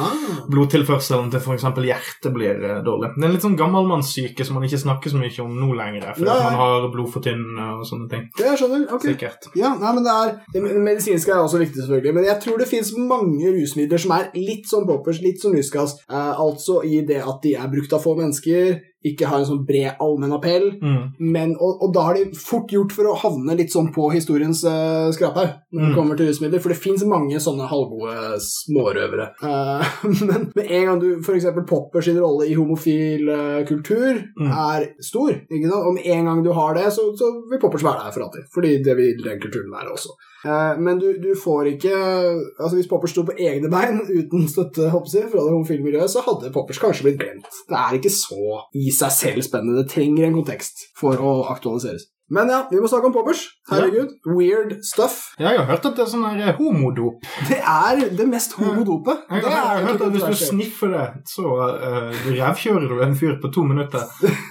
blodtilførselen 0.52 1.30
til 1.32 1.40
f.eks. 1.40 1.64
hjertet 1.86 2.32
blir 2.34 2.60
eh, 2.62 2.80
dårlig. 2.84 3.12
Det 3.16 3.24
er 3.24 3.28
en 3.30 3.34
litt 3.36 3.44
sånn 3.46 3.56
gammelmannssyke 3.58 4.44
som 4.46 4.58
man 4.58 4.66
ikke 4.68 4.80
snakker 4.82 5.12
så 5.12 5.20
mye 5.20 5.32
om 5.44 5.54
nå 5.58 5.70
lenger, 5.78 6.08
fordi 6.16 6.36
man 6.36 6.58
har 6.60 6.86
blodfortynnende 6.92 7.68
og 7.78 7.86
sånne 7.88 8.08
ting. 8.12 8.26
Det 8.38 8.52
skjønner. 8.60 8.86
ok. 8.92 9.06
Sikkert. 9.08 9.48
Ja, 9.58 9.72
nei, 9.80 9.92
men 9.96 10.06
det 10.06 10.12
er 10.12 10.34
Det 10.52 10.62
medisinske 10.84 11.32
er 11.32 11.42
også 11.42 11.60
viktig, 11.62 11.80
selvfølgelig. 11.84 12.14
Men 12.18 12.28
jeg 12.28 12.38
tror 12.44 12.60
det 12.60 12.68
fins 12.70 12.92
mange 12.98 13.52
rusmidler 13.56 14.02
som 14.02 14.14
er 14.18 14.30
litt 14.36 14.68
sånn 14.70 14.86
poppers, 14.88 15.22
litt 15.24 15.40
som 15.42 15.54
lysgass. 15.56 15.96
Eh, 16.10 16.32
altså 16.42 16.80
i 16.86 17.00
det 17.06 17.20
at 17.22 17.42
de 17.44 17.54
er 17.58 17.70
brukt 17.72 17.94
av 17.96 18.02
få 18.04 18.16
mennesker, 18.18 18.80
ikke 19.04 19.26
har 19.30 19.40
en 19.42 19.48
sånn 19.48 19.64
bred 19.66 19.98
allmenn 20.02 20.32
appell. 20.36 20.68
Mm. 20.82 21.02
Men, 21.34 21.54
og, 21.58 21.82
og 21.86 21.92
da 21.96 22.04
har 22.08 22.18
de 22.18 22.28
fort 22.38 22.70
gjort 22.72 22.92
for 22.94 23.10
å 23.10 23.16
havne 23.18 23.56
litt 23.58 23.72
sånn 23.74 23.90
på 23.94 24.08
historiens 24.14 24.62
uh, 24.68 25.10
skraphaug 25.14 25.58
når 25.72 25.80
det 25.82 25.88
Mm. 25.92 25.94
kommer 25.96 26.18
til 26.20 26.26
rusmidler, 26.28 26.60
for 26.60 26.68
det 26.68 26.76
fins 26.82 27.02
mange 27.08 27.38
sånne 27.40 27.64
halvgode 27.70 28.36
smårøvere. 28.44 29.28
Uh, 29.42 29.84
men 30.28 30.50
med 30.54 30.66
en 30.68 30.84
gang 30.90 31.00
du 31.00 31.08
f.eks. 31.22 31.46
Popper 31.68 32.04
sin 32.04 32.18
rolle 32.20 32.46
i 32.50 32.56
homofil 32.58 33.28
uh, 33.32 33.62
kultur 33.68 34.20
Mm. 34.38 34.48
er 34.50 34.84
stor, 35.04 35.30
ikke 35.48 35.68
sant? 35.68 35.86
og 35.86 35.94
med 35.96 36.06
en 36.12 36.26
gang 36.28 36.42
du 36.44 36.50
har 36.56 36.74
det, 36.76 36.86
så, 36.94 37.08
så 37.18 37.28
vil 37.50 37.60
Poppers 37.62 37.84
være 37.84 38.04
der 38.06 38.12
for 38.14 38.24
alltid. 38.26 38.46
Fordi 38.54 38.70
det 38.84 38.94
vil 38.98 39.22
den 39.24 39.40
kulturen 39.42 39.72
være 39.72 39.92
også. 39.94 40.14
Uh, 40.42 40.74
men 40.82 40.98
du, 40.98 41.06
du 41.22 41.28
får 41.38 41.68
ikke 41.76 41.92
Altså 41.94 42.72
Hvis 42.74 42.88
Poppers 42.90 43.12
sto 43.14 43.22
på 43.28 43.36
egne 43.38 43.68
bein 43.70 44.00
uten 44.08 44.48
støtte 44.50 44.88
jeg, 44.88 45.28
fra 45.30 45.38
det 45.44 45.52
homofile 45.52 45.84
miljøet, 45.84 46.10
så 46.10 46.24
hadde 46.26 46.50
Poppers 46.54 46.80
kanskje 46.82 47.06
blitt 47.06 47.20
brent. 47.20 47.46
Det 47.70 47.78
er 47.78 47.98
ikke 47.98 48.10
så 48.10 48.58
seg 48.94 49.14
selv 49.16 49.46
spennende. 49.46 49.82
Det 49.82 49.94
trenger 49.94 50.28
en 50.28 50.38
kontekst 50.40 50.86
for 50.98 51.20
å 51.20 51.34
aktualiseres. 51.52 52.08
Men 52.32 52.48
ja, 52.48 52.62
vi 52.70 52.80
må 52.80 52.88
snakke 52.88 53.10
om 53.10 53.12
Poppers. 53.12 53.42
Herregud. 53.68 54.14
Weird 54.24 54.78
stuff. 54.88 55.18
Jeg 55.38 55.52
har 55.58 55.66
hørt 55.68 55.84
at 55.84 55.98
det 55.98 56.04
er 56.06 56.08
sånn 56.08 56.24
her 56.24 56.54
homodop. 56.56 57.26
Det 57.48 57.58
er 57.60 58.00
det 58.16 58.26
mest 58.30 58.54
homodopet. 58.56 59.26
Jeg 59.28 59.44
Det 59.44 59.52
har, 59.52 59.66
jeg 59.76 59.84
har 59.84 59.90
hørt 59.90 60.04
at 60.06 60.14
Hvis 60.16 60.24
du 60.40 60.46
sniffer 60.46 60.94
det, 60.94 61.04
så 61.28 61.44
uh, 61.52 62.22
revkjører 62.24 62.88
du 62.88 63.02
en 63.04 63.12
fyr 63.18 63.36
på 63.42 63.50
to 63.52 63.64
minutter. 63.68 64.06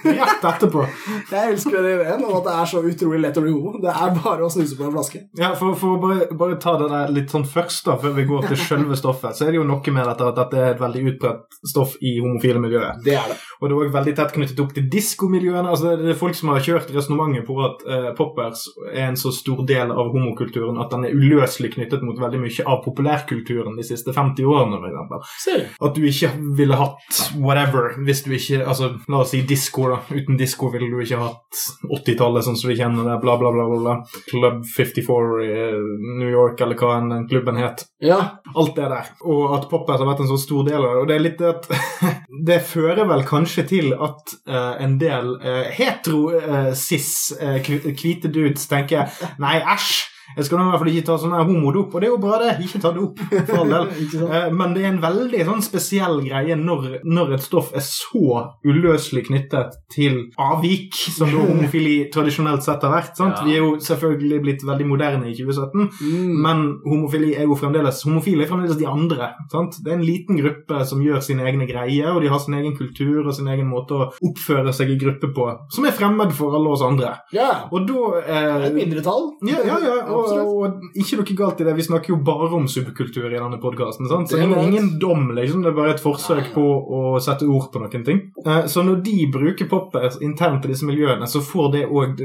Rett 0.06 0.46
etterpå. 0.52 0.84
Jeg 1.32 1.56
elsker 1.56 1.74
den 1.78 1.88
ideen 1.96 2.24
om 2.26 2.36
at 2.38 2.46
det 2.46 2.54
er 2.60 2.70
så 2.70 2.82
utrolig 2.86 3.20
lett 3.24 3.38
å 3.40 3.44
bli 3.44 3.54
homo. 3.54 3.74
Det 3.82 3.90
er 3.90 4.14
bare 4.18 4.46
å 4.46 4.50
snuse 4.52 4.78
på 4.78 4.86
en 4.86 4.94
flaske. 4.94 5.22
Ja, 5.38 5.52
For, 5.58 5.74
for 5.78 5.96
å 5.96 6.00
bare, 6.02 6.28
bare 6.38 6.58
ta 6.62 6.76
det 6.80 6.88
der 6.92 7.12
litt 7.16 7.34
sånn 7.34 7.46
først, 7.48 7.84
da, 7.88 7.96
før 8.02 8.14
vi 8.18 8.26
går 8.28 8.46
til 8.50 8.60
selve 8.60 8.98
stoffet, 8.98 9.34
så 9.38 9.46
er 9.46 9.54
det 9.54 9.60
jo 9.60 9.66
noe 9.66 9.94
med 9.96 10.06
dette 10.12 10.28
at 10.28 10.38
dette 10.38 10.60
er 10.60 10.74
et 10.76 10.82
veldig 10.82 11.04
utbredt 11.12 11.58
stoff 11.72 11.96
i 12.04 12.18
homofile 12.20 12.62
miljøer. 12.62 13.00
Det 13.02 13.16
er 13.18 13.32
det. 13.32 13.38
Og 13.58 13.68
det 13.68 13.74
er 13.74 13.78
også 13.80 13.96
veldig 13.96 14.14
tett 14.18 14.36
knyttet 14.36 14.62
opp 14.62 14.74
til 14.76 14.88
diskomiljøene. 14.92 15.68
Altså, 15.70 15.96
det 15.98 16.12
er 16.14 16.18
folk 16.18 16.38
som 16.38 16.52
har 16.52 16.64
kjørt 16.64 16.90
resonnementet 16.94 17.46
på 17.48 17.58
at 17.64 17.71
eh, 17.88 18.10
poppers 18.18 18.66
er 18.92 19.08
en 19.08 19.18
så 19.18 19.32
stor 19.34 19.64
del 19.68 19.92
av 19.92 20.12
homokulturen 20.12 20.80
at 20.82 20.92
den 20.92 21.06
er 21.08 21.16
uløselig 21.16 21.72
knyttet 21.76 22.04
mot 22.06 22.18
veldig 22.20 22.42
mye 22.42 22.66
av 22.68 22.82
populærkulturen 22.84 23.78
de 23.78 23.86
siste 23.86 24.14
50 24.14 24.48
årene. 24.48 24.80
For 24.82 24.90
eksempel. 24.90 25.66
At 25.88 25.96
du 25.96 26.06
ikke 26.08 26.32
ville 26.58 26.78
hatt 26.78 27.22
whatever 27.38 27.96
hvis 28.02 28.24
du 28.26 28.32
ikke 28.36 28.62
altså 28.62 28.92
La 29.08 29.22
oss 29.22 29.32
si 29.32 29.42
disko, 29.48 29.88
da. 29.90 29.98
Uten 30.12 30.38
disko 30.40 30.70
ville 30.72 30.88
du 30.90 31.00
ikke 31.02 31.20
hatt 31.20 31.62
80-tallet 31.88 32.46
sånn 32.46 32.58
som 32.58 32.70
vi 32.70 32.78
kjenner 32.78 33.08
det. 33.08 33.18
Bla, 33.22 33.36
bla, 33.40 33.52
bla. 33.54 33.66
bla, 33.68 33.80
bla. 33.82 34.22
Club 34.28 34.62
54 34.68 35.42
i 35.42 35.50
eh, 35.52 35.78
New 36.20 36.30
York, 36.30 36.60
eller 36.64 36.78
hva 36.78 36.96
enn 36.98 37.10
den 37.12 37.26
klubben 37.30 37.58
het. 37.60 37.86
Ja. 38.02 38.20
Alt 38.54 38.76
det 38.78 38.88
der. 38.92 39.12
Og 39.26 39.56
at 39.56 39.68
poppers 39.70 40.00
har 40.02 40.08
vært 40.08 40.24
en 40.24 40.30
så 40.32 40.38
stor 40.40 40.66
del 40.68 40.80
av 40.80 40.94
det. 40.94 41.02
Og 41.02 41.10
det 41.10 41.16
er 41.16 41.26
litt 41.26 41.40
det 41.42 41.52
at 41.52 41.68
Det 42.48 42.58
fører 42.64 43.06
vel 43.06 43.22
kanskje 43.28 43.64
til 43.68 43.92
at 43.94 44.32
uh, 44.50 44.74
en 44.82 44.96
del 45.00 45.34
uh, 45.42 45.68
hetero-cis 45.70 47.10
uh, 47.38 47.58
hvite 47.68 48.32
dudes 48.32 48.66
tenker 48.70 49.08
Nei, 49.38 49.60
æsj! 49.60 50.11
Jeg 50.36 50.44
skal 50.48 50.58
nå 50.58 50.66
i 50.66 50.70
hvert 50.72 50.82
fall 50.82 50.92
ikke 50.92 51.06
ta 51.08 51.16
sånn 51.20 51.34
homodop. 51.36 51.94
Og 51.94 52.00
det 52.00 52.08
er 52.08 52.12
jo 52.14 52.20
bra, 52.22 52.38
det. 52.42 52.52
Ikke 52.66 52.80
ta 52.82 52.92
det 52.94 53.02
opp, 53.02 53.18
for 53.48 53.62
all 53.62 53.72
del. 53.76 53.88
Eh, 54.32 54.48
Men 54.54 54.72
det 54.74 54.82
er 54.84 54.90
en 54.92 55.00
veldig 55.02 55.44
sånn 55.48 55.62
spesiell 55.64 56.20
greie 56.24 56.54
når, 56.56 57.00
når 57.04 57.34
et 57.36 57.42
stoff 57.44 57.72
er 57.76 57.82
så 57.84 58.42
uløselig 58.64 59.24
knyttet 59.28 59.74
til 59.92 60.18
avvik, 60.40 60.94
som 61.16 61.30
da 61.32 61.42
homofili 61.50 61.96
tradisjonelt 62.14 62.64
sett 62.64 62.84
har 62.86 62.92
vært. 62.94 63.16
sant? 63.18 63.40
Ja. 63.40 63.46
Vi 63.46 63.56
er 63.56 63.62
jo 63.64 63.72
selvfølgelig 63.82 64.40
blitt 64.44 64.64
veldig 64.68 64.86
moderne 64.88 65.30
i 65.30 65.34
2017, 65.36 65.88
Mm. 66.02 66.32
men 66.42 66.62
homofili 66.86 67.32
er 67.36 67.44
jo 67.48 67.56
fremdeles 67.58 68.00
homofile 68.06 68.44
er 68.44 68.48
fremdeles 68.50 68.78
de 68.78 68.86
andre. 68.88 69.30
sant? 69.52 69.76
Det 69.84 69.92
er 69.92 69.96
en 69.98 70.04
liten 70.06 70.38
gruppe 70.38 70.82
som 70.88 71.02
gjør 71.04 71.20
sine 71.24 71.44
egne 71.48 71.66
greier, 71.68 72.12
og 72.14 72.22
de 72.22 72.30
har 72.32 72.38
sin 72.42 72.54
egen 72.58 72.76
kultur 72.78 73.26
og 73.26 73.34
sin 73.36 73.48
egen 73.52 73.68
måte 73.70 73.96
å 73.98 74.08
oppføre 74.28 74.72
seg 74.74 74.90
i 74.94 74.98
gruppe 75.00 75.30
på, 75.34 75.46
som 75.74 75.86
er 75.88 75.94
fremmed 75.96 76.32
for 76.36 76.54
alle 76.56 76.72
oss 76.72 76.82
andre. 76.86 77.14
Ja. 77.34 77.66
Og 77.72 77.86
da 77.88 78.22
eh, 78.22 78.66
et 78.68 78.74
mindretall. 78.78 79.30
ja, 79.48 79.60
ja, 79.66 79.78
ja, 79.82 79.96
og. 80.08 80.21
Og 80.22 80.80
ikke 80.94 81.16
noe 81.20 81.36
galt 81.36 81.60
i 81.60 81.64
det. 81.64 81.74
Vi 81.76 81.82
snakker 81.86 82.08
jo 82.14 82.16
bare 82.24 82.50
om 82.56 82.66
subkultur 82.68 83.26
i 83.30 83.38
denne 83.38 83.58
podkasten. 83.62 84.08
Så 84.08 84.20
Det 84.28 84.38
er 84.38 84.44
ingen, 84.46 84.72
ingen 84.72 84.98
dom, 84.98 85.30
liksom. 85.36 85.62
Det 85.62 85.72
er 85.72 85.76
bare 85.76 85.94
et 85.94 86.00
forsøk 86.02 86.52
på 86.54 86.62
å 86.62 87.20
sette 87.20 87.46
ord 87.48 87.70
på 87.72 87.80
noen 87.82 88.04
ting. 88.04 88.20
Eh, 88.46 88.66
Så 88.66 88.82
når 88.84 89.02
de 89.02 89.26
bruker 89.32 89.68
poppers 89.68 90.18
internt 90.22 90.64
i 90.64 90.68
disse 90.68 90.84
miljøene, 90.86 91.26
så 91.26 91.40
får 91.40 91.72
det 91.72 91.84
òg 91.88 92.16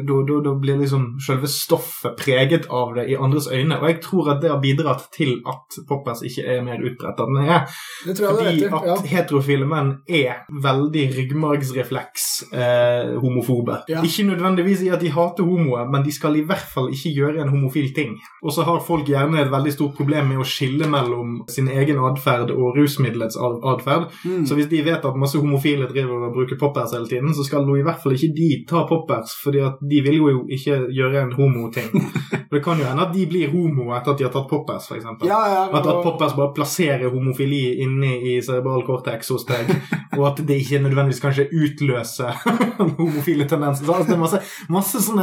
Da 0.43 0.53
blir 0.53 0.77
liksom 0.79 1.17
selve 1.21 1.47
stoffet 1.47 2.17
preget 2.17 2.67
av 2.69 2.93
det 2.95 3.09
i 3.09 3.15
andres 3.15 3.47
øyne. 3.51 3.79
Og 3.81 3.87
jeg 3.87 4.01
tror 4.01 4.31
at 4.31 4.41
det 4.41 4.49
har 4.51 4.59
bidratt 4.61 5.07
til 5.11 5.41
at 5.47 5.77
poppers 5.87 6.21
ikke 6.21 6.45
er 6.45 6.61
mer 6.63 6.77
utbredt 6.79 7.19
enn 7.19 7.33
den 7.35 7.49
er. 7.49 7.67
Det 8.05 8.15
tror 8.17 8.27
jeg 8.27 8.37
Fordi 8.37 8.65
at. 8.65 8.85
Ja. 8.87 8.95
heterofile 9.17 9.65
menn 9.67 9.97
er 10.07 10.45
veldig 10.51 11.05
ryggmargsrefleks 11.17 12.43
eh, 12.53 13.19
homofobe. 13.21 13.81
Ja. 13.89 14.01
Ikke 14.05 14.25
nødvendigvis 14.27 14.81
i 14.85 14.89
at 14.93 15.01
de 15.01 15.09
hater 15.13 15.43
homoer, 15.47 15.89
men 15.91 16.03
de 16.05 16.11
skal 16.11 16.35
i 16.39 16.43
hvert 16.47 16.67
fall 16.73 16.89
ikke 16.93 17.13
gjøre 17.15 17.41
en 17.43 17.49
homofil 17.53 17.86
ting. 17.95 18.17
Og 18.41 18.53
så 18.53 18.65
har 18.67 18.83
folk 18.85 19.07
gjerne 19.09 19.41
et 19.41 19.51
veldig 19.51 19.73
stort 19.73 19.95
problem 19.97 20.31
med 20.31 20.41
å 20.41 20.47
skille 20.47 20.87
mellom 20.89 21.41
sin 21.51 21.69
egen 21.71 21.99
atferd 22.09 22.51
og 22.55 22.77
rusmiddelets 22.77 23.37
atferd. 23.37 24.09
Mm. 24.23 24.45
Så 24.47 24.57
hvis 24.57 24.69
de 24.71 24.83
vet 24.85 25.05
at 25.05 25.19
masse 25.19 25.39
homofile 25.39 25.89
driver 25.91 26.27
og 26.27 26.35
bruker 26.37 26.59
poppers 26.59 26.95
hele 26.95 27.09
tiden, 27.09 27.33
så 27.35 27.45
skal 27.47 27.67
jo 27.67 27.77
i 27.77 27.85
hvert 27.85 28.01
fall 28.03 28.17
ikke 28.17 28.33
de 28.35 28.49
ta 28.69 28.83
poppers, 28.89 29.35
fordi 29.43 29.63
at 29.67 29.81
de 29.81 30.01
vil 30.05 30.19
jo 30.21 30.45
ikke 30.57 30.81
gjøre 30.95 31.23
en 31.23 31.35
homoting. 31.37 31.91
Det 32.47 32.61
kan 32.63 32.79
jo 32.79 32.85
hende 32.87 33.03
at 33.03 33.11
de 33.11 33.25
blir 33.27 33.49
homo 33.51 33.89
etter 33.91 34.13
at 34.13 34.21
de 34.21 34.23
har 34.23 34.31
tatt 34.31 34.47
poppers, 34.47 34.85
f.eks. 34.87 35.07
Ja, 35.27 35.39
ja, 35.51 35.63
At, 35.67 35.83
at 35.83 35.99
poppers 36.05 36.35
bare 36.37 36.53
plasserer 36.55 37.11
homofili 37.11 37.75
inni 37.83 38.13
i 38.31 38.37
cerebral 38.41 38.85
cortex 38.87 39.33
hos 39.33 39.43
deg, 39.49 39.67
og 40.15 40.23
at 40.29 40.39
det 40.47 40.61
ikke 40.63 40.79
nødvendigvis 40.85 41.21
kanskje 41.23 41.47
utløser 41.51 42.39
homofile 42.99 43.47
tendenser. 43.49 43.85
Så 43.85 43.97
altså, 43.97 44.07
det 44.07 44.15
er 44.15 44.21
masse, 44.21 44.41
masse 44.71 45.03
sånn 45.03 45.21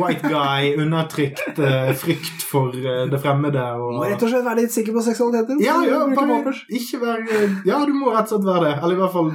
white 0.00 0.30
guy, 0.30 0.72
undertrykt 0.80 1.60
eh, 1.60 1.92
frykt 2.00 2.44
for 2.48 2.74
eh, 2.74 3.04
det 3.10 3.20
fremmede. 3.22 3.64
Må 3.80 4.04
rett 4.04 4.22
og 4.22 4.32
slett 4.32 4.46
være 4.46 4.64
litt 4.64 4.74
sikker 4.74 4.96
på 4.96 5.04
seksualiteten. 5.04 5.60
ja, 5.64 5.76
ja, 5.86 6.00
bare 6.14 6.54
ikke 6.74 7.00
være 7.02 7.42
Ja, 7.68 7.80
du 7.86 7.94
må 7.96 8.12
rett 8.14 8.30
og 8.30 8.38
slett 8.38 8.48
være 8.48 8.64
det. 8.68 8.74
Eller 8.80 8.96
i 8.96 9.00
hvert 9.02 9.14
fall 9.14 9.30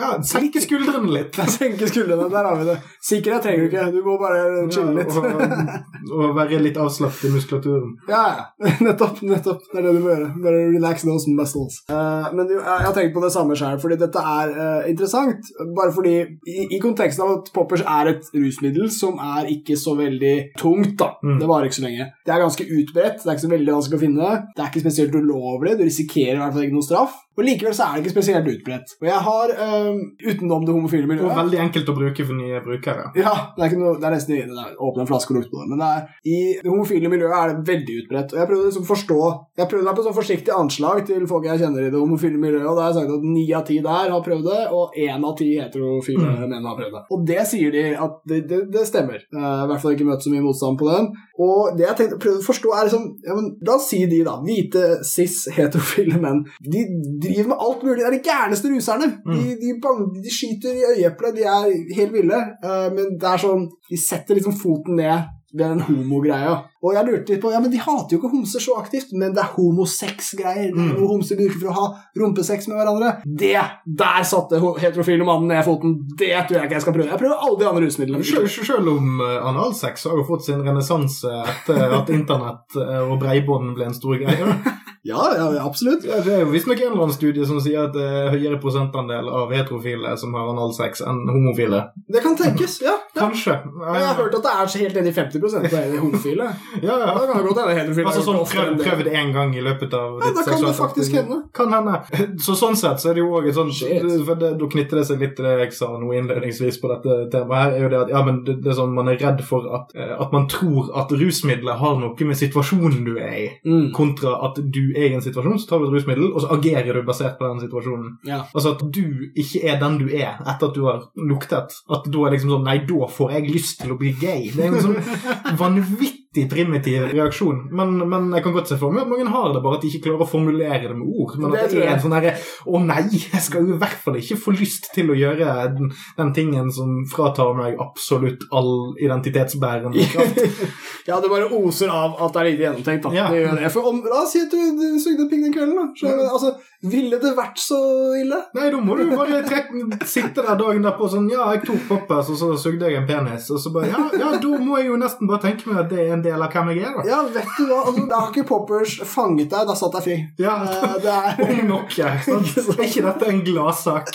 ja, 0.00 0.10
senke 0.26 0.62
skuldrene 0.64 1.12
litt. 1.14 1.40
Senke 1.54 1.86
skuldrene, 1.88 2.26
der 2.32 2.48
har 2.48 2.58
vi 2.58 2.66
det. 2.68 2.76
Sikkerhet 3.04 3.44
trenger 3.44 3.64
du 3.64 3.68
ikke, 3.68 3.84
du 3.94 4.00
må 4.06 4.16
bare 4.20 4.40
chille 4.74 4.94
litt. 4.96 5.12
Og, 5.14 6.14
og 6.14 6.34
være 6.36 6.60
litt 6.62 6.78
avslappet 6.80 7.28
i 7.28 7.32
muskulaturen. 7.34 7.94
Ja, 8.10 8.22
ja. 8.38 8.46
Nettopp. 8.86 9.22
nettopp. 9.22 9.62
Det 9.70 9.80
er 9.80 9.86
det 9.88 9.94
du 9.96 10.00
må 10.04 10.12
gjøre. 10.12 10.30
Bare 10.44 10.62
relax 10.72 11.06
those 11.06 11.30
muscles. 11.30 11.80
Uh, 11.90 12.30
men 12.34 12.50
jo, 12.50 12.60
jeg 12.60 12.86
har 12.86 12.96
tenkt 12.96 13.14
på 13.16 13.22
det 13.24 13.32
samme 13.34 13.56
sjøl, 13.58 13.78
fordi 13.82 13.98
dette 14.00 14.24
er 14.34 14.54
uh, 14.56 14.90
interessant. 14.90 15.52
Bare 15.76 15.94
fordi, 15.94 16.16
i, 16.50 16.68
i 16.76 16.80
konteksten 16.82 17.24
av 17.26 17.36
at 17.38 17.52
poppers 17.54 17.84
er 17.84 18.14
et 18.14 18.30
rusmiddel 18.34 18.90
som 18.92 19.20
er 19.22 19.50
ikke 19.52 19.78
så 19.80 19.96
veldig 19.98 20.34
tungt, 20.60 20.96
da. 21.00 21.14
Mm. 21.24 21.38
Det 21.40 21.50
varer 21.50 21.70
ikke 21.70 21.78
så 21.78 21.86
lenge. 21.86 21.93
Det 22.26 22.32
er 22.34 22.42
ganske 22.42 22.66
utbredt, 22.66 23.20
det 23.22 23.28
er 23.28 23.36
ikke 23.36 23.46
så 23.46 23.52
veldig 23.52 23.76
vanskelig 23.76 24.00
å 24.00 24.04
finne. 24.04 24.32
Det 24.54 24.62
er 24.64 24.72
ikke 24.72 24.84
spesielt 24.84 25.16
ulovlig, 25.18 25.76
du 25.78 25.84
risikerer 25.86 26.38
i 26.38 26.42
hvert 26.42 26.56
fall 26.56 26.66
ikke 26.66 26.78
noe 26.78 26.88
straff. 26.88 27.20
Og 27.34 27.46
likevel 27.46 27.74
så 27.74 27.88
er 27.88 27.96
det 27.96 28.04
ikke 28.04 28.14
spesielt 28.14 28.48
utbredt. 28.50 28.94
Og 29.00 29.08
jeg 29.08 29.20
har, 29.26 29.52
um, 29.58 30.00
utenom 30.22 30.66
det 30.66 30.74
homofile 30.74 31.08
miljøet 31.10 31.26
Og 31.26 31.32
er 31.32 31.40
veldig 31.40 31.60
enkelt 31.64 31.90
å 31.90 31.96
bruke 31.96 32.26
for 32.28 32.38
nye 32.38 32.60
brukere. 32.62 33.08
ja, 33.18 33.34
det 33.56 33.66
er, 33.66 33.76
noe, 33.80 33.96
det 33.98 34.08
er 34.08 34.14
nesten 34.14 34.34
det 34.34 34.44
er 34.64 34.76
åpne 34.78 35.04
en 35.04 35.10
flaske 35.10 35.34
og 35.34 35.40
lukte 35.40 35.52
på 35.54 35.62
det. 35.62 35.68
Men 35.72 35.82
det 35.82 35.88
er, 35.90 36.04
i 36.30 36.38
det 36.60 36.70
homofile 36.70 37.10
miljøet 37.12 37.36
er 37.38 37.52
det 37.52 37.66
veldig 37.72 37.98
utbredt. 38.02 38.34
Og 38.34 38.40
jeg 38.40 38.50
prøvde 38.50 38.68
liksom 38.70 38.86
å 38.86 38.90
forstå 38.92 39.20
Jeg 39.58 39.70
prøvde 39.70 39.88
meg 39.88 39.98
på 39.98 40.06
sånn 40.06 40.16
forsiktig 40.16 40.54
anslag 40.54 41.02
til 41.08 41.26
folk 41.30 41.48
jeg 41.48 41.62
kjenner 41.64 41.88
i 41.88 41.90
det 41.90 42.00
homofile 42.00 42.40
miljøet, 42.40 42.68
og 42.70 42.78
da 42.78 42.86
har 42.86 42.92
jeg 42.92 43.00
sagt 43.00 43.16
at 43.18 43.26
ni 43.34 43.44
av 43.54 43.66
ti 43.66 43.80
der 43.84 44.14
har 44.14 44.24
prøvd 44.24 44.48
det, 44.50 44.62
og 44.74 44.96
én 44.98 45.26
av 45.28 45.36
ti 45.38 45.50
heterofile 45.58 46.48
menn 46.50 46.68
har 46.70 46.78
prøvd 46.78 46.98
det. 46.98 47.04
Og 47.14 47.26
det 47.28 47.42
sier 47.50 47.74
de 47.74 47.84
at 48.06 48.18
det, 48.30 48.40
det, 48.50 48.60
det 48.74 48.86
stemmer. 48.88 49.22
Uh, 49.34 49.64
i 49.64 49.68
hvert 49.70 49.82
fall 49.82 49.96
ikke 49.96 50.08
møtt 50.08 50.24
så 50.24 50.32
mye 50.32 50.44
motstand 50.44 50.78
på 50.80 50.90
den. 50.90 51.10
Og 51.42 51.74
det 51.78 51.86
jeg 51.88 51.98
tenkte, 51.98 52.20
prøvde 52.22 52.42
å 52.42 52.46
forstå, 52.46 52.72
er 52.74 52.88
liksom 52.88 53.06
ja, 53.26 53.34
men, 53.34 53.50
La 53.66 53.76
oss 53.78 53.88
si 53.90 54.00
de, 54.10 54.20
da. 54.26 54.36
Hvite, 54.44 54.84
cis, 55.06 55.44
heterofile 55.56 56.20
menn. 56.22 56.44
De 56.62 56.84
driver 57.28 57.52
med 57.52 57.64
alt 57.68 57.82
mulig. 57.86 58.00
Det 58.00 58.08
er 58.10 58.16
de 58.18 58.24
gærneste 58.30 58.72
ruserne. 58.72 59.10
De, 59.28 59.54
de, 59.62 59.76
bang- 59.84 60.10
de 60.24 60.34
skyter 60.38 60.74
i 60.80 60.84
øyeeplet, 60.94 61.38
de 61.40 61.46
er 61.54 61.70
helt 62.00 62.12
ville. 62.18 62.42
Uh, 62.64 62.88
men 62.96 63.16
det 63.20 63.32
er 63.34 63.42
sånn 63.46 63.68
De 63.90 63.98
setter 64.00 64.38
liksom 64.38 64.54
foten 64.56 64.96
ned 65.00 65.32
ved 65.54 65.68
den 65.70 65.80
homogreia. 65.86 66.54
Og 66.82 66.96
jeg 66.96 67.06
lurte 67.06 67.30
litt 67.30 67.40
på 67.44 67.52
Ja, 67.52 67.60
men 67.62 67.70
de 67.70 67.78
hater 67.78 68.16
jo 68.16 68.18
ikke 68.18 68.30
homser 68.32 68.58
så 68.64 68.74
aktivt, 68.80 69.12
men 69.14 69.30
det 69.36 69.38
er 69.44 69.52
homosex-greier. 69.54 70.72
Mm. 70.74 70.88
er 70.90 70.96
noe 70.98 71.10
homser 71.12 71.38
bruker 71.38 71.60
for 71.60 71.70
å 71.70 71.74
ha 71.76 71.84
rumpesex 72.18 72.66
med 72.70 72.80
hverandre. 72.80 73.12
Det! 73.24 73.54
Der 74.02 74.26
satte 74.26 74.58
heterofile 74.82 75.26
mannen 75.28 75.52
ned 75.52 75.62
foten. 75.66 75.94
Det 76.18 76.32
tror 76.48 76.58
jeg 76.58 76.66
ikke 76.66 76.78
jeg 76.80 76.86
skal 76.88 76.96
prøve. 76.98 77.10
Jeg 77.12 77.22
prøver 77.22 77.46
alle 77.46 77.60
de 77.62 77.68
andre 77.70 77.84
rusmidlene. 77.86 78.26
Selv, 78.26 78.50
selv 78.72 78.90
om 78.96 79.22
eh, 79.22 79.38
analsex 79.52 80.08
har 80.10 80.18
jo 80.18 80.26
fått 80.28 80.48
sin 80.48 80.64
renessanse 80.66 81.30
etter 81.54 81.98
at 82.00 82.10
internett 82.18 82.80
eh, 82.82 83.04
og 83.06 83.20
breibånd 83.22 83.76
ble 83.78 83.92
en 83.92 83.96
stor 84.00 84.18
greie. 84.20 84.56
Ja, 85.04 85.24
ja, 85.36 85.64
absolutt. 85.66 86.02
Det 86.02 86.32
er 86.32 86.46
visstnok 86.48 86.80
en 86.80 86.94
eller 86.94 87.02
annen 87.04 87.16
studie 87.16 87.44
som 87.44 87.58
sier 87.60 87.90
at 87.90 87.92
det 87.92 88.04
er 88.08 88.30
høyere 88.32 88.56
prosentandel 88.62 89.28
av 89.28 89.52
heterofile 89.52 90.14
som 90.20 90.32
har 90.32 90.48
analsex 90.54 91.04
enn 91.04 91.26
homofile. 91.28 91.90
Det 92.08 92.22
kan 92.24 92.38
tenkes, 92.40 92.78
ja. 92.80 92.94
Kanskje. 93.14 93.52
Ja, 93.54 93.94
Jeg 93.94 94.06
har 94.08 94.14
hørt 94.18 94.34
at 94.34 94.42
det 94.42 94.52
er 94.60 94.66
så 94.66 94.78
helt 94.82 94.94
nede 94.98 95.08
i 95.08 95.12
50 95.12 95.40
på 95.40 95.48
de 95.92 95.98
homofile. 96.02 96.46
Ja, 96.82 96.94
ja. 96.98 97.12
Det 97.14 97.28
kan 97.32 97.44
godt 97.46 97.58
hende 97.62 97.74
heterofile 97.78 98.06
Altså 98.10 98.22
sånn 98.26 98.40
prøv, 98.44 98.68
enn 98.68 98.78
det. 98.78 98.86
prøv 98.88 99.02
det 99.04 99.12
én 99.14 99.32
gang 99.32 99.54
i 99.54 99.60
løpet 99.62 99.94
av 99.94 100.18
Ja, 100.20 100.26
ditt 100.26 100.36
da 100.36 100.42
kan 100.50 100.64
det 100.66 100.74
faktisk 100.78 101.12
hende. 101.18 101.38
Kan 101.54 101.72
hende. 101.72 101.94
Så 102.42 102.56
sånn 102.58 102.76
sett 102.76 102.98
så 103.02 103.10
er 103.10 103.14
det 103.14 103.22
jo 103.24 103.30
òg 103.38 103.48
et 103.48 103.60
Shit. 103.74 104.02
for 104.26 104.34
det, 104.34 104.50
Da 104.58 104.66
knytter 104.66 104.96
det 105.00 105.06
seg 105.06 105.20
litt 105.20 105.36
til 105.36 105.44
det 105.46 105.54
jeg 105.60 105.72
sa 105.72 105.86
nå 105.98 106.10
innledningsvis 106.14 106.80
på 106.82 106.90
dette 106.90 107.30
temaet. 107.30 107.62
her, 107.62 107.70
er 107.78 107.82
jo 107.84 107.88
det 107.94 108.00
at 108.02 108.10
ja, 108.10 108.22
men 108.24 108.42
det, 108.44 108.56
det 108.62 108.72
er 108.72 108.78
sånn 108.80 108.94
Man 108.94 109.08
er 109.08 109.16
redd 109.22 109.40
for 109.44 109.62
at, 109.74 109.94
eh, 109.94 110.14
at 110.20 110.32
man 110.32 110.48
tror 110.48 110.90
at 110.96 111.10
rusmidler 111.10 111.76
har 111.78 111.96
noe 112.00 112.14
med 112.24 112.36
situasjonen 112.36 113.04
du 113.04 113.16
er 113.18 113.34
i, 113.34 113.50
Mm. 113.64 113.92
kontra 113.92 114.34
at 114.44 114.56
du 114.70 114.92
er 114.96 115.10
i 115.10 115.14
en 115.14 115.20
situasjon, 115.22 115.58
så 115.58 115.68
tar 115.68 115.78
du 115.78 115.86
et 115.86 115.92
rusmiddel, 115.94 116.32
og 116.34 116.40
så 116.42 116.50
agerer 116.58 116.92
du 116.94 117.02
basert 117.02 117.38
på 117.38 117.46
den 117.48 117.60
situasjonen. 117.68 118.18
Ja. 118.24 118.42
Altså 118.54 118.74
at 118.74 118.82
du 118.90 119.30
ikke 119.36 119.64
er 119.70 119.78
den 119.80 119.98
du 119.98 120.08
er 120.08 120.36
etter 120.46 120.66
at 120.68 120.74
du 120.74 120.84
har 120.84 121.02
luktet. 121.16 121.72
At 121.90 122.04
da 122.10 122.18
er 122.26 122.30
liksom 122.34 122.50
sånn 122.50 122.64
Nei, 122.64 122.78
da 122.78 123.03
får 123.10 123.36
jeg 123.36 123.54
lyst 123.54 123.80
til 123.82 123.94
å 123.94 123.98
bli 124.00 124.12
gay. 124.20 124.50
Det 124.54 124.66
er 124.66 124.76
en 124.76 124.84
sånn 124.84 125.56
vanvittig 125.60 126.23
primitiv 126.50 127.06
reaksjon. 127.12 127.60
Men, 127.74 127.96
men 128.10 128.30
jeg 128.34 128.44
kan 128.44 128.54
godt 128.56 128.70
se 128.72 128.78
for 128.80 128.94
meg 128.94 129.04
at 129.04 129.10
mange 129.12 129.30
har 129.30 129.52
det, 129.54 129.62
bare 129.64 129.78
at 129.78 129.84
de 129.84 129.90
ikke 129.92 130.08
klarer 130.08 130.24
å 130.24 130.28
formulere 130.28 130.80
det 130.88 130.96
med 130.98 131.06
ord. 131.06 131.36
Men 131.40 131.54
at 131.54 131.72
det 131.72 131.84
er 131.84 131.92
en 131.94 132.02
sånn 132.02 132.16
herre 132.16 132.34
Å 132.64 132.80
nei, 132.82 133.04
jeg 133.12 133.42
skal 133.44 133.64
jo 133.64 133.76
i 133.76 133.80
hvert 133.80 134.00
fall 134.04 134.18
ikke 134.20 134.38
få 134.40 134.54
lyst 134.56 134.90
til 134.94 135.12
å 135.12 135.18
gjøre 135.18 135.54
den, 135.76 135.92
den 136.18 136.34
tingen 136.36 136.70
som 136.74 137.02
fratar 137.10 137.54
meg 137.58 137.78
absolutt 137.82 138.46
all 138.54 138.94
identitetsbærende 139.02 140.06
kraft. 140.12 140.42
ja, 141.08 141.20
det 141.20 141.30
bare 141.32 141.50
oser 141.54 141.92
av 141.92 142.18
at 142.24 142.34
det 142.34 142.42
er 142.42 142.50
lite 142.50 142.66
gjennomtenkt. 142.68 143.08
da. 143.08 143.14
Ja. 143.16 143.30
Det 143.32 143.42
gjør 143.44 143.58
det. 143.60 143.72
For 143.74 143.90
om, 143.90 144.02
La 144.10 144.22
oss 144.24 144.34
si 144.34 144.42
at 144.44 144.52
du, 144.52 144.60
du 144.78 144.86
sugde 145.02 145.28
pigg 145.30 145.44
den 145.46 145.54
kvelden. 145.54 145.78
da. 145.78 145.86
Så, 145.98 146.12
altså, 146.28 146.54
ville 146.84 147.16
det 147.22 147.30
vært 147.36 147.60
så 147.62 147.78
ille? 148.18 148.40
Nei, 148.56 148.68
da 148.72 148.80
må 148.84 148.96
du 148.98 149.06
bare 149.12 149.40
trekke, 149.46 150.00
sitte 150.08 150.44
der 150.44 150.58
dagen 150.60 150.84
derpå 150.84 151.08
sånn 151.08 151.30
Ja, 151.32 151.46
jeg 151.54 151.62
tok 151.64 151.86
poppers, 151.88 152.28
og 152.32 152.36
så 152.40 152.50
sugde 152.60 152.90
jeg 152.90 153.00
en 153.00 153.08
penis. 153.08 153.48
Og 153.54 153.62
så 153.62 153.72
bare 153.74 153.88
Ja, 153.92 154.02
ja, 154.20 154.32
da 154.42 154.58
må 154.60 154.76
jeg 154.80 154.90
jo 154.90 154.98
nesten 155.00 155.30
bare 155.30 155.46
tenke 155.46 155.70
meg 155.70 155.84
at 155.84 155.92
det 155.92 156.02
er 156.04 156.12
en 156.16 156.23
del 156.24 156.42
av 156.46 156.52
hvem 156.54 156.72
jeg 156.74 156.82
er, 156.88 156.96
da. 156.98 157.04
Ja, 157.08 157.20
vet 157.34 157.52
du 157.58 157.64
hva? 157.68 157.80
Altså, 157.86 158.06
da 158.10 158.20
har 158.22 158.32
ikke 158.32 158.46
Poppers 158.48 158.96
fanget 159.08 159.52
deg. 159.52 159.68
Da 159.70 159.76
satt 159.78 159.98
jeg 160.00 160.06
fri. 160.08 160.18
Ja, 160.42 160.56
Eh, 160.64 160.96
det 161.04 161.14
er 161.14 161.42
Om 161.50 161.64
nok, 161.68 161.94
sant? 162.26 162.54
Er 162.78 162.84
ikke 162.88 163.04
dette 163.08 163.30
en 163.30 163.42
gladsak? 163.46 164.12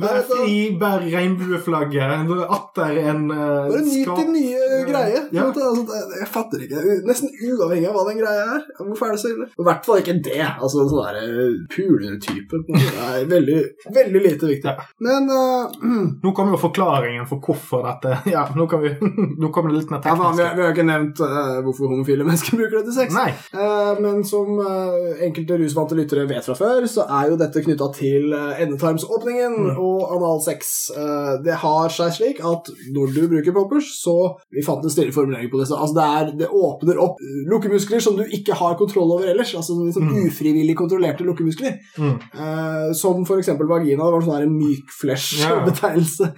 Vær 0.00 0.46
i 0.48 0.56
bær 0.80 1.02
regnbueflagget. 1.04 2.30
Atter 2.50 2.98
en 3.10 3.26
uh, 3.30 3.68
Bare 3.70 3.82
nyt 3.84 4.10
din 4.20 4.32
nye 4.34 4.80
greie. 4.88 5.22
Ja. 5.34 5.46
Altså, 5.50 5.84
jeg 6.20 6.28
fatter 6.30 6.64
ikke. 6.66 6.82
Nesten 7.08 7.32
uavhengig 7.50 7.88
av 7.90 7.96
hva 7.98 8.04
den 8.10 8.20
greia 8.22 8.46
er. 8.56 8.64
Hvorfor 8.80 9.10
er 9.10 9.16
det 9.16 9.22
så 9.22 9.32
ille? 9.34 9.48
I 9.60 9.66
hvert 9.68 9.86
fall 9.88 10.00
ikke 10.02 10.16
det. 10.24 10.40
Altså 10.46 10.82
en 10.84 10.90
sånn 10.92 11.04
derre 11.06 11.46
puletype. 11.74 12.60
en 12.60 12.64
måte. 12.68 12.90
Det 12.90 13.06
er 13.20 13.28
veldig, 13.34 13.58
veldig 13.98 14.22
lite 14.26 14.50
viktig. 14.50 14.74
Ja. 14.74 14.88
Men 15.06 15.30
uh, 15.30 15.70
Nå 16.24 16.32
kommer 16.36 16.56
jo 16.56 16.62
forklaringen 16.62 17.26
for 17.28 17.40
hvorfor 17.44 17.84
dette 17.86 18.16
Ja, 18.34 18.44
nå, 18.56 18.66
kan 18.70 18.82
vi, 18.84 18.92
nå 19.42 19.50
kommer 19.54 19.72
det 19.72 19.80
litt 19.82 19.92
mer 19.92 20.02
ja, 20.04 20.14
vi, 20.14 20.24
teknisk. 20.26 20.56
vi 20.58 20.64
har 20.66 20.74
ikke 20.74 20.86
nevnt 20.88 21.22
uh, 21.24 21.60
hvorfor 21.66 21.90
homofile 21.94 22.26
mennesker 22.28 22.58
bruker 22.60 22.80
det 22.80 22.84
til 22.90 22.96
sex. 23.00 23.14
Nei. 23.16 23.30
Uh, 23.54 23.92
men 24.00 24.20
som 24.26 24.58
eh, 24.62 25.24
enkelte 25.26 25.56
rusvante 25.60 25.96
lyttere 25.98 26.26
vet 26.30 26.46
fra 26.46 26.54
før, 26.58 26.84
så 26.90 27.04
er 27.20 27.30
jo 27.32 27.38
dette 27.40 27.62
knytta 27.64 27.88
til 27.96 28.34
endetarmsåpningen 28.34 29.58
Mm. 29.60 29.76
og 29.82 29.89
analsex. 30.16 30.90
Eh, 30.96 31.32
det 31.44 31.56
har 31.62 31.88
seg 31.94 32.12
slik 32.16 32.40
at 32.44 32.70
når 32.94 33.14
du 33.16 33.20
bruker 33.28 33.52
poppers, 33.56 33.90
så 34.02 34.16
Vi 34.52 34.62
fant 34.66 34.82
en 34.84 34.90
stille 34.90 35.12
formulering 35.12 35.50
på 35.50 35.58
det. 35.60 35.68
så, 35.68 35.76
Altså 35.80 35.94
det, 35.98 36.06
er, 36.18 36.32
det 36.38 36.48
åpner 36.50 36.98
opp 37.00 37.16
lukkemuskler 37.50 38.00
som 38.00 38.16
du 38.16 38.24
ikke 38.24 38.54
har 38.54 38.74
kontroll 38.80 39.10
over 39.16 39.26
ellers. 39.30 39.54
Altså 39.54 39.74
sånn 39.76 39.86
liksom 39.90 40.08
Mm. 40.10 40.26
ufrivillig 40.28 40.76
kontrollerte 40.76 41.24
lukkemuskler. 41.24 41.78
Mm. 41.98 42.16
Eh, 42.34 42.92
som 42.92 43.24
eksempel 43.38 43.66
vagina. 43.68 44.04
Det 44.04 44.12
var 44.12 44.20
sånn 44.26 44.42
en 44.42 44.58
myk-flesh-betegnelse. 44.58 46.32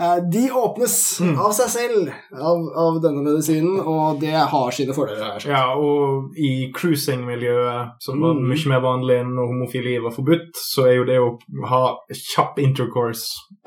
Eh, 0.00 0.16
de 0.30 0.50
åpnes 0.54 1.20
Mm. 1.20 1.38
av 1.38 1.52
seg 1.52 1.68
selv 1.68 2.12
av, 2.32 2.58
av 2.76 3.00
denne 3.02 3.22
medisinen, 3.24 3.80
og 3.84 4.20
det 4.20 4.30
har 4.32 4.70
sine 4.70 4.92
fordeler. 4.94 5.42
Ja, 5.44 5.74
og 5.74 6.36
i 6.38 6.70
cruising-miljøet, 6.72 7.94
som 8.00 8.20
var 8.20 8.34
Mm. 8.34 8.46
mye 8.48 8.68
mer 8.68 8.80
vanlig 8.80 9.20
enn 9.20 9.34
når 9.34 9.48
homofili 9.50 9.98
var 10.02 10.10
forbudt, 10.12 10.54
så 10.54 10.86
er 10.86 10.94
jo 10.96 11.04
det 11.04 11.18
å 11.18 11.38
ha 11.66 11.96
kjapp 12.12 12.58
intercourse 12.58 12.97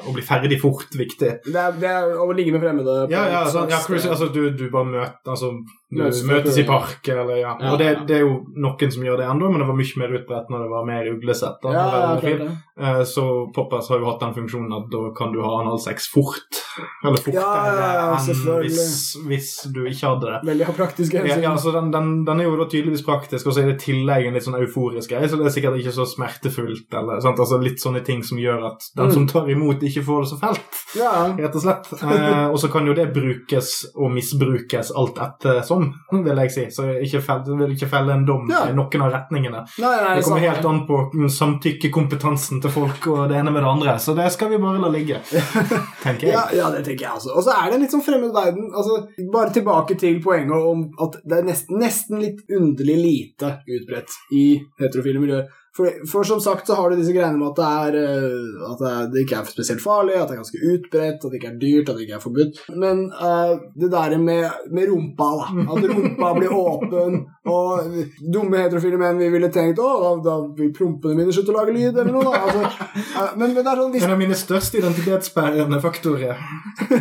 og 0.06 0.16
bli 0.16 0.24
ferdig 0.26 0.60
fort 0.62 0.98
viktig. 0.98 1.32
Det 1.48 1.62
er, 1.64 1.78
det 1.82 1.92
er 1.92 2.16
å 2.20 2.28
ligge 2.36 2.56
med 2.56 2.64
fremmede. 2.64 2.98
på 3.08 3.14
Ja, 3.14 3.26
ja, 3.32 3.44
sånn, 3.52 3.72
ja 3.72 3.82
cruising, 3.86 4.14
altså 4.14 4.30
du, 4.34 4.44
du 4.58 4.68
bare 4.74 4.90
møter 4.90 5.34
altså, 5.36 5.54
Møtes 5.92 6.24
møtes 6.24 6.58
i 6.58 6.64
park, 6.64 7.04
eller 7.12 7.36
ja. 7.36 7.58
Ja, 7.60 7.72
Og 7.74 7.78
det, 7.82 7.90
det 8.08 8.16
er 8.16 8.22
jo 8.24 8.46
noen 8.56 8.92
som 8.96 9.04
gjør 9.04 9.18
det 9.20 9.26
ennå, 9.28 9.50
men 9.52 9.60
det 9.60 9.68
var 9.68 9.76
mye 9.76 10.00
mer 10.00 10.14
utbredt 10.22 10.50
når 10.54 10.62
det 10.64 10.70
var 10.72 10.86
mer 10.88 11.10
uglesett. 11.12 11.66
ja, 11.68 11.88
ja. 12.24 12.50
Eh, 12.82 13.04
Så 13.06 13.26
Poppers 13.54 13.90
har 13.92 14.00
jo 14.00 14.08
hatt 14.08 14.22
den 14.24 14.34
funksjonen 14.34 14.72
at 14.74 14.88
da 14.90 15.02
kan 15.18 15.34
du 15.34 15.42
ha 15.44 15.52
analsex 15.62 16.08
fort. 16.10 16.62
Eller 17.06 17.18
fortere 17.20 17.36
Ja, 17.36 17.66
ja, 17.68 17.90
ja, 17.98 18.16
enn 18.16 18.62
hvis, 18.64 19.18
hvis 19.28 19.50
du 19.76 19.82
ikke 19.86 20.08
hadde 20.14 20.30
det. 20.32 20.40
Veldig 20.48 20.70
praktisk 20.78 21.14
hensyn. 21.20 21.44
ja, 21.44 21.52
altså 21.52 21.74
den, 21.76 21.92
den, 21.94 22.10
den 22.26 22.40
er 22.40 22.48
jo 22.48 22.56
da 22.62 22.70
tydeligvis 22.72 23.04
praktisk, 23.06 23.48
og 23.48 23.54
så 23.54 23.62
er 23.66 23.70
det 23.74 23.76
i 23.76 23.84
tillegg 23.92 24.30
en 24.30 24.38
litt 24.40 24.48
sånn 24.48 24.58
euforisk 24.62 25.12
greie, 25.12 25.28
så 25.30 25.38
det 25.38 25.50
er 25.50 25.56
sikkert 25.58 25.78
ikke 25.82 25.94
så 26.00 26.08
smertefullt, 26.08 26.88
eller 27.02 27.20
sant? 27.22 27.42
Altså 27.44 27.60
litt 27.62 27.84
sånne 27.84 28.02
ting 28.08 28.24
som 28.24 28.40
gjør 28.42 28.64
at 28.72 28.88
den 28.96 29.12
Mm. 29.12 29.14
som 29.18 29.28
tar 29.28 29.50
imot, 29.52 29.84
ikke 29.84 30.06
får 30.08 30.24
det 30.24 30.30
så 30.32 30.40
felt, 30.40 30.80
Ja, 30.96 31.12
rett 31.38 31.56
og 31.56 31.62
slett. 31.68 31.92
Eh, 32.02 32.48
og 32.48 32.58
så 32.60 32.72
kan 32.72 32.88
jo 32.88 32.94
det 32.96 33.10
brukes 33.14 33.86
og 33.96 34.12
misbrukes 34.16 34.92
alt 34.96 35.20
etter 35.20 35.62
som, 36.10 36.24
vil 36.26 36.42
jeg 36.44 36.52
si. 36.56 36.66
Så 36.76 36.86
ikke 37.06 37.22
fell, 37.26 37.42
vil 37.60 37.76
ikke 37.76 37.90
felle 37.92 38.14
en 38.16 38.26
dom 38.28 38.50
Ja. 38.52 38.64
i 38.70 38.74
noen 38.78 39.06
av 39.06 39.12
retningene. 39.16 39.64
Nei, 39.82 39.92
nei, 40.04 40.16
Det 40.18 40.24
kommer 40.28 40.44
helt 40.46 40.66
an 40.72 40.82
på 40.88 41.00
samtykkekompetansen 41.38 42.62
til 42.64 42.74
folk 42.74 43.08
og 43.12 43.30
det 43.32 43.38
ene 43.40 43.52
med 43.54 43.64
det 43.64 43.70
andre, 43.72 43.96
så 44.00 44.16
det 44.18 44.28
skal 44.34 44.50
vi 44.52 44.60
bare 44.62 44.82
la 44.82 44.90
ligge, 44.94 45.20
tenker 46.04 46.28
jeg. 46.28 46.36
Ja, 46.36 46.44
ja, 46.56 46.70
det 46.74 46.84
tenker 46.88 47.08
jeg 47.08 47.16
også. 47.20 47.36
Og 47.38 47.46
så 47.46 47.56
er 47.56 47.70
det 47.70 47.78
en 47.80 47.86
litt 47.86 47.96
sånn 47.96 48.06
fremmed 48.06 48.34
verden. 48.36 48.70
Altså, 48.74 49.02
bare 49.34 49.54
tilbake 49.56 49.98
til 50.02 50.20
poenget 50.24 50.70
om 50.72 50.86
at 51.02 51.18
det 51.24 51.40
er 51.42 51.48
nesten, 51.48 51.80
nesten 51.82 52.22
litt 52.22 52.44
underlig 52.52 52.98
lite 53.02 53.56
utbredt 53.68 54.20
i 54.38 54.46
heterofile 54.82 55.22
miljøer. 55.24 55.50
For, 55.78 56.08
for 56.12 56.24
som 56.28 56.42
sagt 56.44 56.68
så 56.68 56.76
har 56.76 56.90
du 56.90 56.98
disse 57.00 57.14
greiene 57.16 57.40
med 57.40 57.54
at 57.54 57.60
det, 57.60 57.68
er, 57.84 57.96
eh, 58.02 58.72
at 58.74 58.82
det, 59.14 59.22
ikke 59.24 59.38
er 59.40 59.48
spesielt 59.48 59.80
farlig, 59.84 60.18
at 60.20 60.28
det 60.28 60.36
er 60.36 60.42
ganske 60.42 60.72
utbredt, 60.74 61.24
at 61.24 61.32
det 61.32 61.40
ikke 61.40 61.52
er 61.54 61.62
dyrt, 61.62 61.92
at 61.92 61.96
det 61.96 62.08
ikke 62.08 62.18
er 62.18 62.24
forbudt. 62.26 62.60
Men 62.76 63.06
uh, 63.16 63.54
det 63.80 63.92
der 63.94 64.18
med, 64.20 64.50
med 64.76 64.92
rumpa, 64.92 65.30
da. 65.40 65.64
At 65.72 65.88
rumpa 65.94 66.34
blir 66.36 66.56
åpen, 66.58 67.16
og 67.48 67.96
dumme 68.36 68.66
heterofile 68.66 69.00
menn 69.00 69.22
vi 69.22 69.32
ville 69.32 69.52
tenkt 69.54 69.80
å, 69.80 69.94
da, 70.04 70.12
da 70.28 70.36
vil 70.60 70.74
prompene 70.76 71.16
mine 71.22 71.32
slutte 71.32 71.56
å 71.56 71.58
lage 71.62 71.78
lyd, 71.78 71.96
eller 71.96 72.12
noe. 72.18 72.28
da. 72.28 72.44
Altså, 72.44 72.92
uh, 73.16 73.32
men, 73.40 73.56
men 73.56 73.62
det 73.62 73.72
er 73.72 73.84
sånn 73.86 73.96
hvis 73.96 74.08
En 74.10 74.16
av 74.18 74.22
mine 74.26 74.42
største 74.42 74.82
identitetsbærende 74.84 75.80
faktorer. 75.88 76.44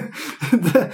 det, 0.70 0.86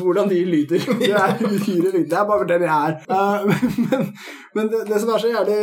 hvordan 0.00 0.34
de 0.34 0.42
lyder. 0.50 0.82
Det 0.98 1.14
er 1.14 1.38
uhyre 1.38 1.94
viktig. 1.94 2.08
Det 2.10 2.18
er 2.18 2.26
bare 2.26 2.50
den 2.50 2.66
jeg 2.66 2.74
er. 2.74 2.98
Uh, 3.06 3.86
men 3.86 4.10
men 4.54 4.66
det, 4.66 4.84
det 4.88 4.98
som 5.00 5.10
er 5.14 5.22
så 5.22 5.30
jævlig 5.30 5.58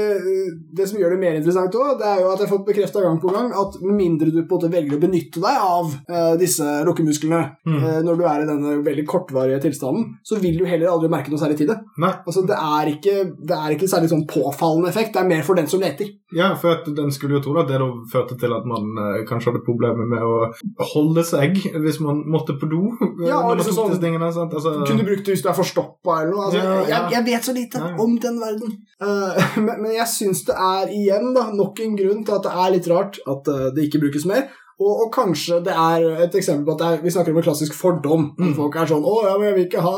Det 0.78 0.88
som 0.88 1.00
gjør 1.00 1.16
det 1.16 1.20
mer 1.20 1.36
interessant, 1.36 1.57
interessant 1.58 1.76
òg, 1.76 1.98
det 2.00 2.08
er 2.08 2.22
jo 2.22 2.30
at 2.32 2.40
jeg 2.42 2.48
har 2.48 2.54
fått 2.58 2.66
bekrefta 2.68 3.02
gang 3.04 3.20
på 3.22 3.32
gang 3.34 3.50
at 3.52 3.78
med 3.82 3.96
mindre 3.98 4.30
du 4.32 4.40
på 4.44 4.46
en 4.46 4.62
måte 4.62 4.72
velger 4.74 4.98
å 4.98 5.02
benytte 5.02 5.42
deg 5.42 5.58
av 5.58 5.86
uh, 6.10 6.36
disse 6.38 6.64
lukkemusklene 6.88 7.44
Mm. 7.68 7.82
uh, 7.84 8.00
når 8.06 8.18
du 8.18 8.24
er 8.24 8.42
i 8.44 8.48
denne 8.48 8.76
veldig 8.86 9.04
kortvarige 9.10 9.60
tilstanden, 9.66 10.06
så 10.24 10.38
vil 10.40 10.58
du 10.58 10.66
heller 10.66 10.88
aldri 10.92 11.10
merke 11.12 11.30
noe 11.34 11.40
særlig 11.42 11.58
til 11.60 11.68
det. 11.68 11.76
Nei, 12.00 12.14
Altså, 12.28 12.46
det 12.48 12.56
er 12.56 12.92
ikke, 12.94 13.16
det 13.48 13.58
er 13.58 13.74
ikke 13.76 13.90
særlig 13.92 14.10
sånn 14.12 14.24
påfallende 14.30 14.88
effekt, 14.90 15.14
det 15.14 15.22
er 15.22 15.28
mer 15.28 15.44
for 15.44 15.56
den 15.56 15.68
som 15.68 15.82
leter. 15.82 16.08
ja, 16.36 16.54
for 16.56 16.72
at 16.78 16.86
den 16.96 17.12
skulle 17.12 17.38
jo 17.38 17.42
tro 17.44 17.58
at 17.60 17.68
det 17.68 17.80
da 17.80 17.88
førte 18.12 18.38
til 18.40 18.54
at 18.56 18.66
man 18.68 18.88
uh, 18.98 19.26
kanskje 19.28 19.52
hadde 19.52 19.64
problemer 19.66 20.08
med 20.08 20.24
å 20.24 20.52
holde 20.94 21.24
seg 21.28 21.56
hvis 21.58 22.00
man 22.04 22.24
måtte 22.28 22.56
på 22.60 22.68
do. 22.72 22.82
Ja, 23.26 23.40
og 23.44 23.58
liksom 23.58 23.76
sånn- 23.76 24.00
tingene? 24.02 24.28
Altså, 24.28 24.48
Kunne 24.86 25.04
du 25.04 25.08
brukt 25.08 25.26
det 25.26 25.36
hvis 25.38 25.44
du 25.44 25.50
er 25.50 25.58
forstoppa 25.58 26.22
eller 26.22 26.32
noe. 26.32 26.46
Altså, 26.48 26.58
Ja, 26.64 26.74
ja. 26.74 26.88
Jeg, 26.88 27.12
jeg 27.18 27.26
vet 27.26 27.44
så 27.48 27.54
lite 27.56 27.78
Ja. 27.84 27.96
om 28.04 28.18
den 28.20 28.40
verden. 28.40 28.78
Uh, 29.02 29.36
men, 29.66 29.82
men 29.84 29.92
jeg 29.96 30.08
syns 30.08 30.44
det 30.48 30.56
er 30.56 30.88
igjen 30.94 31.34
da, 31.36 31.47
nok 31.56 31.80
en 31.84 31.98
grunn 32.00 32.24
til 32.26 32.38
at 32.38 32.48
det 32.48 32.56
er 32.64 32.74
litt 32.76 32.90
rart 32.92 33.20
at 33.26 33.52
eh, 33.54 33.68
det 33.76 33.88
ikke 33.88 34.04
brukes 34.08 34.28
mer. 34.30 34.48
Og, 34.78 34.92
og 34.94 35.08
kanskje 35.10 35.58
det 35.66 35.74
er 35.74 36.04
et 36.22 36.36
eksempel 36.38 36.68
på 36.68 36.74
at 36.76 36.82
er, 36.86 37.00
vi 37.02 37.10
snakker 37.10 37.34
om 37.34 37.40
en 37.40 37.46
klassisk 37.48 37.74
fordom. 37.74 38.28
Mm. 38.38 38.52
Folk 38.60 38.76
er 38.78 38.90
sånn 38.92 39.02
'Å, 39.02 39.14
ja, 39.26 39.32
men 39.40 39.48
jeg 39.48 39.56
vil 39.56 39.66
ikke 39.66 39.82
ha 39.82 39.96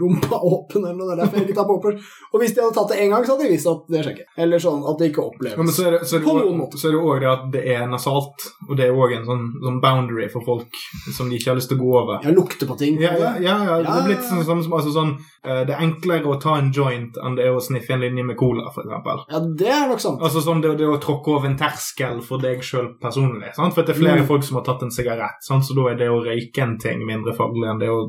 rumpa 0.00 0.38
åpen', 0.54 0.86
eller 0.86 0.96
noe. 0.96 1.10
Er 1.12 1.20
derfor 1.20 1.36
jeg 1.36 1.48
ikke 1.48 1.56
tar 1.58 1.68
popper. 1.68 1.98
Og 2.32 2.40
hvis 2.40 2.54
de 2.56 2.62
hadde 2.64 2.76
tatt 2.78 2.94
det 2.94 3.00
én 3.04 3.12
gang, 3.12 3.26
så 3.26 3.34
hadde 3.34 3.44
de 3.44 3.52
visst 3.52 3.68
at 3.68 3.82
det 3.92 4.00
skjer 4.00 4.14
ikke. 4.16 4.26
Eller 4.40 4.62
sånn 4.64 4.86
at 4.88 5.02
det 5.02 5.10
ikke 5.10 5.26
oppleves. 5.26 5.58
Men 5.60 5.68
så 5.76 5.84
er 5.84 5.96
det, 5.98 6.00
så 6.08 6.16
er 6.16 6.22
det, 6.22 6.28
På 6.30 6.36
noen 6.38 6.62
også, 6.64 6.80
så 6.80 6.88
er 6.88 6.96
det 6.96 7.02
òg 7.10 7.20
det 7.20 7.30
at 7.34 7.44
det 7.52 7.64
er 7.74 7.84
nasalt, 7.92 8.46
og 8.70 8.72
det 8.80 8.86
er 8.86 9.02
òg 9.04 9.16
en 9.18 9.28
sånn, 9.28 9.44
sånn 9.66 9.82
boundary 9.84 10.30
for 10.32 10.48
folk 10.48 10.80
som 11.18 11.28
de 11.28 11.36
ikke 11.36 11.52
har 11.52 11.60
lyst 11.60 11.68
til 11.74 11.76
å 11.76 11.84
gå 11.84 11.92
over. 12.00 12.24
Ja, 12.24 12.32
lukte 12.32 12.70
på 12.70 12.78
ting. 12.80 12.96
Ja, 13.04 13.12
ja, 13.20 13.34
ja, 13.36 13.58
ja. 13.68 13.78
Det 13.84 13.98
er 13.98 14.08
blitt 14.08 14.24
sånn, 14.24 14.46
sånn, 14.48 14.64
altså, 14.64 14.96
sånn 14.96 15.12
Det 15.42 15.70
er 15.72 15.80
enklere 15.80 16.26
å 16.28 16.38
ta 16.40 16.58
en 16.58 16.70
joint 16.72 17.16
enn 17.16 17.34
det 17.36 17.46
er 17.46 17.54
å 17.56 17.62
sniffe 17.64 17.94
en 17.94 18.00
linje 18.00 18.24
med 18.26 18.36
cola, 18.36 18.70
for. 18.74 18.84
Ja, 19.30 19.38
det 19.40 19.68
er 19.72 19.86
nok 19.88 20.00
sant. 20.00 20.20
Altså 20.20 20.42
sånn 20.44 20.60
det, 20.60 20.74
det 20.76 20.84
å 20.86 20.98
tråkke 21.00 21.32
over 21.36 21.46
en 21.48 21.56
terskel 21.56 22.20
for 22.22 22.38
deg 22.38 22.60
sjøl 22.60 22.90
personlig. 23.00 23.54
Sant? 23.56 23.72
For 23.74 23.82
det 23.82 23.96
er 23.96 24.00
flere 24.02 24.20
Mm. 24.20 24.26
folk 24.28 24.42
som 24.44 24.56
har 24.56 24.64
tatt 24.64 24.82
en 24.82 24.90
sigarett, 24.90 25.40
sant? 25.42 25.64
så 25.64 25.74
da 25.74 25.88
er 25.90 25.96
det 25.96 26.08
å 26.10 26.20
røyke 26.22 26.58
en 26.62 26.76
ting 26.78 27.06
mindre 27.06 27.32
farlig 27.34 27.70
enn 27.70 27.78
det 27.80 27.88
å 27.88 28.02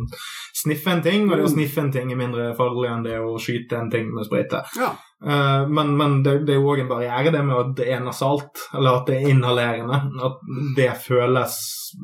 sniffe 0.54 0.88
en 0.92 1.02
ting, 1.02 1.30
og 1.32 1.38
det 1.38 1.46
å 1.46 1.48
Mm. 1.48 1.56
sniffe 1.56 1.78
en 1.80 1.92
ting 1.92 2.12
er 2.12 2.16
mindre 2.18 2.56
farlig 2.58 2.90
enn 2.92 3.04
det 3.04 3.18
å 3.20 3.40
skyte 3.40 3.80
en 3.80 3.90
ting 3.90 4.14
med 4.14 4.26
sprøyte. 4.26 4.64
Ja. 4.78 4.92
Eh, 5.22 5.68
men 5.68 5.98
men 5.98 6.24
det, 6.24 6.40
det 6.48 6.56
er 6.56 6.60
jo 6.62 6.72
òg 6.74 6.82
en 6.82 6.90
barriere, 6.90 7.34
det 7.34 7.44
med 7.46 7.60
at 7.60 7.76
det 7.78 7.88
er 7.94 8.02
nasalt, 8.02 8.64
eller 8.74 9.02
at 9.02 9.10
det 9.10 9.20
er 9.20 9.30
inhalerende. 9.30 10.02
At 10.26 10.42
det 10.78 10.90
føles 11.04 11.58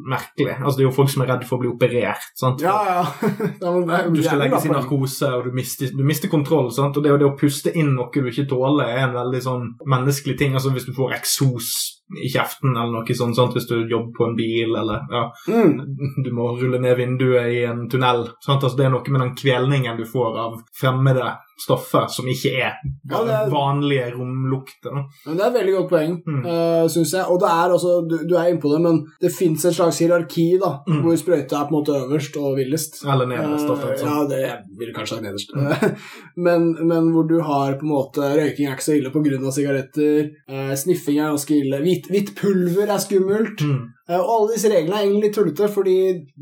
merkelig. 0.08 0.58
Altså 0.60 0.77
Det 0.77 0.84
er 0.84 0.89
jo 0.89 0.95
folk 0.95 1.12
som 1.12 1.23
er 1.23 1.32
redd 1.34 1.45
for 1.47 1.58
å 1.58 1.63
bli 1.63 1.71
operert. 1.71 2.30
sant? 2.38 2.62
Ja, 2.62 2.77
ja. 2.86 3.03
ja 3.63 4.01
Du 4.12 4.21
skal 4.21 4.43
legges 4.43 4.67
i 4.67 4.73
narkose, 4.73 5.32
og 5.34 5.47
du 5.47 5.56
mister, 5.56 5.93
du 5.93 6.03
mister 6.06 6.32
kontroll. 6.32 6.71
sant? 6.75 6.97
Og 6.97 7.06
det, 7.06 7.15
det 7.21 7.30
å 7.30 7.38
puste 7.39 7.73
inn 7.73 7.95
noe 7.97 8.12
du 8.13 8.30
ikke 8.30 8.49
tåler, 8.49 8.91
er 8.91 9.08
en 9.08 9.17
veldig 9.17 9.43
sånn 9.43 9.69
menneskelig 9.86 10.38
ting. 10.38 10.58
Altså 10.58 10.75
Hvis 10.75 10.89
du 10.89 10.93
får 10.97 11.17
eksos 11.17 11.96
i 12.23 12.29
kjeften 12.31 12.71
eller 12.77 12.93
noe 13.01 13.15
sånt, 13.17 13.35
sånt, 13.35 13.53
hvis 13.57 13.67
du 13.67 13.75
jobber 13.89 14.13
på 14.17 14.27
en 14.29 14.35
bil, 14.37 14.75
eller 14.79 15.01
ja, 15.11 15.25
Mm. 15.47 16.23
du 16.23 16.31
må 16.31 16.53
rulle 16.59 16.79
ned 16.79 16.95
vinduet 16.97 17.51
i 17.51 17.63
en 17.67 17.89
tunnel. 17.89 18.29
Altså 18.47 18.75
Det 18.77 18.85
er 18.85 18.89
noe 18.95 19.03
med 19.11 19.21
den 19.21 19.35
kvelningen 19.35 19.97
du 19.97 20.05
får 20.05 20.37
av 20.39 20.61
fremmede 20.79 21.35
stoffer 21.59 22.05
som 22.07 22.25
ikke 22.29 22.51
er 22.61 22.73
Ja, 23.09 23.17
er- 23.25 23.49
vanlige 23.49 24.11
romlukter. 24.13 24.93
Men 25.25 25.37
Det 25.37 25.43
er 25.43 25.47
et 25.49 25.55
veldig 25.57 25.73
godt 25.77 25.89
poeng, 25.89 26.13
Mm. 26.27 26.45
uh, 26.45 26.87
syns 26.87 27.11
jeg. 27.13 27.25
Og 27.27 27.39
det 27.39 27.49
er 27.49 27.73
også, 27.73 28.07
du, 28.07 28.17
du 28.29 28.35
er 28.37 28.51
inne 28.51 28.61
på 28.61 28.69
det, 28.71 28.81
men 28.81 29.05
det 29.19 29.31
fins 29.33 29.65
et 29.65 29.73
slags 29.73 29.97
hierarki, 29.99 30.59
da, 30.61 30.79
Mm. 30.87 31.01
hvor 31.01 31.17
sprøyta 31.17 31.57
er 31.59 31.65
på 31.67 31.73
en 31.73 31.79
måte 31.81 31.97
øverst 31.97 32.37
og 32.37 32.55
villest. 32.57 33.03
Eller 33.05 33.25
nederst. 33.25 33.65
Eh, 33.65 33.89
altså. 33.89 34.05
ja, 34.05 34.27
det 34.27 34.63
vil 34.77 34.93
kanskje 34.93 35.17
være 35.17 35.25
nederst. 35.31 35.49
men, 36.37 36.87
men 36.87 37.11
hvor 37.11 37.27
du 37.27 37.41
har 37.41 37.73
på 37.79 37.83
en 37.83 37.89
måte 37.89 38.21
Røyking 38.37 38.67
er 38.69 38.75
ikke 38.77 38.87
så 38.87 38.95
ille 38.97 39.09
pga. 39.11 39.51
sigaretter. 39.51 40.29
Uh, 40.47 40.75
sniffing 40.75 41.17
er 41.19 41.31
ganske 41.33 41.55
ille. 41.57 41.81
Hvitt, 42.05 42.36
pulver 42.36 42.86
er 42.86 42.97
skummelt. 42.97 43.62
Mm. 43.62 43.96
Eh, 44.07 44.19
og 44.19 44.29
alle 44.33 44.55
disse 44.55 44.71
reglene 44.71 44.97
er 44.97 45.05
egentlig 45.05 45.27
litt 45.29 45.37
tullete, 45.37 45.69
fordi 45.71 45.97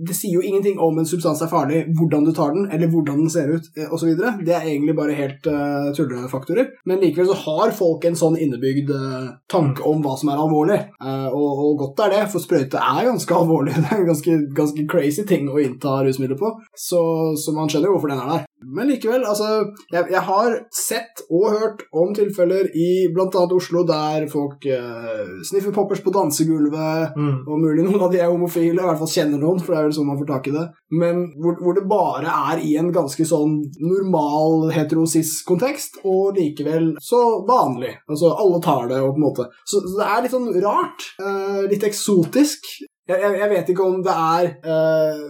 det 0.08 0.15
sier 0.17 0.38
jo 0.38 0.45
ingenting 0.45 0.80
om 0.82 0.99
en 1.01 1.08
substans 1.10 1.41
er 1.41 1.51
farlig, 1.51 1.84
hvordan 1.97 2.25
du 2.28 2.32
tar 2.36 2.54
den, 2.56 2.67
eller 2.71 2.91
hvordan 2.91 3.23
den 3.23 3.32
ser 3.34 3.51
ut, 3.51 3.69
eh, 3.78 3.91
osv. 3.91 4.13
Det 4.15 4.54
er 4.54 4.67
egentlig 4.69 4.95
bare 4.97 5.17
helt 5.17 5.49
uh, 5.49 5.89
tullefaktorer. 5.95 6.71
Men 6.86 7.01
likevel 7.01 7.30
så 7.32 7.39
har 7.45 7.75
folk 7.75 8.06
en 8.06 8.17
sånn 8.19 8.38
innebygd 8.41 8.91
uh, 8.93 9.34
tanke 9.51 9.86
om 9.88 10.04
hva 10.06 10.15
som 10.19 10.32
er 10.34 10.41
alvorlig. 10.41 10.80
uh, 11.01 11.30
og, 11.34 11.62
og 11.65 11.78
godt 11.82 12.06
er 12.06 12.15
det, 12.15 12.23
for 12.34 12.43
sprøyte 12.43 12.82
er 12.82 13.10
ganske 13.10 13.38
alvorlig. 13.41 13.75
Det 13.80 13.91
er 13.91 14.04
en 14.04 14.12
ganske, 14.12 14.38
ganske 14.56 14.88
crazy 14.91 15.25
ting 15.28 15.49
å 15.49 15.62
innta 15.62 15.99
rusmidler 16.06 16.39
på, 16.39 16.54
så, 16.78 17.01
så 17.39 17.56
man 17.56 17.71
skjønner 17.71 17.89
jo 17.89 17.97
hvorfor 17.97 18.13
den 18.13 18.21
er 18.21 18.34
der. 18.36 18.45
Men 18.65 18.88
likevel, 18.89 19.21
altså 19.28 19.67
Jeg, 19.91 20.08
jeg 20.10 20.21
har 20.25 20.54
sett 20.73 21.19
og 21.28 21.51
hørt 21.54 21.84
om 21.93 22.13
tilfeller 22.17 22.71
i 22.73 23.06
bl.a. 23.13 23.43
Oslo 23.56 23.84
der 23.86 24.25
folk 24.32 24.65
uh, 24.65 25.36
sniffer 25.45 25.73
poppers 25.75 26.01
på 26.06 26.13
dansegulvet 26.15 27.15
Mm. 27.15 27.45
Og 27.56 27.62
mulig 27.63 27.86
noen 27.86 28.04
av 28.06 28.12
de 28.13 28.20
er 28.22 28.32
homofile, 28.32 28.76
i 28.76 28.88
hvert 28.89 29.00
fall 29.02 29.12
kjenner 29.12 29.41
noen, 29.41 29.62
for 29.63 29.74
det 29.74 29.80
er 29.80 29.88
vel 29.88 29.96
sånn 29.98 30.10
man 30.10 30.20
får 30.20 30.30
tak 30.32 30.50
i 30.52 30.56
det. 30.56 30.65
Men 31.02 31.22
hvor, 31.41 31.58
hvor 31.63 31.78
det 31.78 31.86
bare 31.89 32.36
er 32.52 32.63
i 32.65 32.76
en 32.82 32.91
ganske 32.96 33.28
sånn 33.30 33.58
normal 33.82 34.70
heterosis-kontekst, 34.76 36.02
og 36.06 36.36
likevel 36.39 36.91
så 37.04 37.22
vanlig. 37.48 37.96
Altså, 38.10 38.34
alle 38.36 38.60
tar 38.63 38.89
det, 38.91 39.00
og 39.02 39.15
på 39.15 39.22
en 39.22 39.28
måte. 39.30 39.48
Så, 39.63 39.82
så 39.86 39.96
det 40.02 40.10
er 40.10 40.26
litt 40.26 40.36
sånn 40.36 40.52
rart. 40.65 41.08
eh, 41.24 41.63
litt 41.72 41.88
eksotisk. 41.88 42.68
Jeg, 43.06 43.22
jeg, 43.22 43.36
jeg 43.38 43.52
vet 43.52 43.68
ikke 43.70 43.86
om 43.86 44.00
det 44.06 44.13
er 44.13 44.48
eh, 44.65 45.26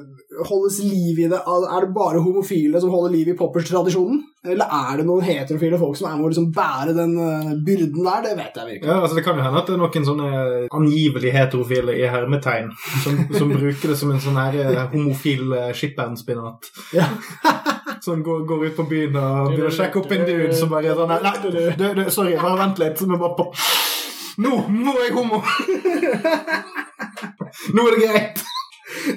Holdes 0.50 0.80
liv 0.84 1.20
i 1.20 1.28
det 1.32 1.40
Er 1.40 1.86
det 1.86 1.94
bare 1.96 2.22
homofile 2.24 2.82
som 2.82 2.92
holder 2.94 3.14
liv 3.16 3.30
i 3.32 3.36
poppers-tradisjonen? 3.38 4.22
Eller 4.46 4.70
er 4.70 5.00
det 5.00 5.06
noen 5.08 5.26
heterofile 5.26 5.78
folk 5.82 5.98
som 5.98 6.10
er 6.10 6.18
med 6.18 6.28
å 6.28 6.32
liksom 6.32 6.52
bære 6.54 6.94
den 6.98 7.16
eh, 7.22 7.54
byrden 7.66 8.06
der? 8.06 8.22
Det 8.26 8.34
vet 8.38 8.60
jeg 8.60 8.70
virkelig. 8.70 8.90
Ja, 8.92 9.00
altså 9.00 9.18
Det 9.18 9.24
kan 9.26 9.40
jo 9.40 9.46
hende 9.46 9.62
at 9.62 9.70
det 9.70 9.76
er 9.76 9.82
noen 9.82 10.08
sånne 10.10 10.30
angivelig 10.80 11.34
heterofile 11.34 11.96
i 11.98 12.06
hermetegn 12.14 12.70
som, 13.04 13.18
som 13.34 13.54
bruker 13.54 13.94
det 13.94 13.98
som 13.98 14.14
en 14.14 14.22
sånn 14.22 14.38
her 14.38 14.60
eh, 14.62 14.82
homofil 14.94 15.56
eh, 15.58 15.72
skippernsspinat. 15.78 16.72
Ja. 16.96 17.10
Som 18.06 18.20
går, 18.22 18.44
går 18.46 18.66
ut 18.68 18.76
på 18.78 18.84
byen 18.86 19.16
og 19.18 19.48
begynner 19.50 19.72
å 19.72 19.74
sjekke 19.74 19.98
opp 19.98 20.12
en 20.14 20.26
dude 20.28 20.54
som 20.54 20.70
bare 20.70 20.92
er 20.92 21.00
sånn 21.00 21.10
Nei, 21.24 21.32
du, 21.42 21.48
du, 21.80 21.86
du, 21.98 22.02
sorry, 22.14 22.36
bare 22.38 22.60
vent 22.60 22.82
litt. 22.84 23.00
Så 23.02 23.08
vi 23.10 23.18
bare 23.18 23.34
på 23.40 23.48
Nå! 24.46 24.52
Nå 24.70 24.94
er 24.94 25.08
jeg 25.08 25.16
homo! 25.16 25.40
Nå 27.76 27.88
er 27.88 27.96
det 27.96 28.02
greit! 28.04 28.44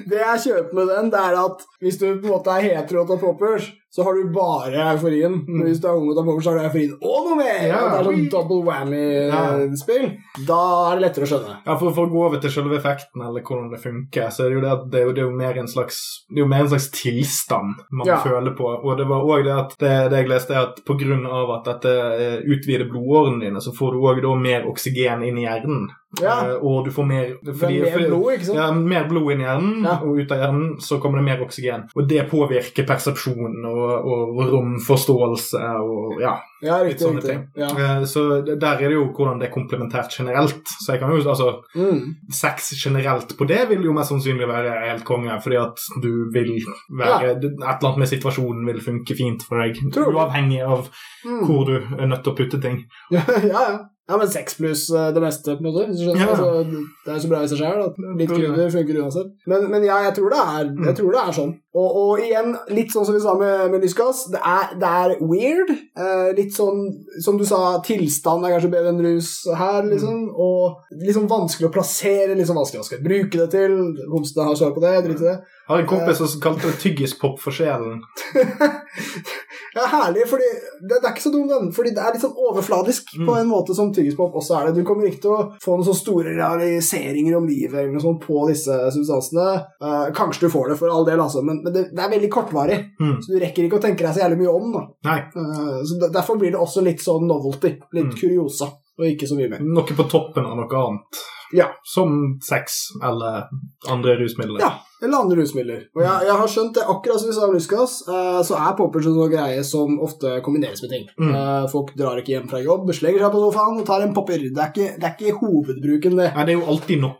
Det 0.09 0.19
jeg 0.19 0.43
kjøper 0.45 0.79
med 0.79 0.91
den, 0.93 1.11
det 1.13 1.19
er 1.19 1.37
at 1.41 1.65
hvis 1.83 1.99
du 2.01 2.05
på 2.07 2.27
en 2.27 2.33
måte 2.33 2.55
er 2.55 2.65
hetero 2.67 3.03
og 3.03 3.11
tar 3.11 3.21
poppers, 3.23 3.69
så 3.89 4.03
har 4.05 4.13
du 4.13 4.29
bare 4.33 4.83
euforien. 4.93 5.39
Men 5.47 5.65
hvis 5.67 5.81
du 5.81 5.87
er 5.89 5.97
ung 5.97 6.11
og 6.11 6.17
tar 6.17 6.27
poppers, 6.27 6.45
så 6.45 6.53
har 6.53 6.59
du 6.59 6.65
euforien 6.67 6.95
og 6.99 7.29
noe 7.29 7.37
mer! 7.39 7.61
Ja. 7.69 7.79
Det 7.89 7.99
er 7.99 8.09
sånn 8.09 8.27
double 8.33 8.61
whammy-spill. 8.67 10.07
Da 10.47 10.59
er 10.91 10.99
det 10.99 11.05
lettere 11.07 11.25
å 11.27 11.31
skjønne. 11.31 11.55
Ja, 11.65 11.77
for, 11.79 11.93
for 11.97 12.05
å 12.07 12.13
gå 12.13 12.23
over 12.27 12.41
til 12.43 12.53
selve 12.53 12.77
effekten, 12.79 13.23
eller 13.25 13.45
hvordan 13.45 13.71
det 13.73 13.81
funker, 13.83 14.29
så 14.33 14.45
er 14.45 14.51
det 14.51 14.59
jo 14.59 14.65
det 14.65 14.73
at 14.75 14.85
det 14.93 15.01
er 15.01 15.07
jo, 15.07 15.15
det 15.17 15.23
er 15.23 15.29
jo 15.29 15.37
mer 15.41 15.61
en 15.61 15.71
slags 15.71 15.99
det 16.29 16.37
er 16.37 16.45
jo 16.45 16.49
mer 16.51 16.65
en 16.65 16.71
slags 16.73 16.89
tilstand 16.93 17.79
man 17.89 18.07
Ja. 18.07 18.19
føler 18.23 18.53
på. 18.57 18.67
Og 18.83 18.97
det 18.97 19.07
var 19.09 19.25
òg 19.25 19.45
det 19.47 19.55
at 19.55 19.75
det, 19.81 19.93
det 20.13 20.23
jeg 20.23 20.29
leste, 20.29 20.53
er 20.53 20.69
at 20.69 20.83
av 21.29 21.51
at 21.57 21.65
dette 21.69 21.93
eh, 22.19 22.37
utvider 22.45 22.89
blodårene 22.89 23.41
dine, 23.45 23.61
så 23.61 23.73
får 23.75 23.95
du 23.95 24.05
òg 24.29 24.37
mer 24.39 24.67
oksygen 24.69 25.23
inn 25.25 25.37
i 25.41 25.47
hjernen. 25.47 25.89
Ja. 26.17 26.39
Eh, 26.49 26.55
og 26.65 26.85
du 26.87 26.91
får 26.93 27.05
mer 27.05 27.33
fordi, 27.45 27.79
er 27.85 27.97
mer 27.99 28.07
blod, 28.09 28.29
ikke 28.33 28.47
sant? 28.47 28.57
Ja, 28.57 28.69
mer 28.73 29.05
blod 29.09 29.33
inn 29.33 29.43
i 29.43 29.45
hjernen, 29.45 29.85
og 29.99 30.17
ut 30.17 30.33
av 30.33 30.41
hjernen 30.43 30.71
så 30.81 30.97
kommer 31.01 31.21
det 31.21 31.27
mer 31.27 31.43
oksygen. 31.45 31.85
Og 31.95 32.07
det 32.09 32.25
påvirker 32.31 32.87
persepsjonen 32.89 33.65
og, 33.69 33.78
og 33.79 34.39
romforståelse 34.53 35.59
og 35.79 36.21
ja, 36.21 36.35
Ja, 36.61 36.77
riktig. 36.83 36.99
sånne 37.05 37.21
riktig. 37.21 37.29
ting. 37.29 37.43
Ja. 37.55 37.67
Eh, 37.99 38.03
Så 38.05 38.41
der 38.45 38.73
er 38.75 38.77
det 38.89 38.91
jo 38.97 39.05
hvordan 39.15 39.39
det 39.39 39.47
er 39.49 39.53
komplementært 39.53 40.11
generelt. 40.17 40.63
Så 40.83 40.91
jeg 40.93 40.99
kan 40.99 41.09
jo, 41.11 41.29
altså, 41.29 41.61
Mm. 41.75 42.15
sex 42.31 42.73
generelt 42.83 43.37
på 43.37 43.47
det 43.47 43.69
vil 43.69 43.83
jo 43.85 43.93
mest 43.93 44.09
sannsynlig 44.11 44.47
være 44.47 44.89
helt 44.89 45.05
konge, 45.05 45.39
fordi 45.41 45.55
at 45.55 45.77
du 46.01 46.29
vil 46.33 46.59
være 46.91 47.31
Et 47.37 47.43
eller 47.43 47.67
annet 47.89 47.97
med 47.97 48.07
situasjonen 48.07 48.65
vil 48.65 48.81
funke 48.81 49.15
fint 49.15 49.43
for 49.47 49.61
deg, 49.61 49.75
uavhengig 49.95 50.61
av 50.65 50.89
Mm. 51.25 51.45
hvor 51.45 51.65
du 51.65 51.75
er 51.99 52.07
nødt 52.07 52.23
til 52.23 52.33
å 52.33 52.35
putte 52.37 52.61
ting. 52.61 52.85
Ja, 53.11 53.21
ja, 53.43 53.79
ja. 54.09 54.17
Men 54.17 54.27
seks 54.33 54.57
pluss 54.57 54.87
eh, 54.89 55.11
det 55.15 55.21
meste, 55.23 55.53
på 55.55 55.61
en 55.63 55.67
måte. 55.69 55.85
Hvis 55.91 56.01
du 56.01 56.07
skjønner. 56.09 56.25
Ja. 56.25 56.33
Altså, 56.33 56.83
det 57.05 57.13
er 57.13 57.17
jo 57.19 57.23
så 57.23 57.29
bra 57.31 57.41
i 57.45 57.49
seg 57.53 57.61
sjøl. 57.61 57.81
Litt 58.19 58.29
Tror 58.33 58.57
det. 58.57 58.67
funker 58.73 59.01
uansett. 59.05 59.31
Men, 59.47 59.69
men 59.71 59.85
ja, 59.87 60.01
jeg 60.09 60.15
tror 60.19 60.33
det 60.33 60.39
er, 60.43 60.65
Mm. 60.69 60.85
jeg 60.89 60.95
tror 60.99 61.11
det 61.15 61.21
er 61.23 61.35
sånn. 61.39 61.53
Og, 61.79 61.89
og 62.01 62.19
igjen, 62.25 62.55
litt 62.73 62.89
sånn 62.91 63.05
som 63.05 63.13
vi 63.13 63.21
sa 63.21 63.35
med, 63.37 63.69
med 63.71 63.83
lysgass, 63.85 64.23
det 64.33 64.39
er, 64.41 64.71
det 64.81 64.89
er 65.03 65.11
weird. 65.21 65.69
Eh, 65.69 66.31
litt 66.39 66.55
sånn, 66.57 66.79
som 67.21 67.37
du 67.37 67.45
sa, 67.45 67.59
tilstand 67.85 68.43
er 68.47 68.55
kanskje 68.55 68.71
bedre 68.73 68.89
enn 68.95 69.03
rus 69.05 69.29
her, 69.59 69.85
liksom. 69.85 70.25
Og 70.33 70.97
litt 70.97 71.13
sånn 71.15 71.29
vanskelig 71.29 71.69
å 71.69 71.73
plassere, 71.77 72.33
litt 72.35 72.49
sånn 72.49 72.57
vanskelig 72.57 72.81
å 72.81 72.87
skal 72.89 73.05
bruke 73.05 73.37
det 73.43 73.49
til. 73.53 73.77
Homsene 74.09 74.47
har 74.49 74.57
svar 74.57 74.73
på 74.73 74.81
det, 74.83 74.95
drit 75.05 75.21
i 75.21 75.27
det. 75.29 75.37
Jeg 75.69 75.69
har 75.75 75.83
en 75.83 75.91
kompis 75.91 76.17
som 76.23 76.41
kalte 76.41 76.65
det 76.71 76.79
tyggispop 76.81 77.37
for 77.43 77.53
sjelen. 77.53 78.01
Ja, 79.75 79.85
herlig, 79.91 80.23
fordi 80.29 80.47
det, 80.81 80.97
det 80.97 81.05
er 81.05 81.11
ikke 81.13 81.21
så 81.27 81.31
dum 81.33 81.47
den, 81.47 81.71
fordi 81.75 81.91
det 81.93 82.01
er 82.01 82.13
litt 82.15 82.23
sånn 82.23 82.33
overfladisk 82.49 83.11
på 83.19 83.27
Mm. 83.29 83.39
en 83.41 83.49
måte 83.51 83.75
som 83.77 83.91
tyggispop 83.93 84.33
også 84.39 84.55
er 84.59 84.65
det. 84.67 84.75
Du 84.81 84.87
kommer 84.87 85.05
ikke 85.09 85.21
til 85.21 85.31
å 85.35 85.41
få 85.61 85.75
noen 85.77 85.85
så 85.85 85.93
store 85.95 86.33
realiseringer 86.37 87.37
om 87.37 87.47
livet 87.47 87.77
eller 87.79 87.93
noe 87.93 88.01
sånt 88.03 88.21
på 88.25 88.47
disse 88.49 88.73
substansene. 88.95 89.47
Uh, 89.83 90.09
kanskje 90.17 90.47
du 90.47 90.49
får 90.53 90.69
det 90.73 90.79
for 90.81 90.89
all 90.93 91.05
del, 91.05 91.19
altså, 91.21 91.43
men, 91.45 91.61
men 91.63 91.73
det, 91.75 91.85
det 91.93 92.03
er 92.05 92.13
veldig 92.15 92.31
kortvarig, 92.33 92.79
Mm. 92.99 93.15
så 93.23 93.31
du 93.31 93.39
rekker 93.39 93.63
ikke 93.67 93.77
å 93.79 93.81
tenke 93.83 94.03
deg 94.03 94.15
så 94.15 94.23
jævlig 94.25 94.41
mye 94.41 94.53
om. 94.55 94.71
da. 94.73 94.81
Nei. 95.07 95.19
Eh, 95.19 95.81
så 95.87 96.09
Derfor 96.11 96.35
blir 96.39 96.51
det 96.51 96.59
også 96.59 96.81
litt 96.83 96.99
sånn 96.99 97.27
novelty, 97.29 97.75
litt 97.93 98.09
Mm. 98.11 98.17
kuriosa. 98.19 98.67
Og 98.99 99.07
ikke 99.07 99.27
så 99.29 99.39
mye 99.39 99.49
mer. 99.51 99.61
Noe 99.63 99.97
på 99.97 100.07
toppen 100.11 100.47
av 100.47 100.57
noe 100.59 100.81
annet. 100.83 101.27
Ja. 101.51 101.65
Som 101.83 102.39
sex 102.49 102.71
eller 103.03 103.47
andre 103.89 104.15
rusmidler. 104.15 104.59
Ja, 104.61 104.73
eller 105.03 105.17
andre 105.17 105.39
rusmidler. 105.39 105.79
Og 105.95 106.03
jeg, 106.03 106.27
jeg 106.27 106.35
har 106.41 106.51
skjønt 106.53 106.75
det 106.77 106.83
akkurat 106.93 107.21
som 107.21 107.29
vi 107.29 107.35
sa 107.37 107.47
om 107.47 107.55
Lysgas, 107.55 107.95
uh, 108.09 108.41
så 108.45 108.59
er 108.59 108.75
poppers 108.77 109.07
en 109.09 109.15
sånn 109.17 109.31
greie 109.31 109.63
som 109.65 109.95
ofte 110.05 110.35
kombineres 110.45 110.83
med 110.85 110.93
ting. 110.93 111.07
Mm. 111.17 111.31
Uh, 111.33 111.65
folk 111.71 111.95
drar 111.97 112.21
ikke 112.21 112.35
hjem 112.35 112.51
fra 112.51 112.61
jobb, 112.61 112.91
slenger 112.93 113.25
seg 113.25 113.33
på 113.33 113.43
sofaen 113.45 113.81
og 113.81 113.87
tar 113.89 114.05
en 114.05 114.13
popper. 114.17 114.45
Det 114.45 114.65
er 114.65 114.73
ikke, 114.73 114.91
det 114.99 115.09
er 115.09 115.15
ikke 115.15 115.39
hovedbruken, 115.39 116.19
det. 116.21 116.29
Nei, 116.35 116.45
det 116.45 116.55
er 116.55 116.59
jo 116.59 116.69
alltid 116.75 117.03
noen. 117.05 117.17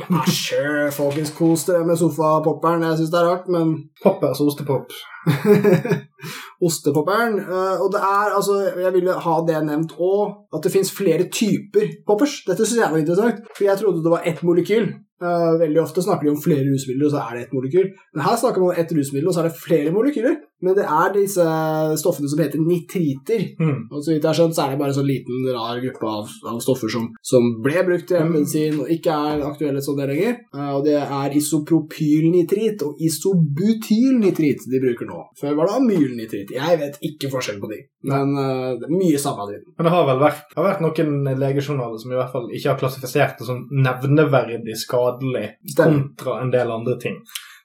Ja, 0.00 0.26
sure, 0.28 0.90
folkens, 0.94 1.32
kos 1.36 1.64
dere 1.70 1.86
med 1.88 2.00
sofapopperen. 2.00 2.84
Jeg 2.90 3.00
syns 3.00 3.14
det 3.14 3.22
er 3.22 3.30
rart, 3.32 3.48
men 3.52 3.76
Poppers 4.04 4.42
og 4.42 4.52
ostepop. 4.52 4.92
Ostepopperen. 6.60 7.38
eh, 7.40 7.76
og 7.80 7.92
det 7.94 8.00
er, 8.00 8.34
altså, 8.36 8.56
jeg 8.76 8.92
ville 8.92 9.12
ha 9.26 9.36
det 9.48 9.60
nevnt 9.64 9.94
òg, 9.96 10.34
at 10.54 10.62
det 10.64 10.72
fins 10.72 10.92
flere 10.92 11.28
typer 11.32 11.86
poppers. 12.06 12.42
Dette 12.46 12.66
syns 12.66 12.82
jeg 12.82 12.92
var 12.92 13.00
interessant, 13.00 13.40
for 13.56 13.64
jeg 13.64 13.80
trodde 13.80 14.04
det 14.04 14.12
var 14.12 14.26
ett 14.28 14.42
molekyl. 14.44 14.90
Eh, 15.20 15.52
veldig 15.60 15.80
ofte 15.82 16.04
snakker 16.04 16.28
de 16.28 16.34
om 16.34 16.42
flere 16.42 16.64
rusmidler, 16.64 17.06
og 17.06 17.12
så 17.12 17.24
er 17.24 17.36
det 17.36 17.42
ett 17.46 17.56
molekyl. 17.56 17.90
Men 18.14 18.24
her 18.24 18.36
snakker 18.40 18.60
man 18.60 18.72
om 18.72 18.80
ett 18.80 18.92
rusmiddel, 18.96 19.28
og 19.28 19.34
så 19.34 19.42
er 19.42 19.48
det 19.50 19.60
flere 19.60 19.92
molekyler. 19.92 20.36
Men 20.64 20.76
det 20.76 20.84
er 20.84 21.12
disse 21.14 21.44
stoffene 22.00 22.28
som 22.30 22.40
heter 22.42 22.60
nitriter. 22.62 23.46
Mm. 23.60 23.88
Og 23.88 24.02
så 24.02 24.12
vidt 24.12 24.24
jeg 24.24 24.28
har 24.28 24.38
skjønt, 24.38 24.56
så 24.56 24.64
er 24.64 24.74
det 24.74 24.80
bare 24.82 24.92
en 24.92 24.98
sånn 24.98 25.08
liten, 25.08 25.46
rar 25.54 25.80
gruppe 25.82 26.10
av, 26.10 26.34
av 26.52 26.60
stoffer 26.64 26.92
som, 26.92 27.08
som 27.24 27.48
ble 27.64 27.84
brukt 27.86 28.12
i 28.12 28.18
hjemmemedisin 28.18 28.80
og 28.84 28.92
ikke 28.92 29.16
er 29.30 29.44
aktuelle 29.48 29.82
sånn 29.84 30.00
det 30.00 30.08
lenger. 30.12 30.36
Eh, 30.54 30.70
og 30.76 30.84
det 30.86 30.96
er 31.00 31.36
isopropylnitrit 31.40 32.84
og 32.86 33.00
isobutylnitrit 33.08 34.66
de 34.70 34.82
bruker 34.82 35.08
nå. 35.08 35.22
Før 35.40 35.56
var 35.58 35.70
det 35.70 35.78
amylnitrit. 35.80 36.54
Jeg 36.56 36.80
vet 36.80 37.00
ikke 37.10 37.32
forskjell 37.32 37.60
på 37.62 37.70
de, 37.72 37.82
men 38.10 38.34
uh, 38.36 38.70
det 38.80 38.88
er 38.88 38.94
mye 38.94 39.20
samme 39.20 39.46
dritten. 39.48 39.74
Men 39.76 39.88
det 39.88 39.94
har 39.94 40.08
vel 40.08 40.22
vært, 40.22 40.54
har 40.56 40.66
vært 40.66 40.82
noen 40.84 41.38
legejournaler 41.40 42.00
som 42.00 42.12
i 42.12 42.18
hvert 42.18 42.34
fall 42.34 42.50
ikke 42.50 42.72
har 42.72 42.80
klassifisert 42.80 43.40
det 43.40 43.48
som 43.48 43.62
nevneverdig 43.70 44.76
skadelig 44.78 45.46
Stem. 45.72 46.00
kontra 46.00 46.40
en 46.42 46.52
del 46.52 46.72
andre 46.74 46.96
ting. 47.00 47.20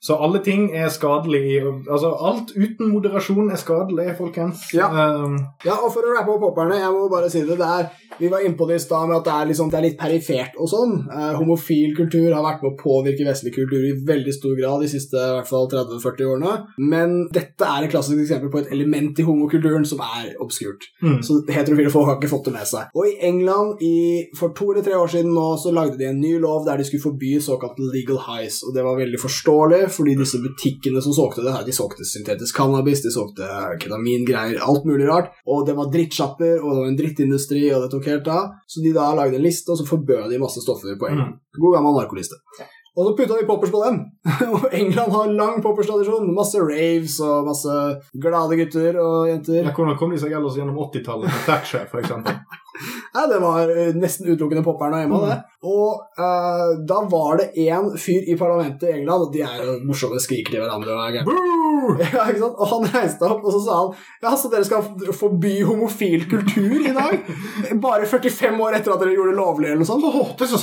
Så 0.05 0.17
alle 0.21 0.41
ting 0.45 0.67
er 0.75 0.89
skadelig. 0.93 1.43
Altså 1.89 2.11
alt 2.29 2.51
uten 2.53 2.91
moderasjon 2.93 3.49
er 3.51 3.61
skadelig, 3.61 4.11
folkens. 4.19 4.67
Ja. 4.75 4.89
Um, 4.93 5.39
Ja, 5.65 5.77
og 5.81 5.91
for 5.93 6.05
å 6.05 6.13
rappe 6.13 6.33
opp 6.35 6.43
popperne, 6.45 6.77
jeg 6.77 6.91
må 6.93 7.07
bare 7.09 7.29
si 7.31 7.41
det, 7.45 7.55
det 7.57 7.65
er, 7.65 7.87
vi 8.19 8.29
var 8.31 8.43
inne 8.45 8.57
på 8.57 8.67
det 8.69 8.77
i 8.77 8.83
stad 8.83 9.07
med 9.09 9.17
at 9.17 9.25
det 9.25 9.33
er, 9.33 9.47
liksom, 9.49 9.69
det 9.71 9.79
er 9.79 9.85
litt 9.87 9.97
perifert 9.99 10.57
og 10.61 10.69
sånn. 10.69 10.93
Eh, 11.09 11.31
homofil 11.39 11.95
kultur 11.97 12.27
har 12.35 12.43
vært 12.45 12.61
med 12.63 12.73
å 12.73 12.77
påvirke 12.79 13.25
vestlig 13.27 13.55
kultur 13.55 13.81
i 13.81 13.93
veldig 14.07 14.35
stor 14.35 14.53
grad 14.59 14.83
de 14.85 14.89
siste 14.91 15.17
i 15.17 15.33
hvert 15.37 15.49
fall 15.49 15.67
30-40 15.71 16.29
årene. 16.35 16.53
Men 16.91 17.15
dette 17.33 17.65
er 17.65 17.87
et 17.87 17.93
klassisk 17.93 18.21
eksempel 18.21 18.51
på 18.53 18.61
et 18.61 18.71
element 18.75 19.19
i 19.19 19.25
homokulturen 19.27 19.87
som 19.89 20.03
er 20.05 20.35
obskurt. 20.43 20.85
mm. 21.01 21.17
Så 21.25 21.39
heterofile 21.49 21.93
folk 21.93 22.11
har 22.11 22.19
ikke 22.19 22.31
fått 22.35 22.51
det 22.51 22.55
med 22.59 22.69
seg. 22.69 22.93
Og 22.93 23.09
i 23.09 23.17
England 23.25 23.81
i, 23.85 23.95
for 24.37 24.53
to 24.57 24.69
eller 24.73 24.85
tre 24.85 24.95
år 24.99 25.11
siden 25.15 25.33
nå, 25.35 25.47
så 25.61 25.73
lagde 25.75 25.97
de 25.99 26.09
en 26.11 26.21
ny 26.21 26.35
lov 26.43 26.67
der 26.67 26.77
de 26.79 26.87
skulle 26.87 27.07
forby 27.07 27.35
såkalte 27.41 27.89
legal 27.95 28.21
highs. 28.27 28.61
Og 28.67 28.75
det 28.75 28.85
var 28.85 28.99
veldig 28.99 29.21
forståelig, 29.21 29.81
fordi 29.95 30.15
disse 30.19 30.41
butikkene 30.43 31.01
som 31.03 31.15
solgte 31.15 31.43
det, 31.45 31.53
her, 31.55 31.65
de 31.67 31.75
solgte 31.75 32.07
syntetisk 32.07 32.59
cannabis, 32.59 33.03
de 33.05 33.13
solgte 33.13 33.47
ketamingreier, 33.81 34.61
alt 34.61 34.87
mulig 34.87 35.07
rart. 35.09 35.33
Og 35.49 35.65
det 35.67 35.77
var 35.77 35.91
drittsjapper, 35.93 36.59
og 36.61 36.69
det 36.69 36.79
var 36.81 36.91
en 36.91 36.99
drittindustri, 36.99 37.65
og 37.73 37.85
det 37.85 37.91
tok 37.95 38.09
helt 38.11 38.31
av. 38.31 38.55
Så 38.69 38.83
de 38.85 38.93
da 38.95 39.11
lagde 39.17 39.39
en 39.39 39.45
liste, 39.45 39.71
og 39.71 39.81
så 39.81 39.87
forbød 39.89 40.29
de 40.31 40.41
masse 40.41 40.63
stoffer 40.63 40.97
på 40.99 41.11
England. 41.11 41.39
God 41.59 41.77
gammel 41.77 41.99
narkoliste. 41.99 42.39
Og 42.95 43.09
så 43.09 43.15
putta 43.17 43.35
de 43.39 43.47
poppers 43.47 43.71
på 43.71 43.81
den. 43.83 43.97
og 44.55 44.67
England 44.71 45.11
har 45.11 45.31
lang 45.35 45.57
poppers-tradisjon. 45.63 46.29
Masse 46.35 46.61
raves 46.63 47.17
og 47.23 47.49
masse 47.49 47.79
glade 48.23 48.59
gutter 48.61 49.01
og 49.03 49.31
jenter. 49.31 49.63
ja, 49.65 49.73
hvordan 49.75 49.99
kom 49.99 50.15
de 50.15 50.21
seg 50.21 50.35
ellers 50.37 50.55
gjennom 50.59 50.79
80-tallet 50.87 51.27
med 51.27 51.43
Thatcher, 51.49 51.89
for 51.91 51.99
Ja, 53.15 53.25
det 53.31 53.39
var 53.43 53.69
eh, 53.71 53.93
nesten 53.95 54.27
utelukkende 54.29 54.63
popperne 54.65 55.01
og 55.01 55.07
Emma, 55.07 55.21
det. 55.31 55.37
Og 55.65 56.01
uh, 56.19 56.75
da 56.85 56.99
var 57.09 57.39
det 57.41 57.51
én 57.65 57.87
fyr 57.97 58.27
i 58.29 58.35
parlamentet 58.37 58.89
i 58.89 58.99
England, 58.99 59.27
og 59.27 59.31
de 59.33 59.41
er 59.41 59.63
jo 59.63 59.77
morsomme, 59.87 60.19
skriker 60.21 60.53
til 60.53 60.61
hverandre 60.61 60.93
og 60.93 61.19
er. 61.21 61.23
Ja, 61.85 62.23
ikke 62.31 62.39
sant? 62.41 62.55
Og 62.57 62.69
han 62.71 62.85
reiste 62.95 63.27
opp 63.29 63.43
og 63.45 63.51
så 63.53 63.59
sa 63.61 63.75
han 63.77 63.91
Ja, 64.23 64.31
så 64.39 64.49
dere 64.49 64.65
skal 64.65 65.11
forby 65.13 65.51
homofil 65.67 66.23
kultur 66.31 66.79
i 66.81 66.93
dag? 66.95 67.27
Bare 67.83 68.07
45 68.09 68.57
år 68.63 68.77
etter 68.79 68.93
at 68.95 69.03
dere 69.03 69.13
gjorde 69.13 69.33
det 69.35 69.37
lovlig, 69.37 69.67
eller 69.69 69.83
noe 69.83 69.89
sånt. 69.89 70.05
Åh, 70.07 70.31
det 70.39 70.47
er 70.47 70.51
så 70.55 70.61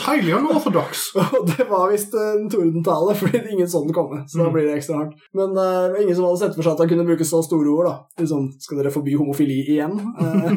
for 0.65 0.75
dags 0.75 1.05
Og 1.39 1.47
det 1.53 1.67
var 1.71 1.93
visst 1.93 2.17
en 2.19 2.49
tordentale, 2.51 3.15
fordi 3.21 3.43
ingen 3.55 3.71
sånn 3.71 3.93
komme. 3.95 4.25
Så 4.27 4.41
da 4.41 4.49
Mm. 4.49 4.55
blir 4.57 4.67
det 4.67 4.75
ekstra 4.81 4.97
hardt. 4.99 5.15
Men 5.39 5.55
uh, 5.55 5.95
ingen 6.03 6.17
som 6.19 6.27
hadde 6.27 6.41
sett 6.43 6.57
for 6.59 6.67
seg 6.67 6.75
at 6.75 6.83
han 6.83 6.91
kunne 6.91 7.07
bruke 7.07 7.25
så 7.25 7.39
store 7.47 7.71
ord. 7.71 7.87
da. 7.87 7.95
Liksom, 8.21 8.49
skal 8.61 8.81
dere 8.83 8.91
forby 8.93 9.15
homofili 9.17 9.61
igjen? 9.77 9.95
Uh, 10.19 10.51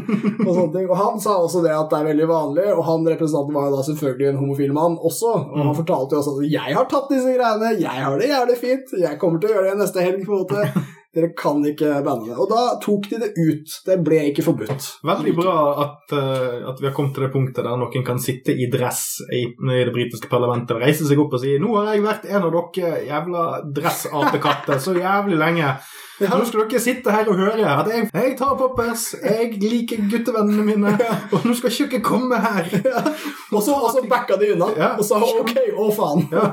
og 0.48 0.50
sånne 0.50 0.74
ting. 0.74 0.90
Og 0.90 0.98
han 1.00 1.22
sa 1.22 1.38
også 1.46 1.62
det 1.64 1.72
at 1.76 1.90
det 1.94 2.00
er 2.02 2.10
veldig 2.12 2.28
vanlig, 2.34 2.66
og 2.76 2.84
han 2.90 3.08
representanten 3.14 3.56
var 3.56 3.70
jo 3.70 3.78
da 3.78 3.86
selvfølgelig 3.88 4.28
en 4.34 4.42
homofil 4.44 4.74
mann 4.74 4.98
også. 4.98 5.32
Og 5.54 5.58
han 5.62 5.72
Mm. 5.72 5.80
fortalte 5.82 6.16
jo 6.18 6.20
også 6.22 6.36
at 6.40 6.52
jeg 6.58 6.76
har 6.76 6.86
tatt 6.92 7.10
disse 7.14 7.32
greiene, 7.38 7.72
jeg 7.80 8.04
har 8.10 8.20
det 8.20 8.30
jævlig 8.34 8.58
fint, 8.60 8.94
jeg 9.00 9.20
kommer 9.20 9.40
til 9.40 9.50
å 9.50 9.56
gjøre 9.56 9.72
det 9.72 9.82
neste 9.86 10.02
helg. 10.06 10.26
på 10.26 10.32
en 10.34 10.44
måte. 10.46 10.66
Dere 11.16 11.30
kan 11.32 11.62
ikke 11.64 12.04
banne 12.04 12.26
det. 12.28 12.36
Og 12.36 12.50
da 12.52 12.76
tok 12.84 13.06
de 13.08 13.16
det 13.22 13.30
ut. 13.40 13.72
Det 13.88 13.96
ble 14.04 14.18
ikke 14.34 14.44
forbudt. 14.44 14.88
Veldig 15.08 15.32
bra 15.38 15.54
at, 15.86 16.12
uh, 16.12 16.68
at 16.68 16.82
vi 16.82 16.90
har 16.90 16.94
kommet 16.98 17.14
til 17.16 17.24
det 17.24 17.32
punktet 17.32 17.64
der 17.64 17.78
noen 17.80 18.04
kan 18.04 18.20
sitte 18.20 18.52
i 18.52 18.68
dress 18.68 19.22
i, 19.32 19.46
i 19.48 19.86
det 19.88 19.94
britiske 19.96 20.28
parlamentet 20.28 20.76
og 20.76 20.84
reise 20.84 21.08
seg 21.08 21.18
opp 21.24 21.38
og 21.38 21.40
si 21.40 21.56
'Nå 21.58 21.72
har 21.78 21.94
jeg 21.94 22.04
vært 22.04 22.26
en 22.28 22.44
av 22.44 22.52
dere 22.52 23.00
jævla 23.08 23.46
dressapekatter 23.78 24.76
så 24.84 24.92
jævlig 25.00 25.40
lenge'. 25.40 25.72
Ja. 26.22 26.30
Nå 26.32 26.46
skal 26.48 26.62
dere 26.70 26.80
sitte 26.80 27.12
her 27.12 27.28
og 27.28 27.36
høre 27.36 27.66
at 27.68 27.90
jeg, 27.92 28.06
jeg 28.14 28.36
tar 28.40 28.54
poppers, 28.60 29.02
jeg 29.20 29.50
liker 29.60 30.06
guttevennene 30.12 30.64
mine, 30.64 30.94
og 31.36 31.44
nå 31.44 31.56
skal 31.60 31.74
ikke 31.74 31.90
dere 31.98 32.06
komme 32.06 32.40
her. 32.40 32.70
Og 33.56 33.62
så, 33.64 33.72
og 33.76 33.92
så 33.94 34.02
backa 34.10 34.36
de 34.40 34.50
unna 34.56 34.66
Ja. 34.76 34.88
og 35.00 35.06
sa 35.08 35.16
ok, 35.24 35.52
å 35.80 35.86
faen. 35.96 36.26
Ja. 36.34 36.48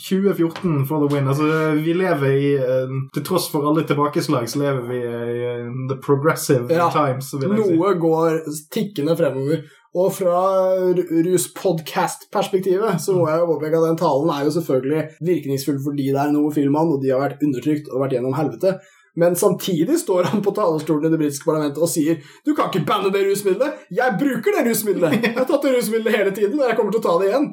2014 0.00 0.84
for 0.88 1.02
the 1.02 1.08
win. 1.12 1.26
Altså, 1.28 1.48
vi 1.82 1.92
lever 1.98 2.36
i 2.38 2.52
eh, 2.56 2.92
Til 3.12 3.24
tross 3.26 3.48
for 3.52 3.66
alle 3.68 3.82
tilbakeslag, 3.88 4.46
så 4.48 4.62
lever 4.62 4.86
vi 4.88 5.00
i 5.02 5.42
eh, 5.50 5.66
the 5.90 5.98
progressive 6.04 6.70
Ja. 6.72 6.88
times. 6.94 7.32
Jeg 7.34 7.42
si. 7.50 7.76
Noe 7.76 7.92
går 8.00 8.38
tikkende 8.72 9.16
fremover. 9.18 9.66
Og 9.98 10.12
fra 10.14 10.40
ruspodcast-perspektivet 11.68 13.00
så 13.02 13.14
må 13.16 13.26
jeg 13.28 13.40
jo 13.40 13.48
påpeke 13.52 13.78
at 13.80 13.86
den 13.88 13.98
talen 14.00 14.30
er 14.34 14.44
jo 14.46 14.52
selvfølgelig 14.54 15.02
virkningsfull 15.24 15.80
fordi 15.84 16.10
det 16.12 16.20
er 16.22 16.32
noe 16.34 16.52
filmene, 16.54 16.94
og 16.96 17.02
de 17.02 17.12
har 17.12 17.22
vært 17.24 17.42
undertrykt 17.44 17.88
og 17.92 18.02
vært 18.04 18.16
gjennom 18.18 18.36
helvete. 18.36 18.76
Men 19.18 19.36
samtidig 19.36 19.98
står 19.98 20.28
han 20.30 20.42
på 20.42 20.52
talerstolen 20.54 21.08
i 21.08 21.10
det 21.10 21.18
britiske 21.18 21.48
parlamentet 21.48 21.82
og 21.82 21.90
sier 21.90 22.20
du 22.46 22.52
kan 22.54 22.68
ikke 22.70 22.84
banne 22.86 23.10
det 23.14 23.24
rusmiddelet. 23.26 23.86
Jeg 23.90 24.14
bruker 24.20 24.54
det 24.54 24.62
rusmiddelet. 24.68 25.16
Jeg 25.24 25.34
har 25.34 25.48
tatt 25.48 25.64
det 25.66 25.72
rusmiddelet 25.74 26.18
hele 26.20 26.34
tiden, 26.36 26.60
og 26.60 26.68
jeg 26.68 26.78
kommer 26.78 26.94
til 26.94 27.02
å 27.02 27.06
ta 27.08 27.14
det 27.18 27.30
igjen. 27.32 27.48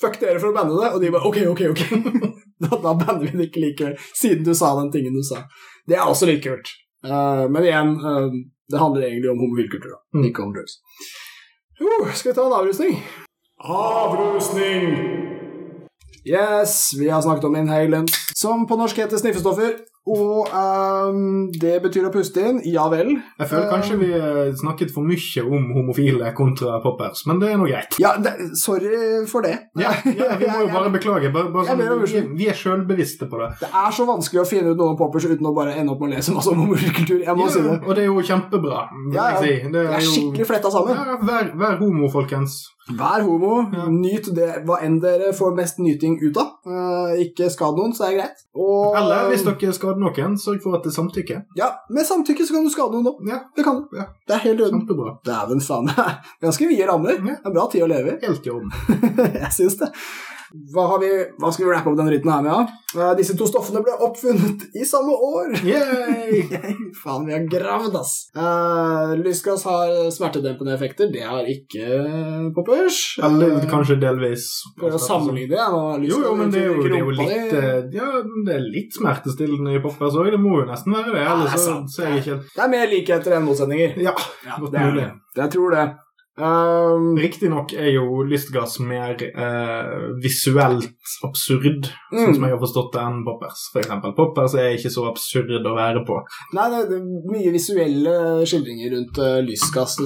Fuck 0.00 0.16
dere 0.22 0.40
for 0.40 0.48
å 0.48 0.56
banne 0.56 0.78
det. 0.78 0.92
Og 0.94 1.02
de 1.02 1.10
bare 1.12 1.28
ok, 1.28 1.40
ok, 1.52 1.66
ok. 1.74 1.82
Da, 2.60 2.76
da 2.76 2.90
banner 2.92 3.24
vi 3.24 3.38
det 3.38 3.46
ikke 3.46 3.60
likevel, 3.62 3.94
siden 4.20 4.44
du 4.44 4.50
sa 4.52 4.74
den 4.76 4.90
tingen 4.92 5.14
du 5.16 5.22
sa. 5.24 5.38
Det 5.88 5.96
er 5.96 6.04
også 6.04 6.26
litt 6.28 6.42
kult. 6.44 6.68
Uh, 7.00 7.46
men 7.48 7.64
igjen, 7.64 7.94
uh, 8.04 8.28
det 8.68 8.82
handler 8.82 9.06
egentlig 9.06 9.30
om 9.32 9.40
homofilkultur. 9.40 9.94
Mm. 10.12 10.26
ikke 10.28 10.44
om 10.44 10.52
drugs. 10.52 10.74
Uh, 11.80 12.10
skal 12.12 12.34
vi 12.34 12.36
ta 12.36 12.44
en 12.44 12.56
avrusning? 12.58 12.98
Avrusning! 13.64 14.84
Yes, 16.28 16.90
vi 17.00 17.08
har 17.08 17.24
snakket 17.24 17.48
om 17.48 17.56
inhalant, 17.56 18.12
som 18.36 18.68
på 18.68 18.76
norsk 18.76 19.00
heter 19.00 19.16
sniffestoffer. 19.16 19.78
Og 20.08 20.48
um, 20.48 21.50
det 21.60 21.74
betyr 21.84 22.06
å 22.08 22.10
puste 22.14 22.40
inn. 22.40 22.60
Ja 22.64 22.86
vel. 22.90 23.10
Jeg 23.38 23.50
føler 23.50 23.66
kanskje 23.68 23.98
vi 24.00 24.08
eh, 24.16 24.38
snakket 24.56 24.94
for 24.94 25.04
mye 25.06 25.42
om 25.44 25.66
homofile 25.76 26.30
kontra 26.34 26.78
poppers, 26.82 27.26
men 27.28 27.38
det 27.42 27.50
er 27.52 27.60
nå 27.60 27.68
greit. 27.68 27.98
Ja, 28.00 28.14
det, 28.16 28.32
sorry 28.58 29.26
for 29.30 29.44
det. 29.44 29.52
Ja, 29.78 29.92
ja, 30.08 30.30
vi 30.40 30.48
må 30.48 30.62
jo 30.64 30.70
bare 30.78 30.90
beklage. 30.94 31.30
Bare, 31.34 31.52
bare 31.52 31.76
sånn, 31.76 32.02
vi, 32.08 32.24
vi 32.40 32.48
er 32.50 32.56
sjølbevisste 32.58 33.28
på 33.30 33.42
det. 33.42 33.50
Det 33.60 33.68
er 33.70 33.94
så 33.94 34.08
vanskelig 34.08 34.42
å 34.42 34.48
finne 34.48 34.72
ut 34.72 34.80
noe 34.80 34.94
om 34.94 34.98
poppers 34.98 35.28
uten 35.28 35.46
å 35.52 35.54
bare 35.56 35.76
ende 35.76 35.92
opp 35.94 36.00
med 36.02 36.14
å 36.14 36.16
lese 36.16 36.34
masse 36.34 36.50
om 36.50 36.64
homofilkultur. 36.64 37.20
Jeg 37.26 37.36
må 37.36 37.46
Ja, 37.46 37.52
si 37.54 37.62
det. 37.68 37.76
og 37.84 37.94
det 37.94 38.06
er 38.06 38.10
jo 38.10 38.26
kjempebra. 38.32 38.82
Ja, 39.14 39.30
ja. 39.36 39.44
si. 39.44 39.54
Det 39.68 39.76
Det 39.76 39.86
er 40.00 40.08
skikkelig 40.08 40.48
fletta 40.54 40.72
sammen. 40.72 40.96
Ja, 40.96 41.20
vær, 41.28 41.52
vær 41.60 41.78
homo, 41.84 42.08
folkens. 42.10 42.62
Vær 42.98 43.22
homo, 43.22 43.62
Ja. 43.72 43.84
nyt 43.88 44.30
det 44.34 44.64
hva 44.66 44.78
enn 44.82 44.98
dere 45.00 45.32
får 45.36 45.54
mest 45.56 45.78
nyting 45.78 46.18
ut 46.22 46.36
av. 46.36 46.48
Eh, 46.66 47.22
ikke 47.26 47.50
skad 47.50 47.76
noen, 47.76 47.92
så 47.94 48.04
er 48.06 48.10
det 48.10 48.18
greit. 48.20 48.42
Og, 48.54 48.96
Eller 48.96 49.28
hvis 49.30 49.44
dere 49.44 49.72
skader 49.72 50.00
noen, 50.00 50.36
sørg 50.38 50.62
for 50.62 50.74
at 50.76 50.82
det 50.82 50.90
er 50.92 50.96
samtykke. 51.02 51.44
Ja, 51.56 51.70
Med 51.90 52.04
samtykke 52.06 52.46
så 52.46 52.54
kan 52.54 52.64
du 52.64 52.70
skade 52.70 52.92
noen, 52.92 53.04
da. 53.04 53.34
Ja, 53.34 53.40
Det 53.56 53.64
kan 53.64 53.76
du. 53.82 53.96
Ja. 53.96 54.06
Det 54.26 54.34
er 54.36 54.44
helt 54.48 54.60
kjempebra. 54.70 55.18
Dæven 55.24 55.60
er 55.60 56.18
Ganske 56.42 56.68
vide 56.68 56.86
rammer. 56.88 57.10
Ja. 57.20 57.36
Det 57.40 57.46
er 57.46 57.54
bra 57.54 57.68
tid 57.70 57.82
å 57.82 57.88
leve 57.88 58.16
i. 58.16 58.26
Helt 58.26 58.46
i 58.46 58.50
orden. 58.50 58.70
Jeg 59.44 59.52
syns 59.52 59.78
det. 59.78 59.92
Hva, 60.74 60.84
har 60.90 60.98
vi, 61.02 61.08
hva 61.38 61.50
skal 61.54 61.66
vi 61.68 61.72
rappe 61.74 61.90
opp 61.92 61.98
denne 62.00 62.10
rytten 62.14 62.30
her 62.32 62.42
med? 62.42 62.50
Ja? 62.50 62.66
Uh, 62.90 63.12
Disse 63.14 63.36
to 63.38 63.46
stoffene 63.46 63.82
ble 63.86 63.92
oppfunnet 64.02 64.64
i 64.74 64.82
samme 64.88 65.14
år. 65.14 65.52
Faen, 67.02 67.26
vi 67.28 67.32
har 67.36 67.44
gravd, 67.52 67.94
ass. 68.00 68.14
Uh, 68.36 69.12
lysgass 69.20 69.62
har 69.68 69.92
smertedempende 70.10 70.74
effekter. 70.74 71.10
Det 71.12 71.22
har 71.22 71.46
ikke 71.46 72.50
poppers. 72.56 72.98
Eller 73.22 73.54
Eh, 73.60 73.68
kanskje 73.70 73.96
delvis 74.02 74.48
Prøver 74.78 74.98
å 74.98 75.02
sammenligne 75.02 75.54
det. 75.54 76.08
Jo, 76.10 76.18
jo, 76.24 76.34
men 76.38 76.50
det 76.52 76.60
er 76.64 76.68
jo, 76.70 76.82
det 76.82 76.98
er 76.98 77.04
jo 77.04 77.14
litt 77.14 77.50
di. 77.50 77.56
eh, 77.62 77.80
Ja, 77.94 78.10
det 78.46 78.54
er 78.58 78.66
litt 78.66 78.94
smertestillende 78.98 79.74
i 79.78 79.82
poppers 79.82 80.18
òg. 80.18 80.30
Det 80.34 80.40
må 80.42 80.60
jo 80.60 80.66
nesten 80.70 80.94
være 80.94 81.14
det. 81.14 81.24
Ja, 81.24 81.38
det 81.40 81.48
er 81.54 81.64
sant. 81.64 81.96
det. 81.96 82.38
Det 82.54 82.62
er 82.66 82.70
mer 82.74 82.86
likheter 82.90 83.36
enn 83.38 83.46
motsetninger. 83.48 83.96
Ja, 84.02 84.14
Ja, 84.46 84.58
det 84.66 84.80
er 84.80 84.94
det. 84.98 85.08
Jeg 85.36 85.50
tror 85.54 85.70
det. 85.78 85.86
Um, 86.38 87.16
Riktignok 87.20 87.72
er 87.76 87.90
jo 87.92 88.22
lystgass 88.24 88.78
mer 88.80 89.16
uh, 89.36 90.14
visuelt 90.22 90.86
absurd, 91.26 91.90
sånn 92.12 92.30
Mm. 92.30 92.34
som 92.34 92.44
jeg 92.46 92.52
har 92.54 92.60
forstått 92.62 92.92
det, 92.94 93.00
enn 93.02 93.24
poppers. 93.26 93.64
For 93.72 93.80
eksempel. 93.82 94.14
Poppers 94.16 94.54
er 94.54 94.72
ikke 94.76 94.90
så 94.94 95.04
absurd 95.10 95.50
å 95.66 95.74
være 95.76 96.04
på. 96.06 96.16
Nei, 96.56 96.68
det 96.70 96.96
er 96.96 97.04
mye 97.34 97.52
visuelle 97.52 98.14
skildringer 98.48 98.94
rundt 98.94 99.18
uh, 99.20 99.40
lystgass. 99.44 99.98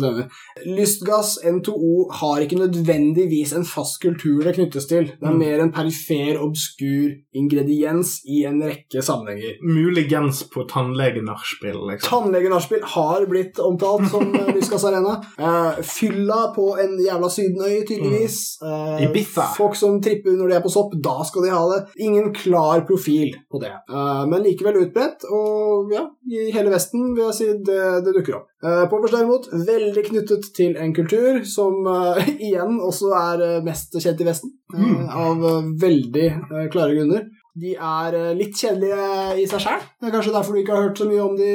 Lystgass, 0.64 1.38
N2O, 1.44 2.08
har 2.20 2.42
ikke 2.44 2.58
nødvendigvis 2.60 3.52
en 3.56 3.64
fast 3.68 4.00
kultur 4.02 4.42
det 4.44 4.56
knyttes 4.58 4.88
til. 4.90 5.04
Det 5.14 5.22
er 5.28 5.32
Mm. 5.34 5.38
mer 5.38 5.60
en 5.60 5.72
perifer, 5.72 6.38
obskur 6.40 7.14
ingrediens 7.34 8.20
i 8.26 8.44
en 8.46 8.60
rekke 8.62 9.02
sammenhenger. 9.02 9.56
Muligens 9.62 10.42
på 10.50 10.66
tannlegenachspiel, 10.68 11.78
liksom. 11.90 12.10
Tannlegenachspiel 12.32 12.82
har 12.96 13.26
blitt 13.30 13.58
omtalt 13.58 14.08
som 14.10 14.34
uh, 14.34 14.52
lystgassarena. 14.54 15.16
Uh, 15.38 15.80
fylla 16.24 16.54
på 16.54 16.76
en 16.80 16.98
jævla 17.00 17.28
sydenøy, 17.30 17.84
tydeligvis. 17.86 18.58
Uh, 18.62 19.02
Ibiza. 19.04 19.42
Folk 19.56 19.76
som 19.76 20.00
tripper 20.02 20.36
når 20.38 20.48
de 20.48 20.56
er 20.56 20.62
på 20.64 20.70
sopp, 20.72 20.94
da 21.04 21.22
skal 21.24 21.44
de 21.44 21.50
ha 21.52 21.62
det. 21.72 21.80
Ingen 22.00 22.32
klar 22.34 22.84
profil 22.88 23.34
på 23.50 23.60
det. 23.60 23.72
Uh, 23.90 24.24
men 24.30 24.42
likevel 24.42 24.80
utbredt, 24.84 25.24
og 25.30 25.92
ja, 25.92 26.06
i 26.30 26.50
hele 26.54 26.72
Vesten 26.72 27.12
vil 27.14 27.26
jeg 27.28 27.34
si 27.38 27.50
det, 27.66 27.80
det 28.06 28.14
dukker 28.16 28.38
opp. 28.40 28.48
Uh, 28.64 28.86
Poppers 28.88 29.12
derimot, 29.12 29.48
veldig 29.52 30.04
knyttet 30.08 30.50
til 30.56 30.76
en 30.80 30.94
kultur 30.96 31.42
som 31.44 31.84
igjen 32.48 32.80
også 32.80 33.12
er 33.20 33.46
mest 33.66 33.96
kjent 34.00 34.20
i 34.24 34.28
Vesten, 34.30 34.54
Mm. 34.74 35.04
av 35.06 35.42
veldig 35.78 36.24
klare 36.72 36.96
grunner. 36.96 37.26
De 37.54 37.74
er 37.78 38.14
uh, 38.18 38.32
litt 38.34 38.56
kjedelige 38.58 39.04
i 39.38 39.44
seg 39.46 39.60
sjøl. 39.62 39.82
Det 40.00 40.08
er 40.08 40.14
kanskje 40.16 40.32
derfor 40.34 40.56
du 40.56 40.60
ikke 40.62 40.74
har 40.74 40.88
hørt 40.88 40.98
så 40.98 41.06
mye 41.06 41.22
om 41.22 41.36
de 41.38 41.50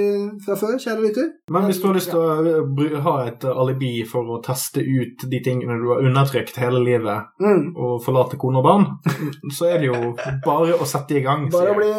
fra 0.46 0.56
før, 0.56 0.78
kjære 0.80 1.04
lytter. 1.04 1.28
Men 1.52 1.68
hvis 1.68 1.82
du 1.82 1.88
har 1.90 1.98
lyst 1.98 2.14
til 2.14 2.20
å 2.96 3.02
ha 3.04 3.16
et 3.28 3.44
alibi 3.52 3.92
for 4.08 4.32
å 4.32 4.40
teste 4.46 4.80
ut 4.86 5.26
de 5.30 5.42
tingene 5.44 5.76
du 5.82 5.90
har 5.92 6.06
undertrykt 6.08 6.56
hele 6.64 6.80
livet, 6.86 7.28
Mm. 7.40 7.74
og 7.76 8.00
forlate 8.04 8.38
kone 8.40 8.60
og 8.60 8.64
barn, 8.64 8.86
så 9.58 9.70
er 9.74 9.80
det 9.84 9.90
jo 9.92 10.14
bare 10.46 10.76
å 10.80 10.88
sette 10.88 11.20
i 11.20 11.24
gang. 11.26 11.50
Bare 11.52 11.72
å 11.74 11.80
bli, 11.80 11.92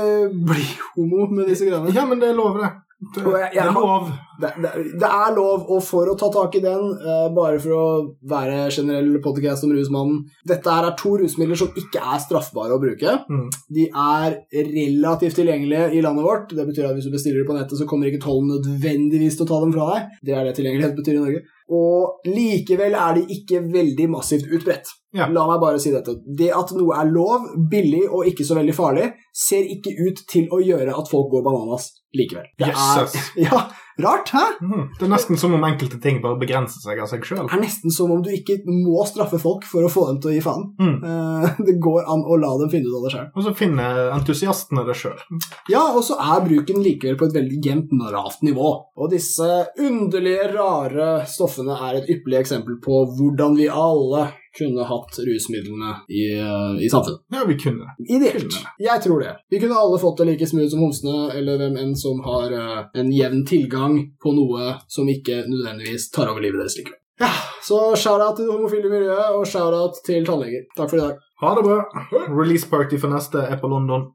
bli 0.53 0.67
homo 0.97 1.27
med 1.31 1.49
disse 1.53 1.69
greiene. 1.69 1.93
Ja, 1.97 2.07
men 2.09 2.21
det 2.23 2.31
er 2.33 2.39
lov, 2.41 2.57
det. 2.61 2.71
Det, 3.01 3.23
jeg, 3.25 3.55
jeg- 3.57 3.63
det 3.65 3.65
er 3.65 3.73
lov. 3.81 4.11
Det, 4.41 4.51
det, 4.61 4.71
det 5.01 5.09
er 5.09 5.33
lov, 5.37 5.63
og 5.73 5.83
for 5.85 6.09
å 6.09 6.15
ta 6.21 6.29
tak 6.33 6.55
i 6.57 6.61
den, 6.65 6.85
uh, 7.01 7.29
bare 7.37 7.59
for 7.61 7.73
å 7.77 7.85
være 8.29 8.71
generell 8.73 9.19
podcast 9.25 9.65
om 9.67 9.73
rusmannen 9.77 10.23
Dette 10.49 10.69
her 10.73 10.87
er 10.89 10.95
to 11.01 11.15
rusmidler 11.21 11.57
som 11.61 11.73
ikke 11.77 12.01
er 12.01 12.21
straffbare 12.25 12.77
å 12.77 12.81
bruke. 12.81 13.15
Mm. 13.29 13.47
De 13.77 13.87
er 13.89 14.37
relativt 14.53 15.37
tilgjengelige 15.41 15.91
i 15.97 16.03
landet 16.05 16.25
vårt. 16.25 16.53
Det 16.57 16.67
betyr 16.69 16.89
at 16.91 16.97
hvis 16.97 17.09
du 17.09 17.13
bestiller 17.15 17.41
dem 17.43 17.49
på 17.51 17.57
nettet, 17.59 17.77
så 17.81 17.89
kommer 17.89 18.09
ikke 18.09 18.23
tollen 18.25 18.53
nødvendigvis 18.55 19.37
til 19.41 19.45
å 19.47 19.51
ta 19.53 19.61
dem 19.65 19.73
fra 19.77 19.89
deg. 19.95 20.15
Det 20.29 20.37
er 20.37 20.45
det 20.49 20.55
tilgjengelighet 20.61 20.97
betyr 21.01 21.17
i 21.19 21.25
Norge. 21.25 21.43
Og 21.71 22.27
likevel 22.27 22.97
er 22.99 23.21
de 23.21 23.37
ikke 23.37 23.61
veldig 23.71 24.09
massivt 24.11 24.51
utbredt. 24.51 24.91
Ja. 25.15 25.27
La 25.31 25.45
meg 25.47 25.61
bare 25.63 25.79
si 25.83 25.93
dette. 25.95 26.17
Det 26.39 26.51
at 26.55 26.73
noe 26.75 26.99
er 26.99 27.11
lov, 27.11 27.47
billig 27.71 28.05
og 28.09 28.27
ikke 28.31 28.47
så 28.47 28.57
veldig 28.59 28.75
farlig, 28.75 29.09
ser 29.35 29.67
ikke 29.71 29.95
ut 30.03 30.23
til 30.31 30.51
å 30.55 30.61
gjøre 30.63 30.95
at 30.95 31.11
folk 31.11 31.31
går 31.33 31.45
bananas 31.47 31.89
likevel. 32.17 32.47
Det 32.59 32.71
yes, 32.71 33.15
er 33.15 33.25
Ja, 33.47 33.65
rart, 34.05 34.33
hæ? 34.35 34.45
Mm. 34.63 34.87
Det 34.99 35.07
er 35.07 35.13
nesten 35.13 35.41
som 35.41 35.55
om 35.57 35.67
enkelte 35.67 36.01
ting 36.03 36.21
bare 36.25 36.39
begrenser 36.41 36.83
seg 36.85 37.01
av 37.03 37.11
seg 37.11 37.25
sjøl. 37.27 37.47
Det 37.47 37.57
er 37.57 37.63
nesten 37.65 37.95
som 37.95 38.13
om 38.15 38.23
du 38.25 38.31
ikke 38.35 38.61
må 38.67 39.05
straffe 39.09 39.41
folk 39.43 39.67
for 39.69 39.87
å 39.87 39.93
få 39.93 40.07
dem 40.11 40.21
til 40.23 40.33
å 40.33 40.35
gi 40.37 40.43
faen. 40.45 40.67
Mm. 40.81 40.99
Det 41.71 41.77
går 41.83 42.09
an 42.11 42.25
å 42.25 42.39
la 42.41 42.53
dem 42.61 42.73
finne 42.73 42.91
ut 42.91 42.99
av 42.99 43.07
det 43.07 43.15
sjøl. 43.15 43.29
Og 43.35 43.47
så 43.47 43.55
finner 43.57 44.01
entusiastene 44.17 44.85
det 44.89 44.97
sjøl. 44.99 45.19
Ja, 45.71 45.85
og 45.95 46.03
så 46.07 46.19
er 46.21 46.45
bruken 46.45 46.83
likevel 46.85 47.19
på 47.21 47.29
et 47.29 47.37
veldig 47.37 47.61
jevnt, 47.65 47.95
lavt 48.11 48.45
nivå. 48.47 48.71
Og 49.01 49.13
disse 49.13 49.49
underlige, 49.81 50.51
rare 50.55 51.11
stoffene 51.31 51.77
er 51.89 52.01
et 52.01 52.11
ypperlig 52.13 52.41
eksempel 52.43 52.79
på 52.83 53.05
hvordan 53.19 53.57
vi 53.59 53.69
alle 53.71 54.29
kunne 54.59 54.85
hatt 54.85 55.19
rusmidlene 55.27 55.93
i, 56.09 56.25
eh, 56.39 56.85
i 56.87 56.91
samfunnet. 56.91 57.21
Ja, 57.33 57.45
vi 57.47 57.57
kunne. 57.59 57.95
Ideelt. 58.09 58.55
Jeg 58.79 59.03
tror 59.03 59.21
det. 59.21 59.37
Vi 59.51 59.61
kunne 59.61 59.79
alle 59.79 59.99
fått 59.99 60.19
det 60.19 60.27
like 60.31 60.47
smooth 60.47 60.71
som 60.71 60.83
homsene, 60.85 61.31
eller 61.39 61.61
hvem 61.61 61.77
enn 61.79 61.95
som 61.97 62.21
har 62.25 62.53
uh, 62.53 62.81
en 62.95 63.13
jevn 63.15 63.45
tilgang 63.47 63.99
på 64.23 64.35
noe 64.35 64.75
som 64.89 65.09
ikke 65.09 65.45
nødvendigvis 65.47 66.11
tar 66.11 66.33
over 66.33 66.43
livet 66.43 66.65
deres 66.65 66.79
likevel. 66.81 66.99
Ja, 67.21 67.31
så 67.63 67.79
shout-out 68.01 68.37
til 68.37 68.49
det 68.49 68.55
homofile 68.55 68.91
miljøet, 68.91 69.35
og 69.37 69.47
shout-out 69.47 70.01
til 70.07 70.25
tannleger. 70.27 70.65
Takk 70.77 70.91
for 70.91 70.99
i 70.99 71.05
dag. 71.05 71.19
Ha 71.41 71.55
det 71.57 71.65
bra. 71.65 71.81
Release 72.33 72.69
party 72.69 72.99
for 73.01 73.13
neste 73.13 73.45
er 73.45 73.61
på 73.61 73.69
London. 73.69 74.11